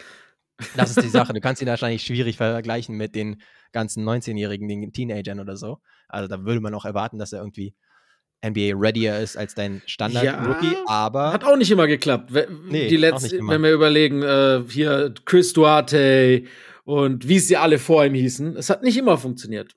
Das 0.76 0.90
ist 0.90 1.02
die 1.02 1.08
Sache. 1.08 1.32
Du 1.32 1.40
kannst 1.42 1.62
ihn 1.62 1.68
wahrscheinlich 1.68 2.02
schwierig 2.02 2.36
vergleichen 2.36 2.96
mit 2.96 3.14
den 3.14 3.40
ganzen 3.72 4.04
19-Jährigen, 4.08 4.68
den 4.68 4.92
Teenagern 4.92 5.38
oder 5.40 5.56
so. 5.56 5.78
Also 6.08 6.28
da 6.28 6.44
würde 6.44 6.60
man 6.60 6.74
auch 6.74 6.84
erwarten, 6.84 7.18
dass 7.18 7.32
er 7.32 7.40
irgendwie 7.40 7.74
NBA-readier 8.44 9.18
ist 9.18 9.36
als 9.36 9.54
dein 9.54 9.82
Standard-Rookie, 9.86 10.72
Ja, 10.72 10.84
aber 10.86 11.32
Hat 11.32 11.44
auch 11.44 11.56
nicht 11.56 11.70
immer 11.70 11.86
geklappt. 11.86 12.30
Nee, 12.68 12.88
die 12.88 12.96
auch 12.96 13.00
letzte, 13.00 13.22
nicht 13.24 13.32
immer. 13.34 13.52
wenn 13.54 13.62
wir 13.62 13.72
überlegen, 13.72 14.22
äh, 14.22 14.62
hier 14.68 15.12
Chris 15.24 15.52
Duarte 15.52 16.44
und 16.84 17.28
wie 17.28 17.38
sie 17.38 17.56
alle 17.56 17.78
vor 17.78 18.04
ihm 18.04 18.14
hießen, 18.14 18.56
es 18.56 18.70
hat 18.70 18.82
nicht 18.82 18.96
immer 18.96 19.18
funktioniert. 19.18 19.75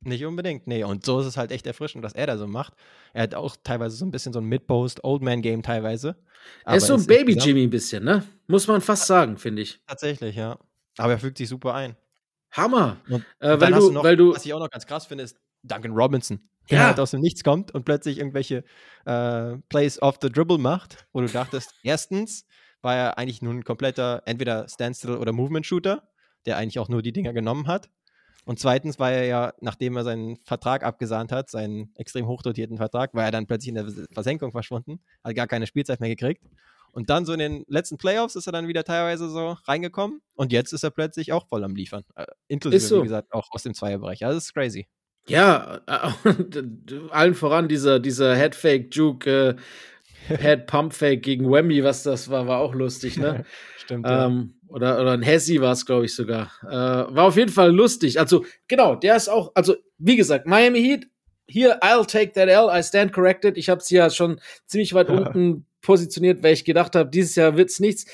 Nicht 0.00 0.24
unbedingt. 0.24 0.66
Nee, 0.66 0.84
und 0.84 1.04
so 1.04 1.20
ist 1.20 1.26
es 1.26 1.36
halt 1.36 1.50
echt 1.50 1.66
erfrischend, 1.66 2.04
was 2.04 2.12
er 2.14 2.26
da 2.26 2.38
so 2.38 2.46
macht. 2.46 2.74
Er 3.12 3.24
hat 3.24 3.34
auch 3.34 3.56
teilweise 3.62 3.96
so 3.96 4.04
ein 4.06 4.10
bisschen 4.10 4.32
so 4.32 4.38
ein 4.40 4.44
Mid-Post, 4.46 5.02
Old-Man-Game 5.04 5.62
teilweise. 5.62 6.16
er 6.64 6.76
ist 6.76 6.86
so 6.86 6.94
ein 6.94 7.00
insgesamt- 7.00 7.26
Baby-Jimmy 7.26 7.64
ein 7.64 7.70
bisschen, 7.70 8.04
ne? 8.04 8.24
Muss 8.46 8.66
man 8.68 8.80
fast 8.80 9.06
sagen, 9.06 9.36
finde 9.38 9.62
ich. 9.62 9.80
Tatsächlich, 9.86 10.36
ja. 10.36 10.58
Aber 10.98 11.12
er 11.12 11.18
fügt 11.18 11.38
sich 11.38 11.48
super 11.48 11.74
ein. 11.74 11.96
Hammer. 12.52 12.96
Und 13.08 13.24
Äh, 13.40 13.52
Und 13.54 13.60
weil, 13.60 13.72
du, 13.72 13.90
noch, 13.90 14.04
weil 14.04 14.16
du, 14.16 14.34
was 14.34 14.44
ich 14.46 14.54
auch 14.54 14.58
noch 14.60 14.70
ganz 14.70 14.86
krass 14.86 15.06
finde, 15.06 15.24
ist 15.24 15.36
Duncan 15.62 15.92
Robinson, 15.92 16.40
der 16.70 16.78
Ja. 16.78 16.86
halt 16.86 17.00
aus 17.00 17.10
dem 17.10 17.20
Nichts 17.20 17.42
kommt 17.44 17.72
und 17.74 17.84
plötzlich 17.84 18.18
irgendwelche 18.18 18.64
äh, 19.04 19.56
Plays 19.68 20.00
off 20.00 20.18
the 20.22 20.30
Dribble 20.30 20.58
macht, 20.58 21.06
wo 21.12 21.20
du 21.20 21.26
dachtest, 21.28 21.74
erstens 21.82 22.46
war 22.80 22.94
er 22.96 23.18
eigentlich 23.18 23.42
nur 23.42 23.52
ein 23.52 23.64
kompletter 23.64 24.22
entweder 24.24 24.68
Standstill- 24.68 25.16
oder 25.18 25.32
Movement-Shooter, 25.32 26.08
der 26.46 26.56
eigentlich 26.56 26.78
auch 26.78 26.88
nur 26.88 27.02
die 27.02 27.12
Dinger 27.12 27.32
genommen 27.32 27.66
hat. 27.66 27.90
Und 28.44 28.58
zweitens 28.58 28.98
war 28.98 29.12
er 29.12 29.24
ja, 29.26 29.52
nachdem 29.60 29.96
er 29.96 30.04
seinen 30.04 30.36
Vertrag 30.38 30.82
abgesahnt 30.82 31.32
hat, 31.32 31.50
seinen 31.50 31.92
extrem 31.96 32.26
hochdotierten 32.26 32.78
Vertrag, 32.78 33.12
war 33.14 33.24
er 33.24 33.30
dann 33.30 33.46
plötzlich 33.46 33.68
in 33.68 33.74
der 33.74 33.86
Versenkung 34.12 34.52
verschwunden, 34.52 35.00
hat 35.22 35.34
gar 35.34 35.46
keine 35.46 35.66
Spielzeit 35.66 36.00
mehr 36.00 36.08
gekriegt. 36.08 36.42
Und 36.92 37.10
dann 37.10 37.26
so 37.26 37.32
in 37.32 37.38
den 37.38 37.64
letzten 37.68 37.98
Playoffs 37.98 38.34
ist 38.36 38.46
er 38.46 38.52
dann 38.52 38.66
wieder 38.66 38.84
teilweise 38.84 39.28
so 39.28 39.56
reingekommen 39.66 40.20
und 40.34 40.52
jetzt 40.52 40.72
ist 40.72 40.82
er 40.82 40.90
plötzlich 40.90 41.32
auch 41.32 41.46
voll 41.46 41.62
am 41.62 41.76
Liefern. 41.76 42.04
Äh, 42.14 42.26
inklusive, 42.48 42.76
Ist 42.76 42.88
so. 42.88 42.98
wie 42.98 43.04
gesagt, 43.04 43.32
auch 43.32 43.48
aus 43.50 43.62
dem 43.62 43.74
Zweierbereich. 43.74 44.24
Also 44.24 44.36
das 44.36 44.46
ist 44.46 44.54
crazy. 44.54 44.88
ja, 45.26 45.80
äh, 45.86 46.10
allen 47.10 47.34
voran 47.34 47.68
dieser, 47.68 48.00
dieser 48.00 48.34
Headfake-Juke, 48.34 49.56
äh, 50.28 50.36
Head-Pump-Fake 50.36 51.22
gegen 51.22 51.50
Wemby, 51.50 51.84
was 51.84 52.02
das 52.02 52.30
war, 52.30 52.46
war 52.46 52.58
auch 52.58 52.74
lustig, 52.74 53.16
ne? 53.16 53.44
Stimmt. 53.78 54.06
ja. 54.06 54.26
Oder, 54.68 55.00
oder 55.00 55.12
ein 55.12 55.22
Hessi 55.22 55.60
war 55.60 55.72
es, 55.72 55.86
glaube 55.86 56.04
ich, 56.04 56.14
sogar. 56.14 56.50
Äh, 56.62 57.14
war 57.14 57.24
auf 57.24 57.36
jeden 57.36 57.52
Fall 57.52 57.74
lustig. 57.74 58.20
Also, 58.20 58.44
genau, 58.68 58.94
der 58.94 59.16
ist 59.16 59.28
auch, 59.28 59.52
also, 59.54 59.76
wie 59.98 60.16
gesagt, 60.16 60.46
Miami 60.46 60.80
Heat, 60.80 61.06
hier, 61.46 61.82
I'll 61.82 62.06
take 62.06 62.32
that 62.32 62.48
L, 62.48 62.68
I 62.70 62.82
stand 62.82 63.12
corrected. 63.12 63.56
Ich 63.56 63.68
habe 63.70 63.82
sie 63.82 63.96
ja 63.96 64.10
schon 64.10 64.40
ziemlich 64.66 64.92
weit 64.92 65.08
unten 65.08 65.66
positioniert, 65.80 66.42
weil 66.42 66.52
ich 66.52 66.64
gedacht 66.64 66.94
habe, 66.94 67.08
dieses 67.08 67.34
Jahr 67.34 67.56
wird's 67.56 67.80
nichts. 67.80 68.04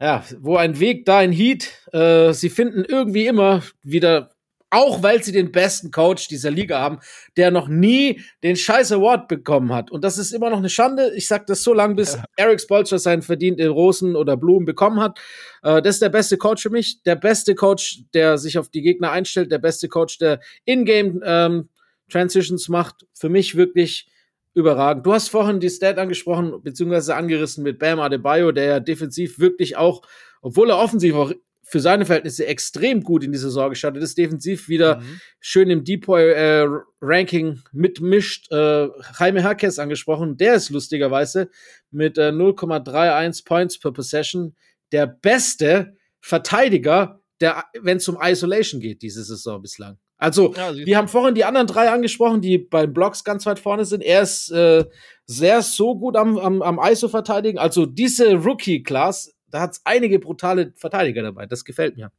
Ja, 0.00 0.22
wo 0.40 0.56
ein 0.56 0.78
Weg, 0.78 1.06
da 1.06 1.18
ein 1.18 1.32
Heat. 1.32 1.70
Äh, 1.92 2.32
sie 2.32 2.50
finden 2.50 2.84
irgendwie 2.84 3.26
immer 3.26 3.62
wieder 3.82 4.30
auch 4.70 5.02
weil 5.02 5.22
sie 5.22 5.32
den 5.32 5.50
besten 5.50 5.90
Coach 5.90 6.28
dieser 6.28 6.50
Liga 6.50 6.78
haben, 6.78 6.98
der 7.36 7.50
noch 7.50 7.68
nie 7.68 8.20
den 8.42 8.56
scheiß 8.56 8.92
Award 8.92 9.28
bekommen 9.28 9.72
hat. 9.72 9.90
Und 9.90 10.04
das 10.04 10.18
ist 10.18 10.32
immer 10.32 10.50
noch 10.50 10.58
eine 10.58 10.68
Schande. 10.68 11.12
Ich 11.14 11.26
sag 11.26 11.46
das 11.46 11.62
so 11.62 11.72
lange, 11.72 11.94
bis 11.94 12.14
ja. 12.14 12.24
Eric 12.36 12.60
Spolster 12.60 12.98
seinen 12.98 13.22
verdienten 13.22 13.68
Rosen 13.68 14.16
oder 14.16 14.36
Blumen 14.36 14.66
bekommen 14.66 15.00
hat. 15.00 15.18
Äh, 15.62 15.80
das 15.82 15.96
ist 15.96 16.02
der 16.02 16.10
beste 16.10 16.36
Coach 16.36 16.62
für 16.62 16.70
mich. 16.70 17.02
Der 17.04 17.16
beste 17.16 17.54
Coach, 17.54 18.02
der 18.12 18.38
sich 18.38 18.58
auf 18.58 18.68
die 18.68 18.82
Gegner 18.82 19.10
einstellt. 19.10 19.50
Der 19.50 19.58
beste 19.58 19.88
Coach, 19.88 20.18
der 20.18 20.40
In-Game 20.64 21.22
ähm, 21.24 21.68
Transitions 22.10 22.68
macht. 22.68 23.06
Für 23.14 23.28
mich 23.28 23.56
wirklich 23.56 24.08
überragend. 24.54 25.06
Du 25.06 25.12
hast 25.12 25.28
vorhin 25.28 25.60
die 25.60 25.70
Stat 25.70 25.98
angesprochen, 25.98 26.62
beziehungsweise 26.62 27.14
angerissen 27.14 27.62
mit 27.62 27.78
Bam 27.78 28.00
Adebayo, 28.00 28.52
der 28.52 28.64
ja 28.64 28.80
defensiv 28.80 29.38
wirklich 29.38 29.76
auch, 29.76 30.02
obwohl 30.42 30.70
er 30.70 30.78
offensiv 30.78 31.14
auch 31.14 31.32
für 31.68 31.80
seine 31.80 32.06
Verhältnisse 32.06 32.46
extrem 32.46 33.02
gut 33.02 33.22
in 33.22 33.32
die 33.32 33.38
Saison 33.38 33.70
gestartet 33.70 34.02
ist, 34.02 34.16
defensiv 34.16 34.68
wieder 34.68 34.96
mhm. 34.96 35.20
schön 35.40 35.70
im 35.70 35.84
Depoy-Ranking 35.84 37.48
äh, 37.48 37.58
mitmischt. 37.72 38.50
Äh, 38.50 38.88
Jaime 39.18 39.44
Harkes 39.44 39.78
angesprochen, 39.78 40.36
der 40.36 40.54
ist 40.54 40.70
lustigerweise 40.70 41.50
mit 41.90 42.18
äh, 42.18 42.30
0,31 42.30 43.44
Points 43.44 43.78
per 43.78 43.92
Possession 43.92 44.54
der 44.92 45.06
beste 45.06 45.96
Verteidiger, 46.20 47.20
der, 47.40 47.64
wenn 47.80 47.98
es 47.98 48.08
um 48.08 48.18
Isolation 48.20 48.80
geht, 48.80 49.02
diese 49.02 49.22
Saison 49.22 49.60
bislang. 49.62 49.98
Also, 50.16 50.52
ja, 50.54 50.74
wir 50.74 50.96
haben 50.96 51.06
vorhin 51.06 51.36
die 51.36 51.44
anderen 51.44 51.68
drei 51.68 51.90
angesprochen, 51.90 52.40
die 52.40 52.58
beim 52.58 52.92
Blocks 52.92 53.22
ganz 53.22 53.46
weit 53.46 53.60
vorne 53.60 53.84
sind. 53.84 54.02
Er 54.02 54.22
ist 54.22 54.50
äh, 54.50 54.84
sehr 55.26 55.62
so 55.62 55.96
gut 55.96 56.16
am, 56.16 56.36
am, 56.38 56.60
am 56.60 56.80
ISO 56.82 57.08
verteidigen. 57.08 57.58
Also, 57.58 57.86
diese 57.86 58.34
Rookie-Class 58.34 59.37
da 59.50 59.60
hat 59.60 59.72
es 59.72 59.80
einige 59.84 60.18
brutale 60.18 60.72
Verteidiger 60.76 61.22
dabei. 61.22 61.46
Das 61.46 61.64
gefällt 61.64 61.96
mir. 61.96 62.12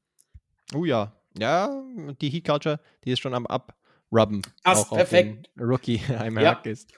Oh 0.73 0.85
ja. 0.85 1.13
Ja, 1.37 1.83
die 2.21 2.29
Heat 2.29 2.45
Culture, 2.45 2.79
die 3.03 3.11
ist 3.11 3.19
schon 3.19 3.33
am 3.33 3.45
Abrubben. 3.45 4.41
Das 4.63 4.89
perfekt. 4.89 5.49
Rookie 5.59 6.01
einmal 6.19 6.43
ja. 6.43 6.53
ist. 6.63 6.91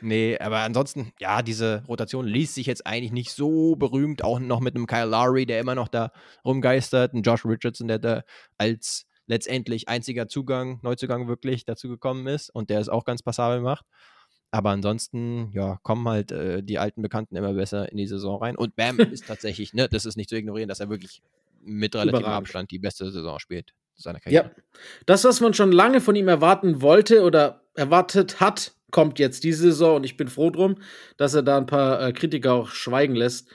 Nee, 0.00 0.38
aber 0.38 0.58
ansonsten, 0.58 1.12
ja, 1.20 1.42
diese 1.42 1.82
Rotation 1.88 2.26
liest 2.26 2.54
sich 2.54 2.66
jetzt 2.66 2.86
eigentlich 2.86 3.12
nicht 3.12 3.30
so 3.30 3.76
berühmt, 3.76 4.22
auch 4.22 4.38
noch 4.38 4.60
mit 4.60 4.74
einem 4.74 4.86
Kyle 4.86 5.06
Lowry, 5.06 5.46
der 5.46 5.60
immer 5.60 5.74
noch 5.74 5.88
da 5.88 6.12
rumgeistert, 6.44 7.14
ein 7.14 7.22
Josh 7.22 7.46
Richardson, 7.46 7.88
der 7.88 7.98
da 7.98 8.22
als 8.58 9.06
letztendlich 9.26 9.88
einziger 9.88 10.28
Zugang, 10.28 10.80
Neuzugang 10.82 11.28
wirklich 11.28 11.64
dazu 11.64 11.88
gekommen 11.88 12.26
ist 12.26 12.50
und 12.50 12.70
der 12.70 12.80
es 12.80 12.88
auch 12.88 13.04
ganz 13.04 13.22
passabel 13.22 13.60
macht. 13.60 13.86
Aber 14.56 14.70
ansonsten, 14.70 15.50
ja, 15.52 15.78
kommen 15.82 16.08
halt 16.08 16.32
äh, 16.32 16.62
die 16.62 16.78
alten 16.78 17.02
Bekannten 17.02 17.36
immer 17.36 17.52
besser 17.52 17.92
in 17.92 17.98
die 17.98 18.06
Saison 18.06 18.40
rein. 18.40 18.56
Und 18.56 18.74
Bam 18.74 18.98
ist 18.98 19.26
tatsächlich, 19.26 19.74
ne, 19.74 19.86
das 19.86 20.06
ist 20.06 20.16
nicht 20.16 20.30
zu 20.30 20.36
ignorieren, 20.36 20.70
dass 20.70 20.80
er 20.80 20.88
wirklich 20.88 21.20
mit 21.62 21.94
relativem 21.94 22.24
Abstand 22.24 22.70
die 22.70 22.78
beste 22.78 23.10
Saison 23.10 23.38
spielt 23.38 23.74
seiner 23.96 24.18
Karriere. 24.18 24.52
Ja. 24.56 24.62
Das, 25.04 25.24
was 25.24 25.42
man 25.42 25.52
schon 25.52 25.72
lange 25.72 26.00
von 26.00 26.16
ihm 26.16 26.28
erwarten 26.28 26.80
wollte 26.80 27.22
oder 27.22 27.64
erwartet 27.74 28.40
hat, 28.40 28.72
kommt 28.90 29.18
jetzt 29.18 29.44
diese 29.44 29.64
Saison 29.64 29.96
und 29.96 30.04
ich 30.04 30.16
bin 30.16 30.28
froh 30.28 30.48
drum, 30.48 30.76
dass 31.18 31.34
er 31.34 31.42
da 31.42 31.58
ein 31.58 31.66
paar 31.66 32.00
äh, 32.00 32.12
Kritiker 32.14 32.54
auch 32.54 32.70
schweigen 32.70 33.14
lässt. 33.14 33.50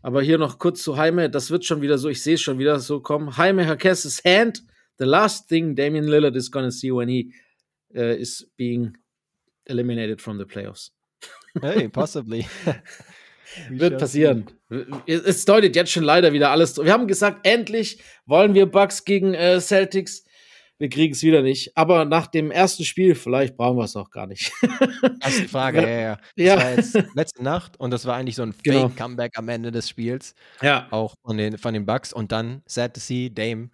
Aber 0.00 0.22
hier 0.22 0.38
noch 0.38 0.58
kurz 0.58 0.82
zu 0.82 0.94
Jaime, 0.94 1.28
das 1.28 1.50
wird 1.50 1.66
schon 1.66 1.82
wieder 1.82 1.98
so, 1.98 2.08
ich 2.08 2.22
sehe 2.22 2.36
es 2.36 2.40
schon 2.40 2.58
wieder 2.58 2.78
so 2.80 3.00
kommen. 3.00 3.30
Jaime 3.36 3.66
Harkes' 3.66 4.22
hand, 4.24 4.62
the 4.98 5.04
last 5.04 5.50
thing 5.50 5.76
Damian 5.76 6.06
Lillard 6.06 6.34
is 6.34 6.50
gonna 6.50 6.70
see 6.70 6.90
when 6.90 7.10
he 7.10 7.34
uh, 7.94 8.16
is 8.16 8.50
being 8.56 8.96
eliminated 9.66 10.20
from 10.20 10.38
the 10.38 10.44
playoffs. 10.44 10.92
Hey, 11.60 11.88
possibly. 11.92 12.46
Wird 13.70 13.98
passieren. 13.98 14.46
Es 15.06 15.44
deutet 15.44 15.76
jetzt 15.76 15.92
schon 15.92 16.02
leider 16.02 16.32
wieder 16.32 16.50
alles. 16.50 16.76
Wir 16.76 16.92
haben 16.92 17.06
gesagt, 17.06 17.46
endlich 17.46 18.02
wollen 18.26 18.54
wir 18.54 18.66
Bucks 18.66 19.04
gegen 19.04 19.34
äh, 19.34 19.60
Celtics. 19.60 20.24
Wir 20.78 20.90
kriegen 20.90 21.14
es 21.14 21.22
wieder 21.22 21.40
nicht. 21.40 21.76
Aber 21.76 22.04
nach 22.04 22.26
dem 22.26 22.50
ersten 22.50 22.84
Spiel, 22.84 23.14
vielleicht 23.14 23.56
brauchen 23.56 23.78
wir 23.78 23.84
es 23.84 23.96
auch 23.96 24.10
gar 24.10 24.26
nicht. 24.26 24.52
Das 25.20 25.34
ist 25.34 25.44
die 25.44 25.48
Frage, 25.48 25.80
ja, 25.82 25.88
ja. 25.88 26.18
ja. 26.36 26.56
Das 26.56 26.64
war 26.94 27.02
jetzt 27.02 27.14
letzte 27.14 27.42
Nacht 27.42 27.80
und 27.80 27.90
das 27.90 28.04
war 28.04 28.16
eigentlich 28.16 28.36
so 28.36 28.42
ein 28.42 28.54
genau. 28.62 28.88
Fake-Comeback 28.88 29.38
am 29.38 29.48
Ende 29.48 29.72
des 29.72 29.88
Spiels. 29.88 30.34
Ja. 30.60 30.86
Auch 30.90 31.14
von 31.24 31.38
den, 31.38 31.56
von 31.56 31.72
den 31.72 31.86
Bucks. 31.86 32.12
Und 32.12 32.32
dann, 32.32 32.62
sad 32.66 32.94
to 32.94 33.00
see, 33.00 33.30
Dame 33.30 33.70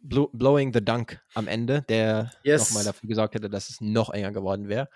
blowing 0.00 0.72
the 0.72 0.84
dunk 0.84 1.20
am 1.34 1.48
Ende, 1.48 1.82
der 1.88 2.30
yes. 2.42 2.70
nochmal 2.70 2.84
dafür 2.84 3.08
gesorgt 3.08 3.34
hätte, 3.34 3.50
dass 3.50 3.68
es 3.68 3.80
noch 3.80 4.10
enger 4.10 4.32
geworden 4.32 4.68
wäre. 4.68 4.88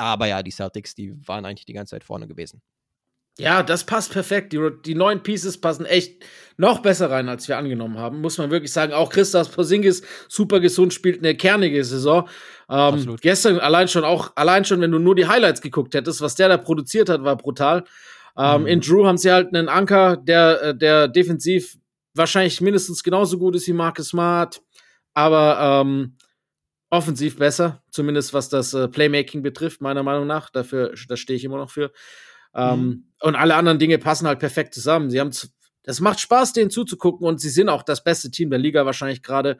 Aber 0.00 0.26
ja, 0.26 0.42
die 0.42 0.50
Celtics, 0.50 0.94
die 0.94 1.14
waren 1.26 1.44
eigentlich 1.44 1.66
die 1.66 1.74
ganze 1.74 1.90
Zeit 1.90 2.04
vorne 2.04 2.26
gewesen. 2.26 2.62
Ja, 3.38 3.62
das 3.62 3.84
passt 3.84 4.12
perfekt. 4.12 4.52
Die, 4.52 4.70
die 4.84 4.94
neuen 4.94 5.22
Pieces 5.22 5.60
passen 5.60 5.84
echt 5.84 6.24
noch 6.56 6.80
besser 6.80 7.10
rein, 7.10 7.28
als 7.28 7.48
wir 7.48 7.58
angenommen 7.58 7.98
haben. 7.98 8.20
Muss 8.20 8.38
man 8.38 8.50
wirklich 8.50 8.72
sagen. 8.72 8.92
Auch 8.94 9.10
Christas 9.10 9.50
Porzingis 9.50 10.02
super 10.28 10.60
gesund 10.60 10.94
spielt 10.94 11.18
eine 11.18 11.34
kernige 11.34 11.84
Saison. 11.84 12.28
Ähm, 12.70 13.16
gestern 13.20 13.58
allein 13.58 13.88
schon 13.88 14.04
auch 14.04 14.32
allein 14.36 14.64
schon, 14.64 14.80
wenn 14.80 14.90
du 14.90 14.98
nur 14.98 15.14
die 15.14 15.26
Highlights 15.26 15.60
geguckt 15.60 15.94
hättest, 15.94 16.22
was 16.22 16.34
der 16.34 16.48
da 16.48 16.56
produziert 16.56 17.08
hat, 17.10 17.22
war 17.22 17.36
brutal. 17.36 17.84
Ähm, 18.38 18.62
mhm. 18.62 18.66
In 18.66 18.80
Drew 18.80 19.06
haben 19.06 19.18
sie 19.18 19.30
halt 19.30 19.54
einen 19.54 19.68
Anker, 19.68 20.16
der 20.16 20.62
äh, 20.62 20.76
der 20.76 21.08
defensiv 21.08 21.76
wahrscheinlich 22.14 22.60
mindestens 22.60 23.02
genauso 23.02 23.38
gut 23.38 23.54
ist 23.54 23.66
wie 23.66 23.72
Marcus 23.72 24.08
Smart, 24.08 24.62
aber 25.14 25.82
ähm, 25.82 26.16
offensiv 26.90 27.38
besser, 27.38 27.82
zumindest 27.90 28.34
was 28.34 28.48
das 28.48 28.74
äh, 28.74 28.88
Playmaking 28.88 29.42
betrifft, 29.42 29.80
meiner 29.80 30.02
Meinung 30.02 30.26
nach. 30.26 30.50
Dafür, 30.50 30.94
da 31.08 31.16
stehe 31.16 31.36
ich 31.36 31.44
immer 31.44 31.56
noch 31.56 31.70
für. 31.70 31.92
Ähm, 32.54 32.80
mhm. 32.80 33.04
Und 33.20 33.36
alle 33.36 33.54
anderen 33.54 33.78
Dinge 33.78 33.98
passen 33.98 34.26
halt 34.26 34.40
perfekt 34.40 34.74
zusammen. 34.74 35.08
Sie 35.08 35.20
haben, 35.20 35.30
es 35.84 36.00
macht 36.00 36.20
Spaß, 36.20 36.52
denen 36.52 36.70
zuzugucken 36.70 37.26
und 37.26 37.40
sie 37.40 37.48
sind 37.48 37.68
auch 37.68 37.84
das 37.84 38.02
beste 38.02 38.30
Team 38.30 38.50
der 38.50 38.58
Liga 38.58 38.84
wahrscheinlich 38.84 39.22
gerade. 39.22 39.58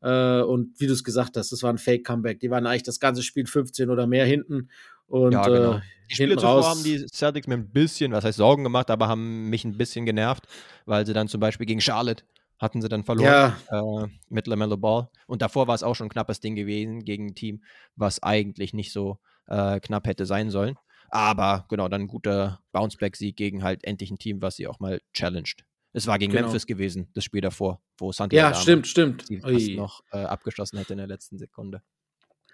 Äh, 0.00 0.40
und 0.42 0.78
wie 0.78 0.86
du 0.86 0.92
es 0.92 1.02
gesagt 1.02 1.36
hast, 1.36 1.50
das 1.50 1.62
war 1.64 1.72
ein 1.72 1.78
Fake-Comeback. 1.78 2.38
Die 2.38 2.50
waren 2.50 2.66
eigentlich 2.66 2.84
das 2.84 3.00
ganze 3.00 3.22
Spiel 3.24 3.46
15 3.46 3.90
oder 3.90 4.06
mehr 4.06 4.24
hinten. 4.24 4.70
Und 5.08 5.32
ja, 5.32 5.42
genau. 5.42 5.74
äh, 5.74 5.80
die 6.08 6.14
Spiele 6.14 6.36
zuvor 6.36 6.64
haben 6.64 6.84
die 6.84 7.04
Celtics 7.08 7.48
mir 7.48 7.54
ein 7.54 7.70
bisschen, 7.70 8.12
was 8.12 8.24
heißt 8.24 8.38
Sorgen 8.38 8.62
gemacht, 8.62 8.90
aber 8.90 9.08
haben 9.08 9.50
mich 9.50 9.64
ein 9.64 9.76
bisschen 9.76 10.06
genervt, 10.06 10.44
weil 10.86 11.04
sie 11.06 11.12
dann 11.12 11.28
zum 11.28 11.40
Beispiel 11.40 11.66
gegen 11.66 11.80
Charlotte 11.80 12.24
hatten 12.58 12.82
sie 12.82 12.88
dann 12.88 13.04
verloren 13.04 13.54
ja. 13.70 14.02
äh, 14.02 14.08
mit 14.28 14.46
LaMelo 14.46 14.76
Ball. 14.76 15.08
Und 15.26 15.42
davor 15.42 15.68
war 15.68 15.74
es 15.74 15.82
auch 15.82 15.94
schon 15.94 16.06
ein 16.06 16.10
knappes 16.10 16.40
Ding 16.40 16.56
gewesen 16.56 17.04
gegen 17.04 17.28
ein 17.28 17.34
Team, 17.34 17.62
was 17.96 18.22
eigentlich 18.22 18.74
nicht 18.74 18.92
so 18.92 19.18
äh, 19.46 19.80
knapp 19.80 20.06
hätte 20.06 20.26
sein 20.26 20.50
sollen. 20.50 20.76
Aber 21.10 21.66
genau, 21.68 21.88
dann 21.88 22.02
ein 22.02 22.08
guter 22.08 22.60
Bounceback-Sieg 22.72 23.36
gegen 23.36 23.62
halt 23.62 23.84
endlich 23.84 24.10
ein 24.10 24.18
Team, 24.18 24.42
was 24.42 24.56
sie 24.56 24.66
auch 24.66 24.80
mal 24.80 25.00
challenged. 25.12 25.64
Es 25.92 26.06
war 26.06 26.18
gegen 26.18 26.32
genau. 26.32 26.44
Memphis 26.44 26.66
gewesen, 26.66 27.08
das 27.14 27.24
Spiel 27.24 27.40
davor, 27.40 27.80
wo 27.96 28.12
Santiago 28.12 28.50
Ja, 28.50 28.54
stimmt, 28.54 28.86
stimmt. 28.86 29.28
Die 29.28 29.76
noch 29.76 30.02
äh, 30.12 30.18
abgeschlossen 30.18 30.76
hätte 30.78 30.92
in 30.92 30.98
der 30.98 31.06
letzten 31.06 31.38
Sekunde. 31.38 31.82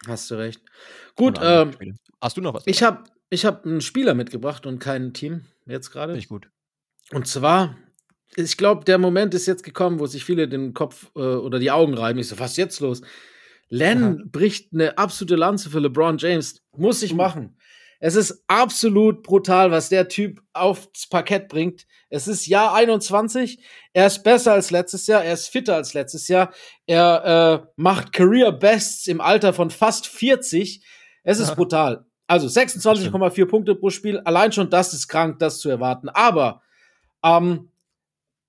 Hast 0.07 0.31
du 0.31 0.37
recht. 0.37 0.63
Gut, 1.17 1.41
ähm, 1.43 1.73
hast 2.21 2.37
du 2.37 2.41
noch 2.41 2.55
was? 2.55 2.67
Ich 2.67 2.83
habe 2.83 3.05
ich 3.31 3.45
hab 3.45 3.65
einen 3.65 3.81
Spieler 3.81 4.15
mitgebracht 4.15 4.67
und 4.67 4.79
kein 4.79 5.15
Team 5.15 5.47
jetzt 5.67 5.91
gerade. 5.91 6.17
Ich 6.17 6.29
gut. 6.29 6.51
Und 7.11 7.27
zwar 7.27 7.77
ich 8.37 8.57
glaube, 8.57 8.85
der 8.85 8.99
Moment 8.99 9.35
ist 9.35 9.47
jetzt 9.47 9.63
gekommen, 9.63 9.99
wo 9.99 10.07
sich 10.07 10.25
viele 10.25 10.49
den 10.49 10.75
Kopf 10.75 11.11
äh, 11.17 11.21
oder 11.21 11.59
die 11.59 11.71
Augen 11.71 11.95
reiben. 11.95 12.19
Ich 12.19 12.29
so, 12.29 12.39
was 12.39 12.53
ist 12.53 12.57
jetzt 12.57 12.81
los? 12.81 13.03
Len 13.69 14.05
Aha. 14.05 14.17
bricht 14.27 14.73
eine 14.73 14.99
absolute 14.99 15.37
Lanze 15.37 15.71
für 15.71 15.81
LeBron 15.81 16.19
James. 16.19 16.63
Muss 16.77 17.03
ich 17.03 17.15
machen. 17.15 17.57
Es 18.01 18.17
ist 18.17 18.45
absolut 18.49 19.23
brutal, 19.23 19.71
was 19.71 19.89
der 19.89 20.09
Typ 20.09 20.43
aufs 20.53 21.09
Parkett 21.09 21.49
bringt. 21.49 21.87
Es 22.11 22.29
ist 22.29 22.47
Jahr 22.47 22.75
21. 22.75 23.65
Er 23.95 24.07
ist 24.07 24.23
besser 24.23 24.53
als 24.53 24.71
letztes 24.71 25.07
Jahr. 25.07 25.25
Er 25.25 25.33
ist 25.33 25.49
fitter 25.49 25.77
als 25.77 25.95
letztes 25.95 26.29
Jahr. 26.29 26.53
Er 26.87 27.63
äh, 27.65 27.67
macht 27.77 28.13
Career 28.13 28.53
Bests 28.53 29.07
im 29.07 29.23
Alter 29.23 29.55
von 29.55 29.71
fast 29.71 30.07
40. 30.07 30.85
Es 31.23 31.39
ist 31.41 31.49
Aha. 31.49 31.55
brutal. 31.55 32.05
Also 32.27 32.47
26,4 32.47 33.47
Punkte 33.47 33.75
pro 33.75 33.91
Spiel. 33.91 34.21
Allein 34.21 34.53
schon 34.53 34.69
das 34.69 34.93
ist 34.93 35.09
krank, 35.09 35.39
das 35.39 35.59
zu 35.59 35.71
erwarten. 35.71 36.11
Aber 36.11 36.63
ähm, 37.25 37.71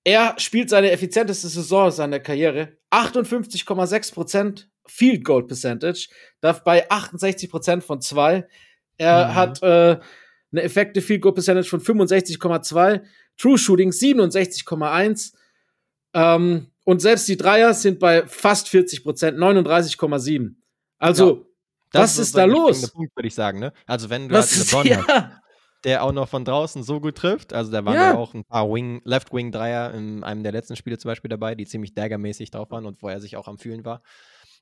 er 0.06 0.36
spielt 0.38 0.70
seine 0.70 0.92
effizienteste 0.92 1.48
Saison 1.48 1.90
seiner 1.90 2.20
Karriere. 2.20 2.78
58,6% 2.92 4.66
Field 4.86 5.24
Goal 5.24 5.44
Percentage, 5.44 6.08
darf 6.40 6.62
bei 6.62 6.88
68% 6.88 7.80
von 7.80 8.00
zwei. 8.00 8.46
Er 8.98 9.26
mhm. 9.26 9.34
hat 9.34 9.62
äh, 9.64 9.98
eine 10.52 10.62
effekte 10.62 11.02
Field 11.02 11.22
Goal 11.22 11.34
Percentage 11.34 11.68
von 11.68 11.80
65,2, 11.80 13.02
True 13.36 13.58
Shooting 13.58 13.90
67,1. 13.90 15.32
Ähm, 16.14 16.70
und 16.84 17.02
selbst 17.02 17.26
die 17.26 17.36
Dreier 17.36 17.74
sind 17.74 17.98
bei 17.98 18.28
fast 18.28 18.68
40% 18.68 19.02
39,7. 19.32 20.54
Also, 20.98 21.28
ja, 21.28 21.42
das 21.90 22.02
was 22.02 22.12
ist, 22.12 22.18
ist 22.28 22.36
da 22.36 22.44
los? 22.44 22.92
Punkt, 22.92 23.16
würde 23.16 23.26
ich 23.26 23.34
sagen, 23.34 23.58
ne? 23.58 23.72
Also, 23.86 24.08
wenn 24.08 24.28
du 24.28 24.36
was 24.36 24.72
halt 24.72 24.86
eine 24.86 25.04
Bonn 25.04 25.04
ja. 25.08 25.14
hast, 25.14 25.45
der 25.86 26.02
auch 26.02 26.12
noch 26.12 26.28
von 26.28 26.44
draußen 26.44 26.82
so 26.82 27.00
gut 27.00 27.14
trifft. 27.16 27.52
Also 27.52 27.70
da 27.70 27.84
waren 27.84 27.94
ja, 27.94 28.10
ja 28.12 28.16
auch 28.16 28.34
ein 28.34 28.44
paar 28.44 28.68
Wing, 28.68 29.00
Left-Wing-Dreier 29.04 29.94
in 29.94 30.24
einem 30.24 30.42
der 30.42 30.52
letzten 30.52 30.74
Spiele 30.76 30.98
zum 30.98 31.10
Beispiel 31.10 31.28
dabei, 31.28 31.54
die 31.54 31.64
ziemlich 31.64 31.94
daggermäßig 31.94 32.50
drauf 32.50 32.70
waren 32.70 32.84
und 32.86 33.00
wo 33.02 33.08
er 33.08 33.20
sich 33.20 33.36
auch 33.36 33.46
am 33.46 33.56
Fühlen 33.56 33.84
war. 33.84 34.02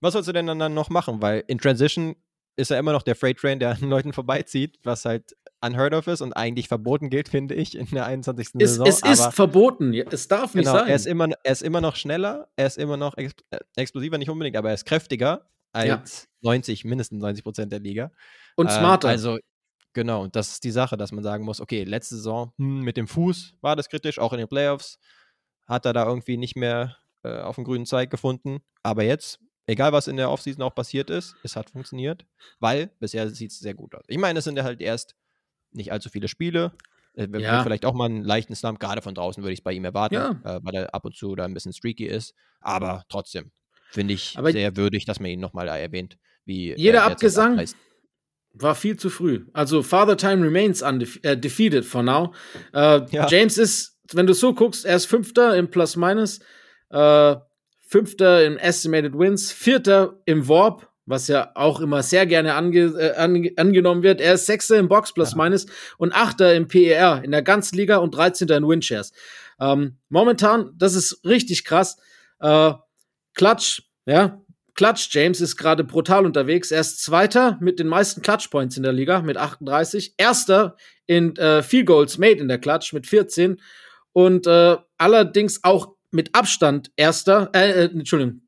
Was 0.01 0.13
sollst 0.13 0.29
du 0.29 0.33
denn 0.33 0.47
dann 0.47 0.75
noch 0.75 0.91
machen? 0.91 1.23
Weil 1.23 1.43
in 1.47 1.59
Transition 1.59 2.15
ist 2.57 2.71
er 2.71 2.79
immer 2.79 2.93
noch 2.93 3.03
der 3.03 3.17
Freight 3.17 3.39
Train, 3.39 3.59
der 3.59 3.71
an 3.71 3.81
Leuten 3.89 4.13
vorbeizieht, 4.13 4.79
was 4.85 5.07
halt 5.07 5.35
unheard 5.65 5.95
of 5.95 6.07
ist 6.09 6.21
und 6.21 6.35
eigentlich 6.35 6.69
verboten 6.69 7.09
gilt, 7.09 7.31
finde 7.31 7.55
ich, 7.55 7.75
in 7.77 7.87
der 7.87 8.05
21. 8.05 8.49
Es, 8.59 8.71
Saison. 8.75 8.87
es 8.87 9.01
ist 9.01 9.35
verboten. 9.35 9.95
Es 9.95 10.29
darf 10.29 10.55
nicht 10.55 10.67
genau, 10.67 10.79
sein. 10.79 10.89
er 10.89 10.95
ist, 10.95 11.07
immer, 11.07 11.29
er 11.43 11.53
ist 11.53 11.63
immer 11.63 11.81
noch 11.81 11.97
schneller, 11.97 12.49
er 12.57 12.67
ist 12.67 12.77
immer 12.77 12.99
noch 12.99 13.17
ex 13.17 13.33
äh, 13.51 13.59
explosiver, 13.77 14.19
nicht 14.19 14.29
unbedingt, 14.29 14.57
aber 14.59 14.69
er 14.69 14.75
ist 14.75 14.85
kräftiger 14.85 15.49
als 15.73 15.89
Ja. 15.89 16.51
90, 16.51 16.85
mindestens 16.85 17.23
90 17.23 17.43
Prozent 17.43 17.73
der 17.73 17.81
Liga. 17.81 18.13
und 18.57 18.67
Ähm, 18.67 18.73
smarter. 18.79 19.09
Also, 19.09 19.39
genau, 19.95 20.23
und 20.23 20.37
das 20.37 20.51
ist 20.53 20.65
die 20.65 20.71
Sache, 20.71 20.97
dass 20.99 21.11
man 21.13 21.25
sagen 21.25 21.45
muss, 21.45 21.61
okay, 21.61 21.85
letzte 21.85 22.17
Saison 22.17 22.53
hm, 22.59 22.83
mit 22.83 22.97
dem 22.99 23.09
Fuß 23.09 23.55
war 23.63 23.75
das 23.77 23.89
kritisch, 23.89 24.19
auch 24.19 24.33
in 24.33 24.39
den 24.41 24.49
Playoffs 24.49 24.99
hat 25.67 25.87
er 25.87 25.93
da 25.95 26.07
irgendwie 26.07 26.37
nicht 26.37 26.57
mehr 26.57 26.97
äh, 27.23 27.39
auf 27.41 27.55
den 27.57 27.65
grünen 27.65 27.87
Zweig 27.87 28.11
gefunden. 28.11 28.61
Aber 28.83 29.03
jetzt, 29.03 29.39
egal 29.67 29.93
was 29.93 30.09
in 30.09 30.17
der 30.19 30.31
Offseason 30.31 30.63
auch 30.63 30.75
passiert 30.75 31.09
ist, 31.09 31.35
es 31.43 31.57
hat 31.57 31.71
funktioniert, 31.71 32.27
weil 32.61 32.91
bisher 33.01 33.31
sieht 33.31 33.51
es 33.53 33.59
sehr 33.61 33.73
gut 33.75 33.95
aus. 33.95 34.05
Ich 34.09 34.19
meine, 34.19 34.41
es 34.41 34.45
sind 34.45 34.57
ja 34.59 34.65
halt 34.65 34.83
erst 34.83 35.15
nicht 35.73 35.91
allzu 35.91 36.11
viele 36.11 36.29
Spiele. 36.29 36.73
Äh, 37.15 37.29
Ja. 37.39 37.63
vielleicht 37.63 37.87
auch 37.87 37.95
mal 37.95 38.07
einen 38.07 38.23
leichten 38.25 38.55
Slump, 38.55 38.79
gerade 38.81 39.01
von 39.01 39.15
draußen 39.15 39.43
würde 39.43 39.53
ich 39.55 39.61
es 39.61 39.65
bei 39.65 39.73
ihm 39.73 39.85
erwarten, 39.85 40.15
Ja. 40.17 40.31
äh, 40.45 40.61
weil 40.63 40.75
er 40.75 40.95
ab 40.95 41.05
und 41.07 41.17
zu 41.17 41.35
da 41.35 41.45
ein 41.45 41.55
bisschen 41.55 41.73
streaky 41.73 42.05
ist. 42.07 42.35
Aber 42.61 43.05
trotzdem 43.09 43.53
finde 43.91 44.15
ich 44.15 44.37
Aber- 44.37 44.53
sehr 44.53 44.77
würdig, 44.77 45.05
dass 45.07 45.21
man 45.21 45.31
ihn 45.31 45.41
nochmal 45.41 45.69
erwähnt. 45.69 46.19
Wie 46.45 46.75
Jeder 46.77 46.99
er 46.99 47.05
Abgesang 47.07 47.53
abreißt. 47.55 47.77
War 48.55 48.75
viel 48.75 48.97
zu 48.97 49.11
früh. 49.11 49.45
Also 49.53 49.83
Father 49.83 50.17
Time 50.17 50.45
remains 50.45 50.83
undef 50.83 51.19
äh, 51.23 51.37
defeated 51.37 51.85
for 51.85 52.03
now. 52.03 52.33
Äh, 52.73 53.01
Ja. 53.11 53.27
James 53.29 53.59
ist, 53.59 53.99
wenn 54.13 54.27
du 54.27 54.33
so 54.33 54.55
guckst, 54.55 54.85
er 54.85 54.97
ist 54.97 55.07
Fünfter 55.07 55.57
im 55.57 55.69
Plus-Minus, 55.71 56.41
äh, 56.91 57.37
Fünfter 57.87 58.45
im 58.45 58.57
Estimated 58.59 59.17
Wins, 59.19 59.53
Vierter 59.53 60.21
im 60.25 60.49
Warp, 60.49 60.89
was 61.07 61.29
ja 61.29 61.51
auch 61.55 61.81
immer 61.81 62.03
sehr 62.03 62.27
gerne 62.27 62.55
ange 62.55 62.81
äh, 62.99 63.15
ange 63.17 63.53
angenommen 63.57 64.03
wird. 64.03 64.21
Er 64.21 64.35
ist 64.35 64.47
Sechster 64.47 64.79
im 64.79 64.89
Box 64.89 65.13
Plus-Minus 65.13 65.67
und 65.99 66.15
Achter 66.15 66.55
im 66.55 66.67
PER 66.69 67.23
in 67.25 67.31
der 67.31 67.43
ganzen 67.43 67.77
Liga 67.77 67.99
und 67.99 68.15
13. 68.15 68.49
in 68.49 68.67
Winshares. 68.69 69.13
Ähm, 69.61 69.99
momentan, 70.09 70.71
das 70.77 70.95
ist 70.95 71.21
richtig 71.25 71.65
krass. 71.65 71.97
Äh, 72.41 72.73
Klatsch, 73.35 73.83
ja, 74.07 74.41
Clutch 74.75 75.09
James 75.13 75.41
ist 75.41 75.57
gerade 75.57 75.85
brutal 75.85 76.27
unterwegs. 76.27 76.71
Er 76.71 76.81
ist 76.81 77.03
Zweiter 77.03 77.59
mit 77.61 77.79
den 77.79 77.87
meisten 77.87 78.23
Clutch 78.23 78.49
Points 78.49 78.77
in 78.77 78.83
der 78.83 78.93
Liga 78.93 79.23
mit 79.23 79.37
38. 79.37 80.15
Erster 80.17 80.77
in 81.07 81.37
äh, 81.37 81.63
Field 81.63 81.87
Goals 81.87 82.19
made 82.19 82.39
in 82.41 82.49
der 82.49 82.59
Clutch 82.59 82.93
mit 82.93 83.07
14. 83.07 83.61
Und 84.13 84.47
äh, 84.47 84.77
allerdings 84.99 85.63
auch 85.63 85.95
mit 86.11 86.35
Abstand 86.35 86.91
Erster, 86.97 87.51
äh, 87.55 87.71
äh, 87.71 87.85
Entschuldigung, 87.85 88.43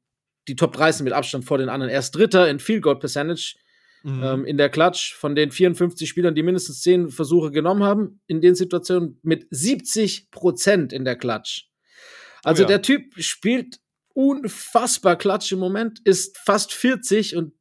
die 0.48 0.56
Top 0.56 0.72
30 0.72 1.04
mit 1.04 1.12
Abstand 1.12 1.44
vor 1.44 1.58
den 1.58 1.68
anderen. 1.68 1.90
Er 1.90 1.98
ist 1.98 2.12
Dritter 2.12 2.48
in 2.48 2.58
Field 2.58 2.82
Goal 2.82 2.98
Percentage 2.98 3.56
Mhm. 4.02 4.22
ähm, 4.22 4.44
in 4.44 4.56
der 4.56 4.68
Clutch 4.68 5.14
von 5.16 5.34
den 5.34 5.50
54 5.50 6.08
Spielern, 6.08 6.36
die 6.36 6.44
mindestens 6.44 6.80
10 6.82 7.10
Versuche 7.10 7.50
genommen 7.50 7.82
haben, 7.82 8.20
in 8.28 8.40
den 8.40 8.54
Situationen 8.54 9.18
mit 9.22 9.48
70 9.50 10.30
Prozent 10.30 10.92
in 10.92 11.04
der 11.04 11.16
Clutch. 11.16 11.68
Also 12.44 12.62
Oh 12.62 12.64
ja. 12.64 12.68
der 12.68 12.82
Typ 12.82 13.14
spielt 13.20 13.80
unfassbar 14.16 15.16
Clutch 15.16 15.52
im 15.52 15.58
Moment, 15.58 16.00
ist 16.04 16.38
fast 16.38 16.72
40 16.72 17.36
und 17.36 17.52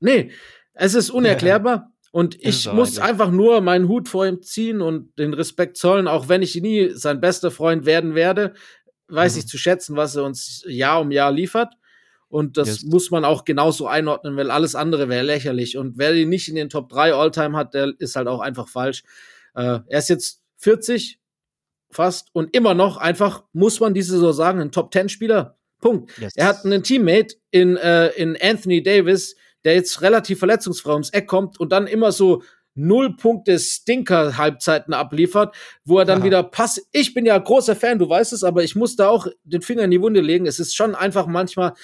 nee, 0.00 0.30
es 0.72 0.94
ist 0.94 1.10
unerklärbar. 1.10 1.88
Und 2.14 2.34
Ist 2.34 2.44
es 2.46 2.60
ich 2.60 2.68
auch 2.68 2.74
muss 2.74 2.98
einfach 2.98 3.30
nur 3.30 3.62
meinen 3.62 3.88
Hut 3.88 4.06
vor 4.06 4.26
ihm 4.26 4.42
ziehen 4.42 4.82
und 4.82 5.18
den 5.18 5.32
Respekt 5.32 5.78
zollen, 5.78 6.06
auch 6.06 6.28
wenn 6.28 6.42
ich 6.42 6.54
nie 6.56 6.90
sein 6.90 7.22
bester 7.22 7.50
Freund 7.50 7.86
werden 7.86 8.14
werde, 8.14 8.52
weiß 9.08 9.32
Mhm. 9.32 9.38
ich 9.38 9.46
zu 9.48 9.56
schätzen, 9.56 9.96
was 9.96 10.14
er 10.14 10.24
uns 10.24 10.62
Jahr 10.68 11.00
um 11.00 11.10
Jahr 11.10 11.32
liefert. 11.32 11.72
Und 12.28 12.58
das 12.58 12.68
Yes. 12.68 12.82
muss 12.84 13.10
man 13.10 13.24
auch 13.24 13.46
genauso 13.46 13.86
einordnen, 13.86 14.36
weil 14.36 14.50
alles 14.50 14.74
andere 14.74 15.08
wäre 15.08 15.24
lächerlich. 15.24 15.78
Und 15.78 15.96
wer 15.96 16.14
ihn 16.14 16.28
nicht 16.28 16.50
in 16.50 16.54
den 16.54 16.68
Top 16.68 16.90
3 16.90 17.14
Alltime 17.14 17.56
hat, 17.56 17.72
der 17.72 17.94
ist 17.98 18.14
halt 18.14 18.28
auch 18.28 18.40
einfach 18.40 18.68
falsch. 18.68 19.04
Äh, 19.54 19.78
er 19.86 19.98
ist 19.98 20.10
jetzt 20.10 20.42
40 20.58 21.18
fast 21.94 22.28
und 22.32 22.54
immer 22.56 22.74
noch 22.74 22.96
einfach, 22.96 23.44
muss 23.52 23.80
man 23.80 23.94
diese 23.94 24.18
so 24.18 24.32
sagen, 24.32 24.60
ein 24.60 24.72
Top 24.72 24.92
10 24.92 25.08
Spieler. 25.08 25.56
Punkt. 25.80 26.16
Yes. 26.18 26.34
Er 26.36 26.46
hat 26.46 26.64
einen 26.64 26.82
Teammate 26.82 27.36
in, 27.50 27.76
äh, 27.76 28.08
in 28.10 28.36
Anthony 28.40 28.82
Davis, 28.82 29.36
der 29.64 29.74
jetzt 29.74 30.00
relativ 30.00 30.38
verletzungsfrei 30.38 30.92
ums 30.92 31.10
Eck 31.10 31.26
kommt 31.26 31.58
und 31.60 31.70
dann 31.70 31.86
immer 31.86 32.12
so 32.12 32.42
null 32.74 33.16
Punkte 33.16 33.58
Stinker-Halbzeiten 33.58 34.94
abliefert, 34.94 35.54
wo 35.84 35.98
er 35.98 36.04
dann 36.04 36.20
Aha. 36.20 36.24
wieder 36.24 36.42
Pass. 36.42 36.80
Ich 36.92 37.12
bin 37.12 37.26
ja 37.26 37.36
großer 37.36 37.76
Fan, 37.76 37.98
du 37.98 38.08
weißt 38.08 38.32
es, 38.32 38.44
aber 38.44 38.64
ich 38.64 38.74
muss 38.74 38.96
da 38.96 39.08
auch 39.08 39.26
den 39.44 39.60
Finger 39.60 39.82
in 39.82 39.90
die 39.90 40.00
Wunde 40.00 40.20
legen. 40.20 40.46
Es 40.46 40.58
ist 40.58 40.74
schon 40.74 40.94
einfach 40.94 41.26
manchmal 41.26 41.74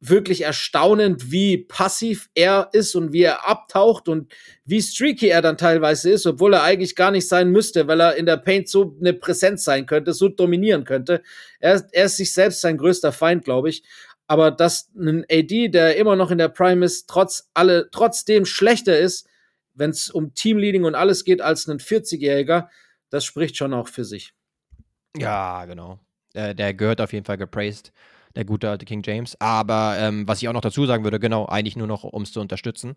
wirklich 0.00 0.42
erstaunend, 0.42 1.30
wie 1.30 1.58
passiv 1.58 2.30
er 2.34 2.70
ist 2.72 2.94
und 2.94 3.12
wie 3.12 3.22
er 3.22 3.46
abtaucht 3.46 4.08
und 4.08 4.32
wie 4.64 4.80
streaky 4.80 5.28
er 5.28 5.42
dann 5.42 5.58
teilweise 5.58 6.10
ist, 6.10 6.26
obwohl 6.26 6.54
er 6.54 6.62
eigentlich 6.62 6.96
gar 6.96 7.10
nicht 7.10 7.28
sein 7.28 7.50
müsste, 7.50 7.86
weil 7.86 8.00
er 8.00 8.16
in 8.16 8.24
der 8.24 8.38
Paint 8.38 8.68
so 8.68 8.96
eine 8.98 9.12
Präsenz 9.12 9.64
sein 9.64 9.84
könnte, 9.84 10.14
so 10.14 10.28
dominieren 10.28 10.84
könnte. 10.84 11.22
Er, 11.60 11.86
er 11.92 12.06
ist 12.06 12.16
sich 12.16 12.32
selbst 12.32 12.62
sein 12.62 12.78
größter 12.78 13.12
Feind, 13.12 13.44
glaube 13.44 13.68
ich. 13.68 13.82
Aber 14.26 14.50
dass 14.50 14.90
ein 14.96 15.26
AD, 15.30 15.68
der 15.68 15.96
immer 15.96 16.16
noch 16.16 16.30
in 16.30 16.38
der 16.38 16.48
Prime 16.48 16.84
ist, 16.84 17.08
trotz 17.08 17.50
alle, 17.52 17.90
trotzdem 17.90 18.46
schlechter 18.46 18.98
ist, 18.98 19.28
wenn 19.74 19.90
es 19.90 20.08
um 20.08 20.34
Teamleading 20.34 20.84
und 20.84 20.94
alles 20.94 21.24
geht, 21.24 21.40
als 21.40 21.66
ein 21.66 21.78
40-Jähriger, 21.78 22.68
das 23.10 23.24
spricht 23.24 23.56
schon 23.56 23.74
auch 23.74 23.88
für 23.88 24.04
sich. 24.04 24.32
Ja, 25.16 25.64
genau. 25.66 25.98
Äh, 26.32 26.54
der 26.54 26.74
gehört 26.74 27.00
auf 27.00 27.12
jeden 27.12 27.24
Fall 27.24 27.38
gepraised, 27.38 27.92
der 28.36 28.44
gute 28.44 28.70
alte 28.70 28.84
King 28.84 29.02
James. 29.04 29.36
Aber 29.40 29.96
ähm, 29.98 30.26
was 30.28 30.40
ich 30.42 30.48
auch 30.48 30.52
noch 30.52 30.60
dazu 30.60 30.86
sagen 30.86 31.04
würde, 31.04 31.18
genau, 31.20 31.46
eigentlich 31.46 31.76
nur 31.76 31.86
noch, 31.86 32.04
um 32.04 32.22
es 32.22 32.32
zu 32.32 32.40
unterstützen, 32.40 32.94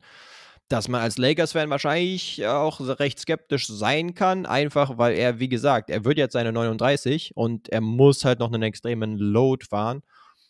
dass 0.69 0.88
man 0.88 1.01
als 1.01 1.17
Lakers-Fan 1.17 1.69
wahrscheinlich 1.69 2.45
auch 2.47 2.79
recht 2.99 3.19
skeptisch 3.19 3.67
sein 3.67 4.13
kann, 4.13 4.45
einfach 4.45 4.97
weil 4.97 5.13
er, 5.15 5.39
wie 5.39 5.49
gesagt, 5.49 5.89
er 5.89 6.05
wird 6.05 6.17
jetzt 6.17 6.34
seine 6.34 6.51
39 6.53 7.31
und 7.36 7.69
er 7.69 7.81
muss 7.81 8.23
halt 8.23 8.39
noch 8.39 8.51
einen 8.51 8.63
extremen 8.63 9.17
Load 9.17 9.65
fahren. 9.65 10.01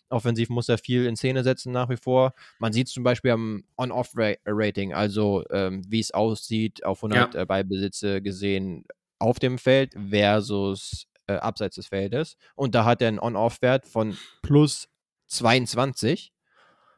Offensiv 0.10 0.50
muss 0.50 0.70
er 0.70 0.78
viel 0.78 1.08
in 1.08 1.16
Szene 1.16 1.44
setzen 1.44 1.72
nach 1.72 1.90
wie 1.90 1.98
vor. 1.98 2.34
Man 2.60 2.72
sieht 2.72 2.88
zum 2.90 3.04
Beispiel 3.04 3.32
am 3.32 3.64
On-Off-Rating, 3.78 4.94
also 4.94 5.44
ähm, 5.50 5.82
wie 5.88 6.00
es 6.00 6.12
aussieht, 6.14 6.86
auf 6.86 7.00
100 7.04 7.34
Ja. 7.34 7.42
äh, 7.42 7.46
Ballbesitze 7.48 8.22
gesehen 8.22 8.86
auf 9.18 9.40
dem 9.40 9.58
Feld 9.58 9.96
versus 10.10 11.08
äh, 11.28 11.34
abseits 11.34 11.76
des 11.76 11.88
Feldes. 11.88 12.38
Und 12.56 12.76
da 12.76 12.86
hat 12.86 13.02
er 13.02 13.08
einen 13.08 13.20
On-Off-Wert 13.20 13.86
von 13.86 14.18
plus 14.42 14.90
22, 15.28 16.32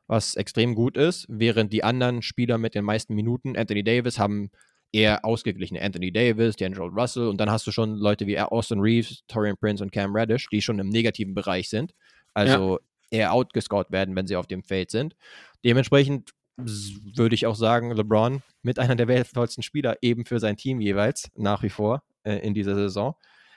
was 0.07 0.35
extrem 0.35 0.75
gut 0.75 0.97
ist, 0.97 1.25
während 1.29 1.73
die 1.73 1.83
anderen 1.83 2.21
Spieler 2.21 2.57
mit 2.57 2.75
den 2.75 2.85
meisten 2.85 3.15
Minuten, 3.15 3.57
Anthony 3.57 3.83
Davis, 3.83 4.19
haben 4.19 4.51
eher 4.91 5.25
ausgeglichene 5.25 5.81
Anthony 5.81 6.11
Davis, 6.11 6.55
D'Angelo 6.55 6.87
Russell 6.87 7.27
und 7.27 7.37
dann 7.37 7.51
hast 7.51 7.67
du 7.67 7.71
schon 7.71 7.95
Leute 7.95 8.27
wie 8.27 8.39
Austin 8.39 8.79
Reeves, 8.79 9.23
Torian 9.27 9.57
Prince 9.57 9.83
und 9.83 9.91
Cam 9.91 10.15
Reddish, 10.15 10.47
die 10.49 10.61
schon 10.61 10.79
im 10.79 10.89
negativen 10.89 11.33
Bereich 11.33 11.69
sind. 11.69 11.93
Also 12.33 12.79
eher 13.11 13.33
outgescout 13.33 13.85
werden, 13.89 14.15
wenn 14.15 14.27
sie 14.27 14.35
auf 14.35 14.47
dem 14.47 14.63
Feld 14.63 14.91
sind. 14.91 15.15
Dementsprechend 15.63 16.31
würde 16.57 17.35
ich 17.35 17.45
auch 17.45 17.55
sagen, 17.55 17.91
LeBron 17.91 18.41
mit 18.61 18.79
einer 18.79 18.95
der 18.95 19.07
wertvollsten 19.07 19.63
Spieler 19.63 19.97
eben 20.01 20.25
für 20.25 20.39
sein 20.39 20.55
Team 20.55 20.79
jeweils 20.79 21.29
nach 21.35 21.63
wie 21.63 21.69
vor 21.69 22.03
äh, 22.23 22.37
in 22.37 22.53
dieser 22.53 22.75
Saison. 22.75 23.15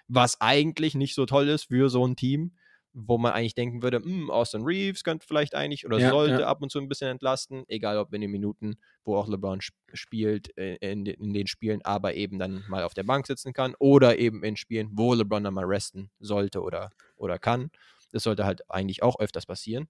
Was 0.08 0.40
eigentlich 0.40 0.94
nicht 0.94 1.14
so 1.14 1.26
toll 1.26 1.48
ist 1.48 1.64
für 1.68 1.88
so 1.90 2.06
ein 2.06 2.16
Team, 2.16 2.52
wo 2.94 3.18
man 3.18 3.32
eigentlich 3.32 3.54
denken 3.54 3.82
würde, 3.82 3.98
"Hm, 3.98 4.30
Austin 4.30 4.62
Reeves 4.64 5.04
könnte 5.04 5.26
vielleicht 5.26 5.54
eigentlich 5.54 5.86
oder 5.86 5.98
Ja, 5.98 6.10
sollte 6.10 6.40
ja. 6.40 6.46
ab 6.48 6.62
und 6.62 6.70
zu 6.72 6.78
ein 6.80 6.88
bisschen 6.88 7.08
entlasten, 7.08 7.64
egal 7.68 7.98
ob 7.98 8.12
in 8.14 8.22
den 8.22 8.30
Minuten, 8.30 8.78
wo 9.04 9.16
auch 9.16 9.28
LeBron 9.28 9.60
sp 9.62 9.76
spielt, 9.92 10.56
äh, 10.56 10.76
in, 10.76 11.04
in 11.06 11.32
den 11.34 11.46
Spielen, 11.46 11.82
aber 11.84 12.14
eben 12.14 12.38
dann 12.38 12.64
mal 12.68 12.82
auf 12.82 12.94
der 12.94 13.04
Bank 13.04 13.26
sitzen 13.26 13.52
kann 13.52 13.74
oder 13.78 14.18
eben 14.18 14.42
in 14.42 14.56
Spielen, 14.56 14.88
wo 14.92 15.14
LeBron 15.14 15.44
dann 15.44 15.54
mal 15.54 15.64
resten 15.66 16.10
sollte 16.18 16.62
oder, 16.62 16.90
oder 17.16 17.38
kann. 17.38 17.70
Das 18.10 18.22
sollte 18.22 18.44
halt 18.46 18.68
eigentlich 18.70 19.02
auch 19.02 19.20
öfters 19.20 19.44
passieren. 19.46 19.88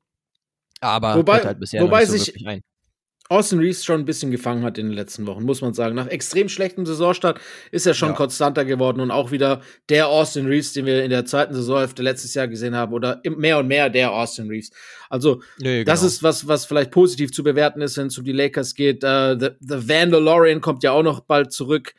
Aber 0.80 1.14
Wobei- 1.16 1.42
halt 1.44 1.60
bisher 1.60 1.80
noch 1.80 1.88
wobei 1.88 2.00
nicht 2.00 2.08
so 2.08 2.16
sich- 2.18 2.46
ein. 2.46 2.62
Austin 3.30 3.58
Reeves 3.58 3.84
schon 3.84 4.00
ein 4.00 4.04
bisschen 4.06 4.30
gefangen 4.30 4.64
hat 4.64 4.78
in 4.78 4.86
den 4.86 4.94
letzten 4.94 5.26
Wochen, 5.26 5.44
muss 5.44 5.60
man 5.60 5.74
sagen. 5.74 5.94
Nach 5.94 6.06
extrem 6.06 6.48
schlechtem 6.48 6.86
Saisonstart 6.86 7.38
ist 7.70 7.86
er 7.86 7.92
schon 7.94 8.10
Ja. 8.10 8.14
konstanter 8.14 8.64
geworden 8.64 9.00
und 9.00 9.10
auch 9.10 9.30
wieder 9.30 9.60
der 9.90 10.08
Austin 10.08 10.46
Reeves, 10.46 10.72
den 10.72 10.86
wir 10.86 11.04
in 11.04 11.10
der 11.10 11.24
zweiten 11.26 11.52
Saisonhälfte 11.54 12.02
letztes 12.02 12.32
Jahr 12.34 12.48
gesehen 12.48 12.74
haben, 12.74 12.92
oder 12.94 13.20
mehr 13.24 13.58
und 13.58 13.66
mehr 13.68 13.90
der 13.90 14.12
Austin 14.12 14.48
Reeves. 14.48 14.70
Also, 15.10 15.42
Nee, 15.58 15.84
das 15.84 16.00
genau. 16.00 16.08
ist 16.08 16.22
was, 16.22 16.48
was 16.48 16.64
vielleicht 16.64 16.90
positiv 16.90 17.30
zu 17.32 17.42
bewerten 17.42 17.80
ist, 17.82 17.96
wenn 17.98 18.06
es 18.06 18.16
um 18.18 18.24
die 18.24 18.32
Lakers 18.32 18.74
geht. 18.74 19.04
Äh, 19.04 19.36
the, 19.38 19.48
the 19.60 19.88
Vandalorian 19.88 20.60
kommt 20.60 20.82
ja 20.82 20.92
auch 20.92 21.02
noch 21.02 21.20
bald 21.20 21.52
zurück. 21.52 21.94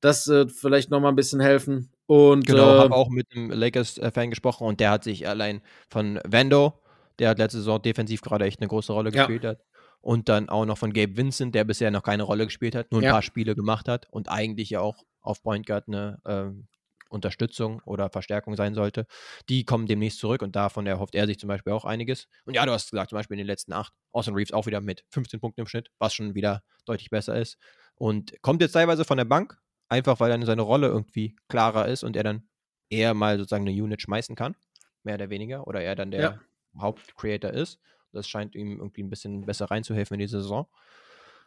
Das 0.00 0.28
äh, 0.28 0.46
vielleicht 0.48 0.90
noch 0.90 1.00
mal 1.00 1.08
ein 1.08 1.16
bisschen 1.16 1.40
helfen. 1.40 1.90
Und 2.06 2.46
Genau, 2.46 2.76
äh, 2.76 2.78
habe 2.78 2.94
auch 2.94 3.08
mit 3.10 3.26
einem 3.34 3.50
Lakers-Fan 3.50 4.30
gesprochen 4.30 4.66
und 4.66 4.78
der 4.80 4.90
hat 4.92 5.02
sich 5.04 5.26
allein 5.28 5.60
von 5.90 6.20
Vando, 6.24 6.72
der 7.18 7.30
hat 7.30 7.38
letzte 7.38 7.58
Saison 7.58 7.82
defensiv 7.82 8.22
gerade 8.22 8.44
echt 8.44 8.60
eine 8.60 8.68
große 8.68 8.92
Rolle 8.92 9.10
Ja. 9.12 9.26
gespielt 9.26 9.44
hat. 9.44 9.58
Und 10.00 10.28
dann 10.28 10.48
auch 10.48 10.64
noch 10.64 10.78
von 10.78 10.92
Gabe 10.92 11.16
Vincent, 11.16 11.54
der 11.54 11.64
bisher 11.64 11.90
noch 11.90 12.02
keine 12.02 12.22
Rolle 12.22 12.44
gespielt 12.46 12.74
hat, 12.74 12.92
nur 12.92 13.00
ein 13.02 13.04
Ja. 13.04 13.12
paar 13.12 13.22
Spiele 13.22 13.54
gemacht 13.54 13.88
hat 13.88 14.06
und 14.10 14.28
eigentlich 14.30 14.70
ja 14.70 14.80
auch 14.80 15.04
auf 15.20 15.42
Point 15.42 15.66
Guard 15.66 15.88
eine 15.88 16.20
ähm, 16.26 16.68
Unterstützung 17.10 17.80
oder 17.84 18.10
Verstärkung 18.10 18.54
sein 18.54 18.74
sollte, 18.74 19.06
die 19.48 19.64
kommen 19.64 19.86
demnächst 19.86 20.18
zurück 20.20 20.42
und 20.42 20.54
davon 20.56 20.86
erhofft 20.86 21.14
er 21.14 21.26
sich 21.26 21.38
zum 21.38 21.48
Beispiel 21.48 21.72
auch 21.72 21.84
einiges. 21.84 22.26
Und 22.44 22.54
ja, 22.54 22.64
du 22.66 22.72
hast 22.72 22.90
gesagt, 22.90 23.10
zum 23.10 23.16
Beispiel 23.18 23.34
in 23.36 23.38
den 23.38 23.46
letzten 23.46 23.72
acht, 23.72 23.92
Austin 24.12 24.34
Reeves 24.34 24.52
auch 24.52 24.66
wieder 24.66 24.80
mit 24.80 25.04
15 25.10 25.40
Punkten 25.40 25.62
im 25.62 25.66
Schnitt, 25.66 25.88
was 25.98 26.14
schon 26.14 26.34
wieder 26.34 26.62
deutlich 26.84 27.10
besser 27.10 27.36
ist. 27.36 27.56
Und 27.96 28.34
kommt 28.42 28.60
jetzt 28.62 28.72
teilweise 28.72 29.04
von 29.04 29.16
der 29.16 29.24
Bank, 29.24 29.58
einfach 29.88 30.20
weil 30.20 30.30
dann 30.30 30.44
seine 30.44 30.62
Rolle 30.62 30.86
irgendwie 30.88 31.34
klarer 31.48 31.88
ist 31.88 32.04
und 32.04 32.14
er 32.14 32.24
dann 32.24 32.48
eher 32.90 33.14
mal 33.14 33.38
sozusagen 33.38 33.66
eine 33.66 33.82
Unit 33.82 34.02
schmeißen 34.02 34.36
kann, 34.36 34.54
mehr 35.02 35.14
oder 35.16 35.30
weniger, 35.30 35.66
oder 35.66 35.80
er 35.82 35.94
dann 35.96 36.10
der 36.10 36.22
Ja. 36.22 36.38
Hauptcreator 36.78 37.50
ist. 37.52 37.78
Das 38.12 38.28
scheint 38.28 38.54
ihm 38.54 38.78
irgendwie 38.78 39.02
ein 39.02 39.10
bisschen 39.10 39.44
besser 39.46 39.66
reinzuhelfen 39.66 40.14
in 40.14 40.20
die 40.20 40.28
Saison. 40.28 40.66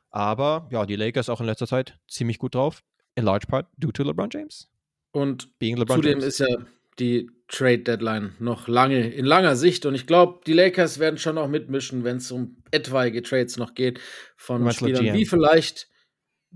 Aber 0.10 0.68
ja, 0.72 0.86
die 0.86 0.96
Lakers 0.96 1.30
auch 1.30 1.40
in 1.40 1.46
letzter 1.46 1.68
Zeit 1.68 1.98
ziemlich 2.08 2.38
gut 2.38 2.56
drauf. 2.56 2.84
In 3.16 3.26
large 3.26 3.48
part 3.48 3.68
due 3.78 3.92
to 3.92 4.04
LeBron 4.04 4.30
James. 4.32 4.70
Und 5.12 5.58
Being 5.60 5.78
LeBron 5.78 5.98
Zudem 5.98 6.20
James. 6.20 6.26
ist 6.26 6.40
ja 6.40 6.58
die 7.00 7.30
Trade 7.48 7.80
Deadline 7.80 8.36
noch 8.40 8.68
lange 8.68 9.10
in 9.12 9.26
langer 9.26 9.56
Sicht 9.56 9.86
und 9.86 9.96
ich 9.96 10.08
glaube, 10.08 10.42
die 10.46 10.54
Lakers 10.54 11.00
werden 11.00 11.18
schon 11.18 11.38
auch 11.38 11.48
mitmischen, 11.48 12.04
wenn 12.04 12.18
es 12.18 12.32
um 12.32 12.58
etwaige 12.72 13.22
Trades 13.24 13.58
noch 13.58 13.74
geht 13.74 14.00
von 14.38 14.70
Spielern 14.72 15.14
wie 15.14 15.26
vielleicht 15.26 15.90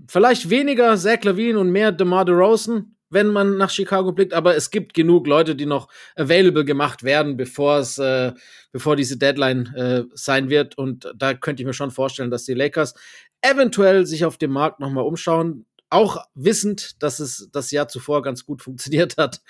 vielleicht 0.08 0.50
weniger 0.50 0.96
Zach 0.96 1.22
Levine 1.22 1.58
und 1.58 1.70
mehr 1.70 1.92
DeMar 1.92 2.24
DeRozan, 2.24 2.95
wenn 3.10 3.28
man 3.28 3.56
nach 3.56 3.70
Chicago 3.70 4.12
blickt, 4.12 4.34
aber 4.34 4.56
es 4.56 4.70
gibt 4.70 4.94
genug 4.94 5.26
Leute, 5.26 5.54
die 5.56 5.66
noch 5.66 5.88
available 6.16 6.64
gemacht 6.64 7.02
werden, 7.02 7.36
bevor 7.36 7.78
es 7.78 7.98
äh, 7.98 8.32
bevor 8.72 8.96
diese 8.96 9.16
Deadline 9.16 9.74
äh, 9.74 10.02
sein 10.14 10.48
wird 10.50 10.76
und 10.78 11.12
da 11.16 11.34
könnte 11.34 11.62
ich 11.62 11.66
mir 11.66 11.72
schon 11.74 11.90
vorstellen, 11.90 12.30
dass 12.30 12.44
die 12.44 12.54
Lakers 12.54 12.94
eventuell 13.42 14.06
sich 14.06 14.24
auf 14.24 14.38
dem 14.38 14.50
Markt 14.50 14.80
noch 14.80 14.90
mal 14.90 15.02
umschauen, 15.02 15.66
auch 15.88 16.24
wissend, 16.34 17.02
dass 17.02 17.20
es 17.20 17.48
das 17.52 17.70
Jahr 17.70 17.86
zuvor 17.88 18.22
ganz 18.22 18.44
gut 18.44 18.60
funktioniert 18.62 19.16
hat. 19.18 19.40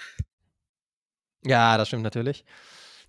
Ja, 1.45 1.79
das 1.79 1.89
stimmt 1.89 2.03
natürlich. 2.03 2.45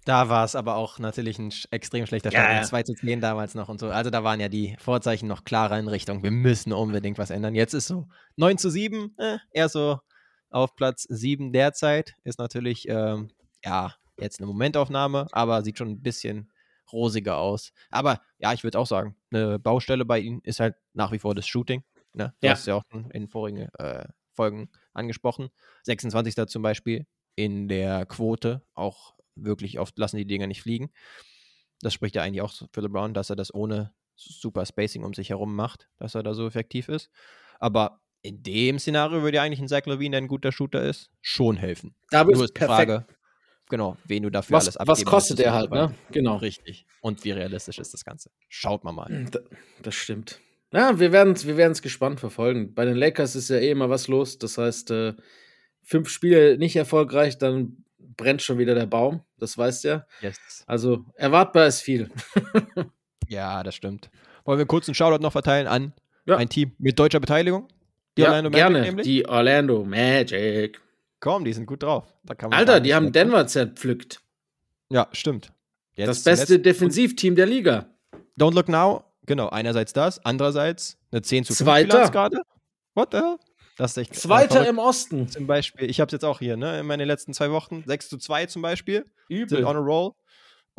Da 0.06 0.30
war 0.30 0.46
es 0.46 0.56
aber 0.56 0.76
auch 0.76 1.00
natürlich 1.00 1.38
ein 1.38 1.52
extrem 1.72 2.06
schlechter 2.06 2.32
Ja, 2.32 2.40
Start. 2.40 2.54
ja. 2.54 2.60
mit 2.60 2.68
2 2.68 2.84
zu 2.84 2.94
10 2.94 3.20
damals 3.20 3.56
noch 3.56 3.68
und 3.68 3.80
so. 3.80 3.90
Also 3.90 4.10
da 4.10 4.24
waren 4.24 4.40
ja 4.40 4.48
die 4.48 4.78
Vorzeichen 4.80 5.28
noch 5.28 5.44
klarer 5.44 5.78
in 5.78 5.90
Richtung, 5.90 6.24
wir 6.24 6.32
müssen 6.32 6.72
unbedingt 6.72 7.18
was 7.18 7.30
ändern. 7.30 7.56
Jetzt 7.56 7.74
ist 7.74 7.88
so 7.88 8.08
9 8.38 8.58
zu 8.58 8.70
7, 8.70 9.14
äh, 9.18 9.38
eher 9.52 9.68
so 9.68 10.00
auf 10.50 10.76
Platz 10.76 11.04
7 11.10 11.52
derzeit. 11.54 12.16
Ist 12.24 12.40
natürlich, 12.40 12.88
ähm, 12.88 13.30
ja, 13.64 13.94
jetzt 14.20 14.40
eine 14.40 14.48
Momentaufnahme, 14.48 15.28
aber 15.32 15.64
sieht 15.64 15.78
schon 15.78 15.90
ein 15.90 16.02
bisschen 16.02 16.52
rosiger 16.92 17.38
aus. 17.38 17.72
Aber 17.92 18.22
ja, 18.40 18.54
ich 18.54 18.64
würde 18.64 18.80
auch 18.80 18.88
sagen, 18.88 19.18
eine 19.32 19.60
Baustelle 19.60 20.06
bei 20.06 20.20
ihnen 20.20 20.42
ist 20.44 20.60
halt 20.60 20.76
nach 20.94 21.12
wie 21.12 21.20
vor 21.20 21.36
das 21.36 21.48
Shooting. 21.48 21.84
Ne? 22.14 22.34
Du 22.42 22.48
Ja. 22.48 22.54
hast 22.54 22.66
ja 22.66 22.76
auch 22.76 22.84
schon 22.92 23.12
in 23.12 23.28
vorigen 23.28 23.68
äh, 23.78 24.08
Folgen 24.34 24.70
angesprochen. 24.94 25.50
26. 25.84 26.48
zum 26.48 26.62
Beispiel 26.62 27.06
in 27.36 27.68
der 27.68 28.06
Quote 28.06 28.64
auch 28.74 29.16
wirklich 29.36 29.80
oft 29.80 29.98
lassen 30.00 30.18
die 30.18 30.26
Dinger 30.26 30.48
nicht 30.48 30.62
fliegen. 30.62 30.92
Das 31.82 31.94
spricht 31.94 32.16
ja 32.16 32.24
eigentlich 32.24 32.42
auch 32.42 32.54
für 32.72 32.82
LeBron, 32.82 33.14
dass 33.14 33.30
er 33.30 33.36
das 33.36 33.54
ohne 33.54 33.94
super 34.16 34.66
Spacing 34.66 35.04
um 35.04 35.14
sich 35.14 35.30
herum 35.30 35.56
macht, 35.56 35.90
dass 35.98 36.16
er 36.16 36.24
da 36.24 36.34
so 36.34 36.48
effektiv 36.48 36.90
ist. 36.90 37.12
Aber 37.60 38.02
in 38.22 38.44
dem 38.44 38.80
Szenario 38.80 39.22
würde 39.22 39.38
ja 39.38 39.44
eigentlich 39.44 39.60
ein 39.60 39.68
Zach 39.68 39.86
Levine, 39.86 40.12
der 40.16 40.22
ein 40.22 40.28
guter 40.28 40.52
Shooter 40.52 40.84
ist, 40.84 41.10
schon 41.22 41.56
helfen. 41.58 41.96
Da 42.12 42.24
Nur 42.24 42.44
ist 42.44 42.58
die 42.58 42.64
Frage, 42.66 43.06
genau, 43.70 43.98
wen 44.06 44.24
du 44.24 44.30
dafür 44.30 44.56
Was, 44.58 44.66
alles 44.66 44.76
was 44.88 45.00
abgeben 45.00 45.10
kostet 45.10 45.38
möchtest 45.38 45.46
er 45.48 45.54
halt, 45.54 45.72
ne? 45.72 45.94
Genau. 46.12 46.38
Richtig. 46.38 46.86
Und 47.02 47.24
wie 47.24 47.32
realistisch 47.32 47.80
ist 47.80 47.94
das 47.94 48.04
Ganze? 48.04 48.32
Schaut 48.50 48.84
mal 48.84 48.92
mal. 48.92 49.28
Da- 49.32 49.40
Das 49.82 49.96
stimmt. 49.96 50.40
Ja, 50.74 51.00
wir 51.00 51.12
werden 51.14 51.34
es 51.34 51.48
wir 51.48 51.56
werden's 51.56 51.82
gespannt 51.82 52.20
verfolgen. 52.20 52.74
Bei 52.74 52.84
den 52.84 52.98
Lakers 52.98 53.36
ist 53.36 53.50
ja 53.50 53.58
eh 53.58 53.70
immer 53.72 53.90
was 53.90 54.08
los. 54.10 54.38
Das 54.38 54.58
heißt, 54.58 54.92
äh, 54.92 55.14
fünf 55.84 56.10
Spiele 56.10 56.58
nicht 56.58 56.76
erfolgreich, 56.76 57.38
dann 57.38 57.86
brennt 57.98 58.42
schon 58.42 58.58
wieder 58.58 58.76
der 58.76 58.86
Baum. 58.88 59.22
Das 59.38 59.58
weißt 59.58 59.84
du 59.86 59.88
ja. 59.88 60.06
Yes. 60.22 60.64
Also 60.68 61.06
erwartbar 61.16 61.68
ist 61.68 61.82
viel. 61.82 62.10
Ja, 63.30 63.62
das 63.64 63.76
stimmt. 63.76 64.10
Wollen 64.46 64.58
wir 64.58 64.66
kurz 64.66 64.88
einen 64.88 64.96
Shoutout 64.96 65.22
noch 65.22 65.34
verteilen 65.34 65.68
an 65.68 65.94
Ja. 66.26 66.38
ein 66.38 66.48
Team 66.48 66.72
mit 66.80 66.98
deutscher 66.98 67.20
Beteiligung? 67.20 67.68
Die 68.18 68.22
ja, 68.22 68.30
Orlando 68.30 68.50
Magic 68.50 68.60
gerne. 68.60 68.82
nämlich? 68.82 69.06
Die 69.06 69.28
Orlando 69.28 69.86
Magic. 69.86 70.82
Komm, 71.20 71.46
die 71.46 71.54
sind 71.54 71.66
gut 71.66 71.84
drauf. 71.84 72.14
Da 72.24 72.36
kann 72.36 72.50
man 72.50 72.60
Alter, 72.60 72.80
die 72.80 72.94
haben. 72.94 73.12
Denver 73.12 73.48
zerpflückt. 73.48 74.22
Ja, 74.90 75.08
stimmt. 75.12 75.52
Jetzt 75.94 76.08
das 76.08 76.24
beste 76.24 76.60
Defensivteam 76.60 77.36
der 77.36 77.46
Liga. 77.46 77.88
Don't 78.40 78.54
look 78.54 78.70
now. 78.70 79.04
Genau, 79.26 79.50
einerseits 79.50 79.94
das, 79.94 80.24
andererseits 80.24 80.98
eine 81.12 81.22
10 81.22 81.46
zu 81.46 81.54
5 81.54 81.66
Zweiter. 81.66 82.10
Gerade. 82.10 82.42
What 82.96 83.10
the 83.12 83.18
hell? 83.18 83.38
Das 83.78 83.92
ist 83.92 83.98
echt 83.98 84.16
Zweiter 84.16 84.68
im 84.68 84.80
Osten. 84.80 85.28
zum 85.28 85.46
Beispiel. 85.46 85.90
Ich 85.90 86.00
habe 86.00 86.08
es 86.08 86.14
jetzt 86.14 86.26
auch 86.26 86.40
hier, 86.40 86.58
ne, 86.58 86.80
in 86.80 86.86
meinen 86.88 87.08
letzten 87.08 87.34
zwei 87.34 87.52
Wochen. 87.52 87.84
6 87.86 88.10
zu 88.10 88.18
2 88.18 88.48
zum 88.48 88.62
Beispiel. 88.62 89.06
Sind 89.28 89.52
Übel. 89.52 89.66
on 89.66 89.76
a 89.76 89.80
roll. 89.80 90.12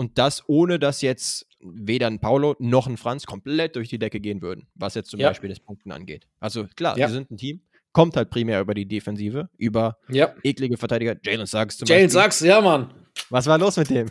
Und 0.00 0.16
das 0.16 0.44
ohne, 0.48 0.78
dass 0.78 1.02
jetzt 1.02 1.46
weder 1.60 2.06
ein 2.06 2.20
Paulo 2.20 2.54
noch 2.60 2.86
ein 2.86 2.96
Franz 2.96 3.26
komplett 3.26 3.74
durch 3.74 3.88
die 3.88 3.98
Decke 3.98 4.20
gehen 4.20 4.40
würden, 4.42 4.68
was 4.76 4.94
jetzt 4.94 5.10
zum 5.10 5.18
Ja. 5.18 5.28
Beispiel 5.28 5.48
das 5.50 5.58
Punkten 5.58 5.90
angeht. 5.90 6.28
Also 6.38 6.66
klar, 6.76 6.96
Ja. 6.96 7.08
wir 7.08 7.14
sind 7.14 7.32
ein 7.32 7.36
Team, 7.36 7.62
kommt 7.90 8.16
halt 8.16 8.30
primär 8.30 8.60
über 8.60 8.74
die 8.74 8.86
Defensive, 8.86 9.48
über 9.58 9.96
Ja. 10.08 10.32
eklige 10.44 10.76
Verteidiger. 10.76 11.16
Jalen 11.24 11.46
Suggs 11.46 11.78
zum 11.78 11.88
Jalen 11.88 12.04
Beispiel. 12.04 12.20
Sachs, 12.20 12.40
ja, 12.40 12.60
Mann. 12.60 12.90
Was 13.30 13.46
war 13.48 13.58
los 13.58 13.76
mit 13.76 13.90
dem? 13.90 14.06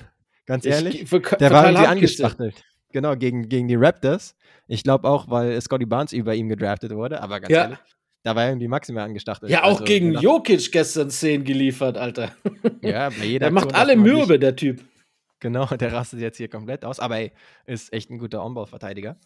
Ganz 0.46 0.66
ehrlich? 0.66 1.04
Ich, 1.04 1.10
für, 1.10 1.22
Der 1.22 1.52
war 1.52 1.66
irgendwie 1.70 1.88
angestachtelt. 1.88 2.56
Genau, 2.92 3.16
gegen, 3.16 3.48
gegen 3.48 3.70
die 3.70 3.76
Raptors. 3.76 4.36
Ich 4.68 4.84
glaube 4.84 5.08
auch, 5.10 5.30
weil 5.30 5.60
Scotty 5.62 5.86
Barnes 5.86 6.12
über 6.12 6.36
ihm 6.36 6.50
gedraftet 6.50 6.92
wurde, 6.92 7.22
aber 7.22 7.40
ganz 7.40 7.54
Ja. 7.54 7.62
ehrlich, 7.64 7.80
da 8.24 8.36
war 8.36 8.46
irgendwie 8.48 8.68
maximal 8.68 9.06
angestachtelt. 9.06 9.50
Ja, 9.52 9.64
auch 9.64 9.74
Also, 9.80 9.86
gegen 9.86 10.08
genau. 10.10 10.22
Jokic 10.22 10.70
gestern 10.70 11.10
10 11.10 11.46
geliefert, 11.46 11.98
Alter. 11.98 12.36
Ja, 12.82 13.10
bei 13.10 13.24
jeder 13.24 13.46
Der 13.46 13.52
macht 13.54 13.66
Aktion 13.68 13.82
alle 13.82 13.96
mürbe, 13.96 14.38
der 14.38 14.54
Typ. 14.56 14.82
Genau, 15.40 15.66
der 15.76 15.94
rastet 15.94 16.20
jetzt 16.20 16.38
hier 16.38 16.50
komplett 16.50 16.86
aus, 16.86 17.00
aber 17.00 17.18
ey, 17.18 17.32
ist 17.66 17.94
echt 17.94 18.10
ein 18.10 18.20
guter 18.20 18.44
On-Ball-Verteidiger. 18.44 19.18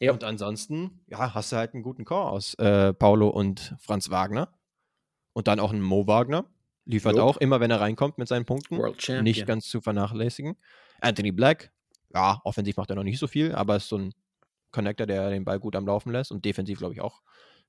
Ja. 0.00 0.12
Und 0.12 0.22
ansonsten, 0.24 1.00
ja, 1.08 1.34
hast 1.34 1.52
du 1.52 1.56
halt 1.56 1.74
einen 1.74 1.82
guten 1.82 2.04
Core 2.04 2.30
aus 2.30 2.54
äh, 2.54 2.92
Paulo 2.92 3.28
und 3.28 3.74
Franz 3.80 4.10
Wagner. 4.10 4.52
Und 5.32 5.48
dann 5.48 5.60
auch 5.60 5.72
einen 5.72 5.82
Mo 5.82 6.06
Wagner. 6.06 6.44
Liefert 6.84 7.16
Jupp. 7.16 7.24
auch 7.24 7.36
immer, 7.36 7.60
wenn 7.60 7.70
er 7.70 7.80
reinkommt 7.80 8.18
mit 8.18 8.28
seinen 8.28 8.44
Punkten. 8.44 8.78
World 8.78 9.02
Champion. 9.02 9.24
Nicht 9.24 9.46
ganz 9.46 9.68
zu 9.68 9.80
vernachlässigen. 9.80 10.56
Anthony 11.00 11.32
Black, 11.32 11.70
ja, 12.14 12.40
offensiv 12.44 12.76
macht 12.76 12.90
er 12.90 12.96
noch 12.96 13.02
nicht 13.02 13.18
so 13.18 13.26
viel, 13.26 13.54
aber 13.54 13.76
ist 13.76 13.88
so 13.88 13.98
ein 13.98 14.14
Connector, 14.70 15.06
der 15.06 15.30
den 15.30 15.44
Ball 15.44 15.60
gut 15.60 15.76
am 15.76 15.86
Laufen 15.86 16.12
lässt 16.12 16.32
und 16.32 16.44
defensiv, 16.44 16.78
glaube 16.78 16.94
ich, 16.94 17.00
auch 17.00 17.22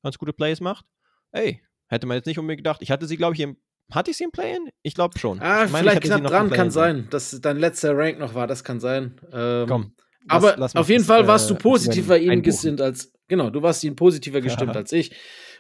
ganz 0.04 0.18
gute 0.18 0.34
Plays 0.34 0.62
macht. 0.62 0.86
Ey, 1.32 1.62
hätte 1.88 2.08
man 2.08 2.16
jetzt 2.16 2.26
nicht 2.26 2.40
unbedingt 2.40 2.60
gedacht. 2.60 2.82
Ich 2.82 2.92
hatte 2.92 3.08
sie, 3.08 3.18
glaube 3.18 3.36
ich, 3.36 3.42
im. 3.42 3.58
Hatte 3.92 4.12
ich 4.12 4.18
sie 4.18 4.24
im 4.26 4.32
Play-In? 4.32 4.70
Ich 4.84 4.94
glaube 4.94 5.18
schon. 5.18 5.40
Ah, 5.40 5.66
ich 5.66 5.72
meine, 5.72 5.88
ich 5.88 5.92
vielleicht 5.94 6.04
knapp 6.04 6.24
dran, 6.30 6.50
kann 6.52 6.70
sein, 6.72 7.08
dass 7.10 7.40
dein 7.42 7.58
letzter 7.58 7.98
Rank 7.98 8.20
noch 8.20 8.34
war, 8.36 8.46
das 8.48 8.64
kann 8.64 8.80
sein. 8.80 9.20
Ähm, 9.34 9.68
Komm. 9.68 9.94
aber 10.28 10.56
lass- 10.58 10.76
auf 10.76 10.90
jeden 10.90 11.02
das, 11.02 11.08
Fall 11.08 11.28
warst 11.28 11.50
du 11.50 11.56
äh, 11.56 11.58
positiver 11.58 12.18
ihnen 12.18 12.42
gesinnt 12.42 12.82
als, 12.82 13.12
genau, 13.28 13.50
du 13.50 13.62
warst 13.62 13.84
ihnen 13.84 13.96
positiver 13.96 14.42
gestimmt 14.42 14.76
als 14.76 14.92
ich. 14.92 15.16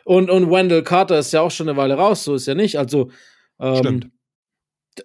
Und, 0.05 0.30
und 0.30 0.49
Wendell 0.49 0.84
Carter 0.84 1.19
ist 1.19 1.32
ja 1.34 1.41
auch 1.41 1.51
schon 1.51 1.67
eine 1.69 1.77
Weile 1.77 1.95
raus, 1.95 2.23
so 2.23 2.36
ist 2.36 2.45
ja 2.47 2.55
nicht. 2.55 2.77
Also, 2.77 3.11
ähm, 3.59 3.75
Stimmt. 3.75 4.07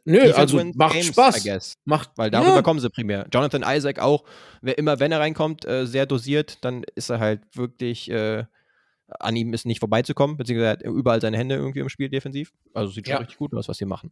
Nö, 0.05 0.19
Defense 0.19 0.37
also 0.39 0.65
macht 0.75 0.93
games, 0.95 1.09
I 1.09 1.13
Spaß. 1.13 1.45
guess. 1.45 1.75
Macht, 1.85 2.11
Weil 2.17 2.31
darüber 2.31 2.57
ja, 2.57 2.63
kommen 2.63 2.81
sie 2.81 2.91
primär. 2.91 3.27
Jonathan 3.33 3.65
Isaac 3.67 4.01
auch, 4.01 4.25
wer 4.61 4.77
immer, 4.79 4.99
wenn 4.99 5.13
er 5.13 5.21
reinkommt, 5.21 5.65
äh, 5.67 5.87
sehr 5.87 6.07
dosiert, 6.07 6.65
dann 6.65 6.85
ist 6.95 7.11
er 7.11 7.21
halt 7.21 7.43
wirklich, 7.55 8.11
äh, 8.11 8.45
an 9.21 9.37
ihm 9.37 9.53
ist 9.53 9.67
nicht 9.67 9.81
vorbeizukommen, 9.81 10.37
beziehungsweise 10.37 10.67
er 10.67 10.73
hat 10.73 10.83
überall 10.83 11.21
seine 11.21 11.37
Hände 11.39 11.55
irgendwie 11.57 11.81
im 11.81 11.89
Spiel 11.89 12.09
defensiv. 12.09 12.53
Also 12.73 12.93
sieht 12.93 13.07
schon 13.07 13.13
Ja. 13.15 13.19
richtig 13.19 13.39
gut 13.39 13.55
aus, 13.55 13.69
was 13.69 13.77
sie 13.79 13.85
machen. 13.85 14.11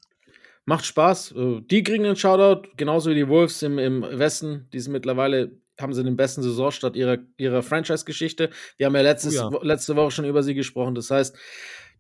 Macht 0.64 0.84
Spaß. 0.86 1.32
Äh, 1.32 1.60
Die 1.62 1.82
kriegen 1.82 2.04
einen 2.06 2.16
Shoutout, 2.16 2.68
genauso 2.76 3.10
wie 3.10 3.14
die 3.16 3.28
Wolves 3.28 3.62
im, 3.62 3.78
im 3.78 4.02
Westen. 4.02 4.68
Die 4.72 4.80
sind 4.80 4.92
mittlerweile, 4.92 5.52
haben 5.80 5.92
sie 5.92 6.04
den 6.04 6.16
besten 6.16 6.42
Saisonstart 6.42 6.94
ihrer, 6.96 7.18
ihrer 7.36 7.62
Franchise-Geschichte. 7.62 8.50
Wir 8.76 8.86
haben 8.86 8.94
ja, 8.94 9.02
letztes, 9.02 9.38
Oh 9.42 9.50
ja. 9.52 9.58
Letzte 9.62 9.96
Woche 9.96 10.12
schon 10.12 10.24
über 10.24 10.42
sie 10.42 10.54
gesprochen. 10.54 10.94
Das 10.94 11.10
heißt, 11.10 11.36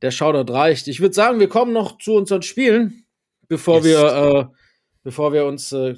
der 0.00 0.10
Shoutout 0.12 0.52
reicht. 0.52 0.86
Ich 0.88 1.00
würde 1.00 1.14
sagen, 1.14 1.40
wir 1.40 1.48
kommen 1.48 1.72
noch 1.72 1.98
zu 1.98 2.14
unseren 2.14 2.42
Spielen, 2.42 3.04
bevor 3.48 3.76
Yes. 3.78 3.84
wir, 3.84 4.50
äh, 4.52 4.56
bevor 5.02 5.32
wir 5.32 5.44
uns 5.46 5.72
äh, 5.72 5.96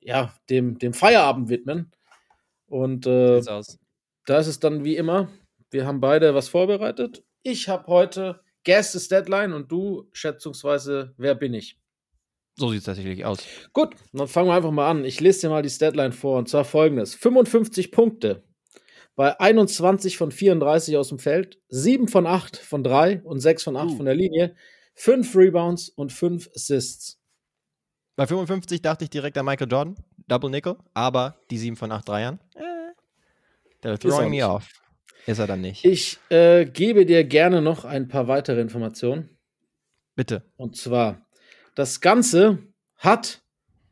ja, 0.00 0.34
dem, 0.48 0.78
dem 0.78 0.94
Feierabend 0.94 1.48
widmen. 1.50 1.90
Und 2.66 3.06
äh, 3.06 3.42
da 3.42 4.38
ist 4.38 4.46
es 4.46 4.58
dann 4.58 4.84
wie 4.84 4.96
immer. 4.96 5.28
Wir 5.70 5.86
haben 5.86 6.00
beide 6.00 6.34
was 6.34 6.48
vorbereitet. 6.48 7.24
Ich 7.42 7.68
habe 7.68 7.86
heute 7.86 8.40
Guess 8.64 8.94
is 8.94 9.08
Deadline 9.08 9.52
und 9.52 9.70
du 9.70 10.08
schätzungsweise, 10.12 11.14
wer 11.16 11.34
bin 11.34 11.54
ich? 11.54 11.78
So 12.58 12.70
sieht 12.70 12.78
es 12.78 12.84
tatsächlich 12.84 13.24
aus. 13.24 13.38
Gut, 13.72 13.94
dann 14.12 14.26
fangen 14.28 14.48
wir 14.48 14.54
einfach 14.54 14.70
mal 14.70 14.90
an. 14.90 15.04
Ich 15.04 15.20
lese 15.20 15.42
dir 15.42 15.50
mal 15.50 15.62
die 15.62 15.70
Statline 15.70 16.12
vor 16.12 16.38
und 16.38 16.48
zwar 16.48 16.64
folgendes: 16.64 17.14
55 17.14 17.92
Punkte 17.92 18.42
bei 19.14 19.38
21 19.38 20.16
von 20.16 20.30
34 20.30 20.96
aus 20.96 21.08
dem 21.08 21.18
Feld, 21.18 21.58
7 21.68 22.08
von 22.08 22.26
8 22.26 22.56
von 22.56 22.82
3 22.82 23.22
und 23.22 23.40
6 23.40 23.62
von 23.64 23.76
8 23.76 23.90
Uh. 23.90 23.96
von 23.96 24.06
der 24.06 24.14
Linie, 24.14 24.54
5 24.94 25.36
Rebounds 25.36 25.88
und 25.90 26.12
5 26.12 26.50
Assists. 26.54 27.18
Bei 28.16 28.26
55 28.26 28.80
dachte 28.80 29.04
ich 29.04 29.10
direkt 29.10 29.36
an 29.36 29.44
Michael 29.44 29.70
Jordan, 29.70 29.96
Double 30.26 30.50
Nickel, 30.50 30.76
aber 30.94 31.36
die 31.50 31.58
7 31.58 31.76
von 31.76 31.92
8 31.92 32.08
Dreiern, 32.08 32.40
äh, 32.54 32.92
er 33.82 33.98
throwing 33.98 34.30
nicht. 34.30 34.40
me 34.42 34.48
off. 34.48 34.68
Ist 35.26 35.38
er 35.38 35.46
dann 35.46 35.60
nicht. 35.60 35.84
Ich 35.84 36.18
äh, 36.30 36.64
gebe 36.64 37.04
dir 37.04 37.24
gerne 37.24 37.60
noch 37.60 37.84
ein 37.84 38.08
paar 38.08 38.28
weitere 38.28 38.60
Informationen. 38.60 39.28
Bitte. 40.14 40.42
Und 40.56 40.76
zwar, 40.76 41.26
das 41.74 42.00
Ganze 42.00 42.58
hat 42.96 43.42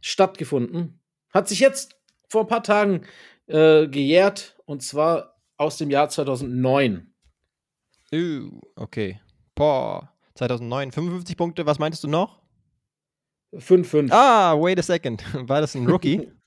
stattgefunden, 0.00 1.00
hat 1.30 1.48
sich 1.48 1.60
jetzt 1.60 1.96
vor 2.28 2.42
ein 2.42 2.46
paar 2.46 2.62
Tagen 2.62 3.02
äh, 3.46 3.88
gejährt 3.88 4.56
und 4.64 4.82
zwar 4.82 5.36
aus 5.56 5.76
dem 5.76 5.90
Jahr 5.90 6.08
2009. 6.08 7.12
Uh, 8.12 8.60
okay. 8.76 9.20
Boah. 9.54 10.10
2009, 10.36 10.92
55 10.92 11.36
Punkte. 11.36 11.66
Was 11.66 11.78
meintest 11.78 12.04
du 12.04 12.08
noch? 12.08 12.42
5-5. 13.52 14.08
Ah, 14.10 14.54
wait 14.60 14.78
a 14.78 14.82
second. 14.82 15.24
War 15.48 15.60
das 15.60 15.74
ein 15.74 15.86
Rookie? 15.86 16.30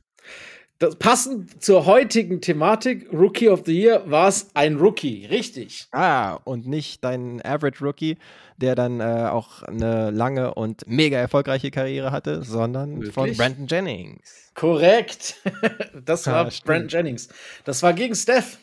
Das, 0.80 0.95
passend 0.95 1.63
zur 1.63 1.88
heutigen 1.88 2.39
Thematik, 2.39 3.11
Rookie 3.11 3.49
of 3.49 3.63
the 3.65 3.73
Year, 3.73 4.03
war 4.09 4.28
es 4.28 4.51
ein 4.53 4.75
Rookie. 4.78 5.25
Richtig. 5.25 5.88
ah, 5.91 6.34
und 6.43 6.67
nicht 6.67 7.03
dein 7.03 7.41
Average 7.43 7.84
Rookie, 7.84 8.17
der 8.57 8.75
dann 8.75 8.99
äh, 8.99 9.28
auch 9.32 9.63
eine 9.63 10.11
lange 10.11 10.53
und 10.53 10.88
mega 10.88 11.17
erfolgreiche 11.17 11.71
Karriere 11.71 12.11
hatte, 12.11 12.43
sondern 12.43 13.01
von 13.11 13.25
Wirklich? 13.25 13.38
Brandon 13.38 13.67
Jennings. 13.67 14.51
Korrekt. 14.53 15.36
Das 16.05 16.28
war 16.28 16.49
stimmt. 16.51 16.65
Brandon 16.65 16.89
Jennings. 16.89 17.30
Das 17.65 17.82
war 17.82 17.93
gegen 17.93 18.15
Steph. 18.15 18.59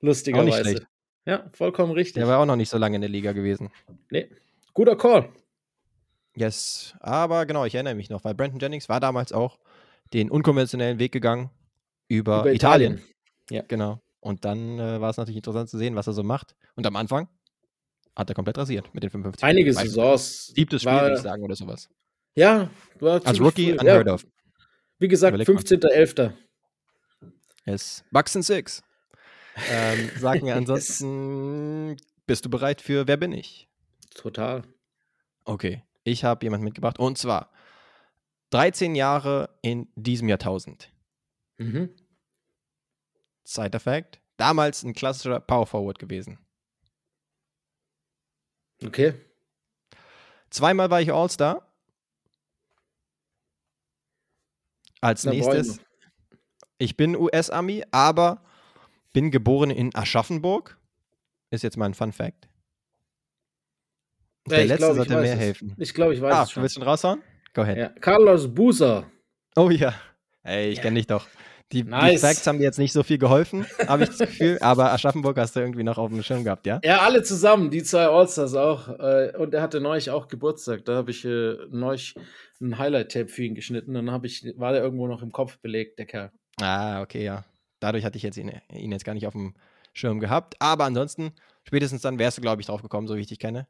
Lustigerweise. 0.00 0.86
Ja, 1.26 1.44
vollkommen 1.52 1.92
richtig. 1.92 2.14
Der 2.14 2.28
war 2.28 2.38
auch 2.38 2.46
noch 2.46 2.56
nicht 2.56 2.70
so 2.70 2.78
lange 2.78 2.96
in 2.96 3.02
der 3.02 3.10
Liga 3.10 3.32
gewesen. 3.32 3.70
nee. 4.10 4.28
Guter 4.72 4.96
Call. 4.96 5.28
Yes, 6.34 6.94
aber 7.00 7.46
genau, 7.46 7.64
ich 7.64 7.74
erinnere 7.74 7.96
mich 7.96 8.10
noch, 8.10 8.22
weil 8.24 8.34
Brandon 8.34 8.60
Jennings 8.60 8.88
war 8.88 9.00
damals 9.00 9.32
auch 9.32 9.58
den 10.12 10.30
unkonventionellen 10.30 10.98
Weg 10.98 11.12
gegangen 11.12 11.50
über, 12.08 12.40
Über 12.40 12.52
Italien. 12.52 12.94
Italien. 12.94 13.14
Ja. 13.50 13.62
Genau. 13.68 14.00
Und 14.20 14.44
dann 14.44 14.78
äh, 14.78 15.00
war 15.00 15.10
es 15.10 15.16
natürlich 15.16 15.36
interessant 15.36 15.68
zu 15.68 15.78
sehen, 15.78 15.94
was 15.94 16.06
er 16.06 16.12
so 16.12 16.22
macht. 16.22 16.54
Und 16.74 16.86
am 16.86 16.96
Anfang 16.96 17.28
hat 18.16 18.28
er 18.28 18.34
komplett 18.34 18.58
rasiert 18.58 18.92
mit 18.94 19.02
den 19.02 19.10
55. 19.10 19.44
Einige. 19.44 19.72
Saisons. 19.72 20.48
Siebtes 20.48 20.82
Spiel, 20.82 20.92
würde 20.92 21.14
ich 21.16 21.22
sagen, 21.22 21.42
oder 21.42 21.54
sowas. 21.54 21.88
Ja, 22.34 22.70
war 23.00 23.24
Als 23.24 23.40
Rookie, 23.40 23.72
früh. 23.72 23.78
unheard 23.78 24.06
ja, 24.06 24.14
of. 24.14 24.26
Wie 24.98 25.08
gesagt, 25.08 25.34
Überleg 25.34 25.48
mal. 25.48 25.62
15.11. 25.62 26.32
Yes. 27.66 28.04
Bucks 28.10 28.34
and 28.34 28.44
Six. 28.44 28.82
Ähm, 29.70 30.10
sag 30.18 30.42
mir 30.42 30.56
ansonsten, 30.56 31.96
bist 32.26 32.44
du 32.44 32.50
bereit 32.50 32.80
für 32.80 33.06
Wer 33.06 33.16
bin 33.16 33.32
ich? 33.32 33.68
Total. 34.14 34.62
Okay, 35.44 35.82
ich 36.04 36.24
habe 36.24 36.44
jemanden 36.44 36.64
mitgebracht. 36.64 36.98
Und 36.98 37.18
zwar 37.18 37.50
13 38.50 38.94
Jahre 38.94 39.50
in 39.62 39.88
diesem 39.94 40.28
Jahrtausend. 40.28 40.90
Mhm. 41.58 41.90
Side 43.44 43.76
Effect. 43.76 44.20
Damals 44.36 44.82
ein 44.84 44.92
klassischer 44.94 45.40
Power 45.40 45.66
Forward 45.66 45.98
gewesen. 45.98 46.38
Okay. 48.84 49.14
Zweimal 50.50 50.90
war 50.90 51.00
ich 51.00 51.12
All-Star. 51.12 51.66
Als 55.00 55.24
Na, 55.24 55.32
nächstes, 55.32 55.80
ich 56.78 56.96
bin 56.96 57.16
US-Ami, 57.16 57.84
aber 57.90 58.42
bin 59.12 59.30
geboren 59.30 59.70
in 59.70 59.94
Aschaffenburg. 59.94 60.76
Ist 61.50 61.62
jetzt 61.62 61.76
mal 61.76 61.86
ein 61.86 61.94
Fun 61.94 62.12
Fact. 62.12 62.48
Ja, 64.48 64.56
Der 64.56 64.62
ich 64.62 64.68
letzte 64.68 64.84
glaub, 64.86 64.96
sollte 64.96 65.14
mehr 65.20 65.32
es. 65.34 65.38
helfen. 65.38 65.74
Ich 65.78 65.94
glaube, 65.94 66.14
ich 66.14 66.20
weiß 66.20 66.34
Ah, 66.34 66.42
es 66.42 66.48
du 66.48 66.54
schon. 66.54 66.62
willst 66.62 66.74
schon 66.74 66.82
raushauen? 66.84 67.22
Go 67.58 67.62
ahead. 67.62 67.76
Ja. 67.76 67.88
Carlos 68.00 68.54
Buser. 68.54 69.10
Oh 69.56 69.68
ja. 69.70 69.92
Ey, 70.44 70.68
ich 70.68 70.76
Ja. 70.76 70.82
kenne 70.82 70.94
dich 71.00 71.08
doch. 71.08 71.26
Die, 71.72 71.82
die 71.82 71.90
Nice. 71.90 72.20
Facts 72.20 72.46
haben 72.46 72.58
dir 72.58 72.64
jetzt 72.64 72.78
nicht 72.78 72.92
so 72.92 73.02
viel 73.02 73.18
geholfen, 73.18 73.66
habe 73.88 74.04
ich 74.04 74.10
das 74.10 74.18
Gefühl. 74.18 74.58
Aber 74.62 74.92
Aschaffenburg 74.92 75.36
hast 75.38 75.56
du 75.56 75.60
irgendwie 75.60 75.82
noch 75.82 75.98
auf 75.98 76.08
dem 76.08 76.22
Schirm 76.22 76.44
gehabt, 76.44 76.66
ja? 76.66 76.80
Ja, 76.84 77.00
alle 77.00 77.22
zusammen, 77.24 77.70
die 77.70 77.82
zwei 77.82 78.06
Allstars 78.06 78.54
auch. 78.54 78.88
Äh, 79.00 79.32
und 79.36 79.52
er 79.52 79.60
hatte 79.60 79.80
neulich 79.80 80.08
auch 80.10 80.28
Geburtstag. 80.28 80.84
Da 80.84 80.94
habe 80.94 81.10
ich 81.10 81.24
äh, 81.24 81.56
neulich 81.70 82.14
ein 82.60 82.78
Highlight-Tape 82.78 83.26
für 83.28 83.42
ihn 83.42 83.54
geschnitten. 83.56 83.92
Dann 83.92 84.10
hab 84.12 84.24
ich, 84.24 84.46
war 84.56 84.72
der 84.72 84.82
irgendwo 84.82 85.08
noch 85.08 85.20
im 85.20 85.32
Kopf 85.32 85.58
belegt, 85.58 85.98
der 85.98 86.06
Kerl. 86.06 86.30
Ah, 86.60 87.02
okay, 87.02 87.24
ja. 87.24 87.44
Dadurch 87.80 88.04
hatte 88.04 88.16
ich 88.16 88.22
jetzt 88.22 88.38
ihn, 88.38 88.52
ihn 88.72 88.92
jetzt 88.92 89.04
gar 89.04 89.14
nicht 89.14 89.26
auf 89.26 89.34
dem 89.34 89.54
Schirm 89.92 90.20
gehabt. 90.20 90.54
Aber 90.60 90.84
ansonsten, 90.84 91.32
spätestens 91.64 92.02
dann 92.02 92.18
wärst 92.20 92.38
du, 92.38 92.42
glaube 92.42 92.62
ich, 92.62 92.68
drauf 92.68 92.82
gekommen, 92.82 93.08
so 93.08 93.16
wie 93.16 93.20
ich 93.20 93.26
dich 93.26 93.40
kenne. 93.40 93.66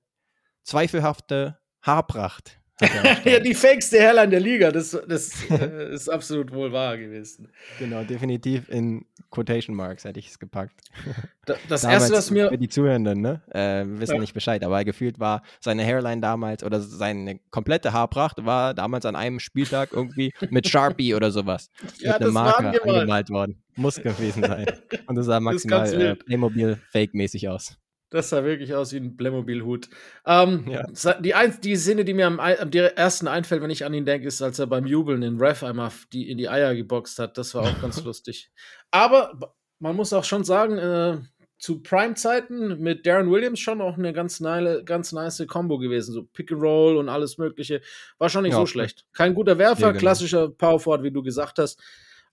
Zweifelhafte 0.62 1.58
Haarpracht. 1.82 2.60
ja, 3.24 3.40
die 3.40 3.54
fakeste 3.54 3.98
Hairline 3.98 4.30
der 4.30 4.40
Liga. 4.40 4.70
Das, 4.70 4.96
das 5.08 5.50
äh, 5.50 5.92
ist 5.92 6.08
absolut 6.08 6.52
wohl 6.52 6.72
wahr 6.72 6.96
gewesen. 6.96 7.48
genau, 7.78 8.04
definitiv 8.04 8.68
in 8.68 9.04
Quotation 9.30 9.74
Marks 9.74 10.04
hätte 10.04 10.18
ich 10.18 10.28
es 10.28 10.38
gepackt. 10.38 10.80
Da, 11.48 11.54
das 11.66 11.80
Damals, 11.80 12.02
erste, 12.02 12.16
was 12.18 12.30
mir. 12.30 12.50
Für 12.50 12.58
die 12.58 12.68
Zuhörenden, 12.68 13.22
ne? 13.22 13.40
Äh, 13.48 13.82
wissen 13.98 14.16
Ja. 14.16 14.20
nicht 14.20 14.34
Bescheid, 14.34 14.62
aber 14.62 14.84
gefühlt 14.84 15.18
war 15.18 15.42
seine 15.60 15.82
Hairline 15.82 16.20
damals 16.20 16.62
oder 16.62 16.78
seine 16.82 17.40
komplette 17.50 17.94
Haarpracht 17.94 18.44
war 18.44 18.74
damals 18.74 19.06
an 19.06 19.16
einem 19.16 19.40
Spieltag 19.40 19.94
irgendwie 19.94 20.34
mit 20.50 20.68
Sharpie 20.68 21.14
oder 21.14 21.30
sowas. 21.30 21.70
Ja, 22.00 22.12
mit 22.12 22.20
einem 22.20 22.34
Marker 22.34 22.84
angemalt. 22.84 23.30
worden. 23.30 23.62
Muss 23.76 23.96
gewesen 23.96 24.42
sein. 24.42 24.66
Und 25.06 25.16
das 25.16 25.24
sah 25.24 25.40
maximal 25.40 25.88
äh. 25.98 26.16
Playmobil-Fake-mäßig 26.16 27.48
aus. 27.48 27.78
Das 28.10 28.30
sah 28.30 28.42
wirklich 28.42 28.74
aus 28.74 28.92
wie 28.92 28.96
ein 28.98 29.16
Playmobil-Hut. 29.16 29.88
Ähm, 30.26 30.64
Ja. 30.68 30.86
die, 31.20 31.34
ein, 31.34 31.60
die 31.62 31.76
Szene, 31.76 32.04
die 32.04 32.14
mir 32.14 32.26
am, 32.26 32.40
am 32.40 32.70
ersten 32.70 33.28
einfällt, 33.28 33.62
wenn 33.62 33.70
ich 33.70 33.84
an 33.84 33.92
ihn 33.94 34.06
denke, 34.06 34.26
ist, 34.28 34.40
als 34.40 34.58
er 34.58 34.66
beim 34.66 34.86
Jubeln 34.86 35.20
den 35.20 35.38
Ref 35.38 35.62
einmal 35.62 35.90
die, 36.12 36.30
in 36.30 36.38
die 36.38 36.48
Eier 36.48 36.74
geboxt 36.74 37.18
hat. 37.18 37.36
Das 37.36 37.54
war 37.54 37.64
auch 37.64 37.80
ganz 37.82 38.02
lustig. 38.04 38.50
Aber 38.90 39.54
man 39.78 39.94
muss 39.94 40.12
auch 40.12 40.24
schon 40.24 40.44
sagen, 40.44 40.78
äh, 40.78 41.18
zu 41.58 41.82
Prime-Zeiten 41.82 42.80
mit 42.80 43.04
Darren 43.04 43.30
Williams 43.30 43.58
schon 43.58 43.80
auch 43.80 43.98
eine 43.98 44.12
ganz, 44.12 44.38
neile, 44.40 44.84
ganz 44.84 45.12
nice 45.12 45.44
Combo 45.48 45.76
gewesen. 45.78 46.12
So 46.14 46.22
Pick 46.22 46.52
and 46.52 46.62
Roll 46.62 46.96
und 46.96 47.08
alles 47.08 47.36
Mögliche. 47.36 47.80
War 48.18 48.28
schon 48.30 48.44
nicht 48.44 48.52
Ja, 48.52 48.58
so 48.60 48.66
schlecht. 48.66 49.04
Kein 49.12 49.34
guter 49.34 49.58
Werfer, 49.58 49.82
Ja, 49.82 49.88
genau. 49.88 49.98
klassischer 50.00 50.48
Power 50.50 50.78
Forward, 50.80 51.02
wie 51.02 51.10
du 51.10 51.22
gesagt 51.22 51.58
hast. 51.58 51.82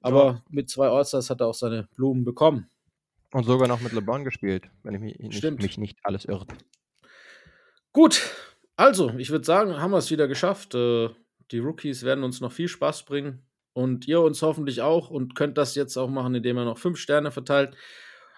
Aber 0.02 0.44
mit 0.50 0.70
zwei 0.70 0.88
Allstars 0.88 1.32
hat 1.32 1.42
er 1.42 1.48
auch 1.48 1.56
seine 1.56 1.88
Blumen 1.96 2.24
bekommen. 2.24 2.70
Und 3.32 3.44
sogar 3.46 3.68
noch 3.68 3.82
mit 3.82 3.92
LeBron 3.92 4.24
gespielt, 4.24 4.70
wenn 4.84 4.96
ich 4.96 5.02
mich 5.02 5.20
nicht, 5.20 5.62
mich 5.62 5.78
nicht 5.78 6.00
alles 6.04 6.26
irrt. 6.26 6.54
Gut, 7.92 8.22
also, 8.78 9.14
ich 9.18 9.30
würde 9.30 9.46
sagen, 9.46 9.78
haben 9.78 9.92
wir 9.92 9.98
es 9.98 10.12
wieder 10.12 10.28
geschafft. 10.28 10.76
Äh, 10.76 11.10
die 11.52 11.60
Rookies 11.60 12.04
werden 12.04 12.24
uns 12.24 12.42
noch 12.42 12.52
viel 12.52 12.68
Spaß 12.68 13.04
bringen 13.04 13.46
und 13.74 14.08
ihr 14.08 14.22
uns 14.22 14.42
hoffentlich 14.42 14.82
auch 14.82 15.10
und 15.10 15.36
könnt 15.36 15.58
das 15.58 15.76
jetzt 15.76 15.98
auch 15.98 16.10
machen, 16.10 16.36
indem 16.36 16.58
ihr 16.58 16.66
noch 16.66 16.78
fünf 16.78 16.98
Sterne 16.98 17.32
verteilt 17.32 17.76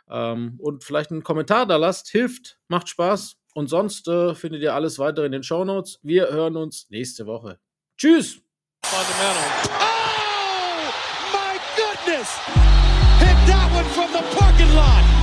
ähm, 0.10 0.56
und 0.60 0.84
vielleicht 0.84 1.12
einen 1.12 1.24
Kommentar 1.24 1.66
da 1.66 1.78
lasst. 1.78 2.10
Hilft, 2.10 2.60
macht 2.68 2.90
Spaß 2.90 3.38
und 3.54 3.68
sonst 3.68 4.08
äh, 4.08 4.36
findet 4.36 4.62
ihr 4.62 4.74
alles 4.74 5.00
weitere 5.00 5.26
in 5.26 5.32
den 5.32 5.44
Shownotes. 5.44 6.00
Wir 6.04 6.30
hören 6.30 6.58
uns 6.58 6.90
nächste 6.90 7.26
Woche. 7.26 7.60
Tschüss! 7.98 8.42
Fundamental. 8.84 9.44
Oh, 9.80 10.92
my 11.34 11.60
goodness! 11.76 12.67
Hit 13.20 13.38
that 13.48 13.70
one 13.74 13.86
from 13.96 14.12
the 14.14 14.22
parking 14.36 14.74
lot. 14.76 15.17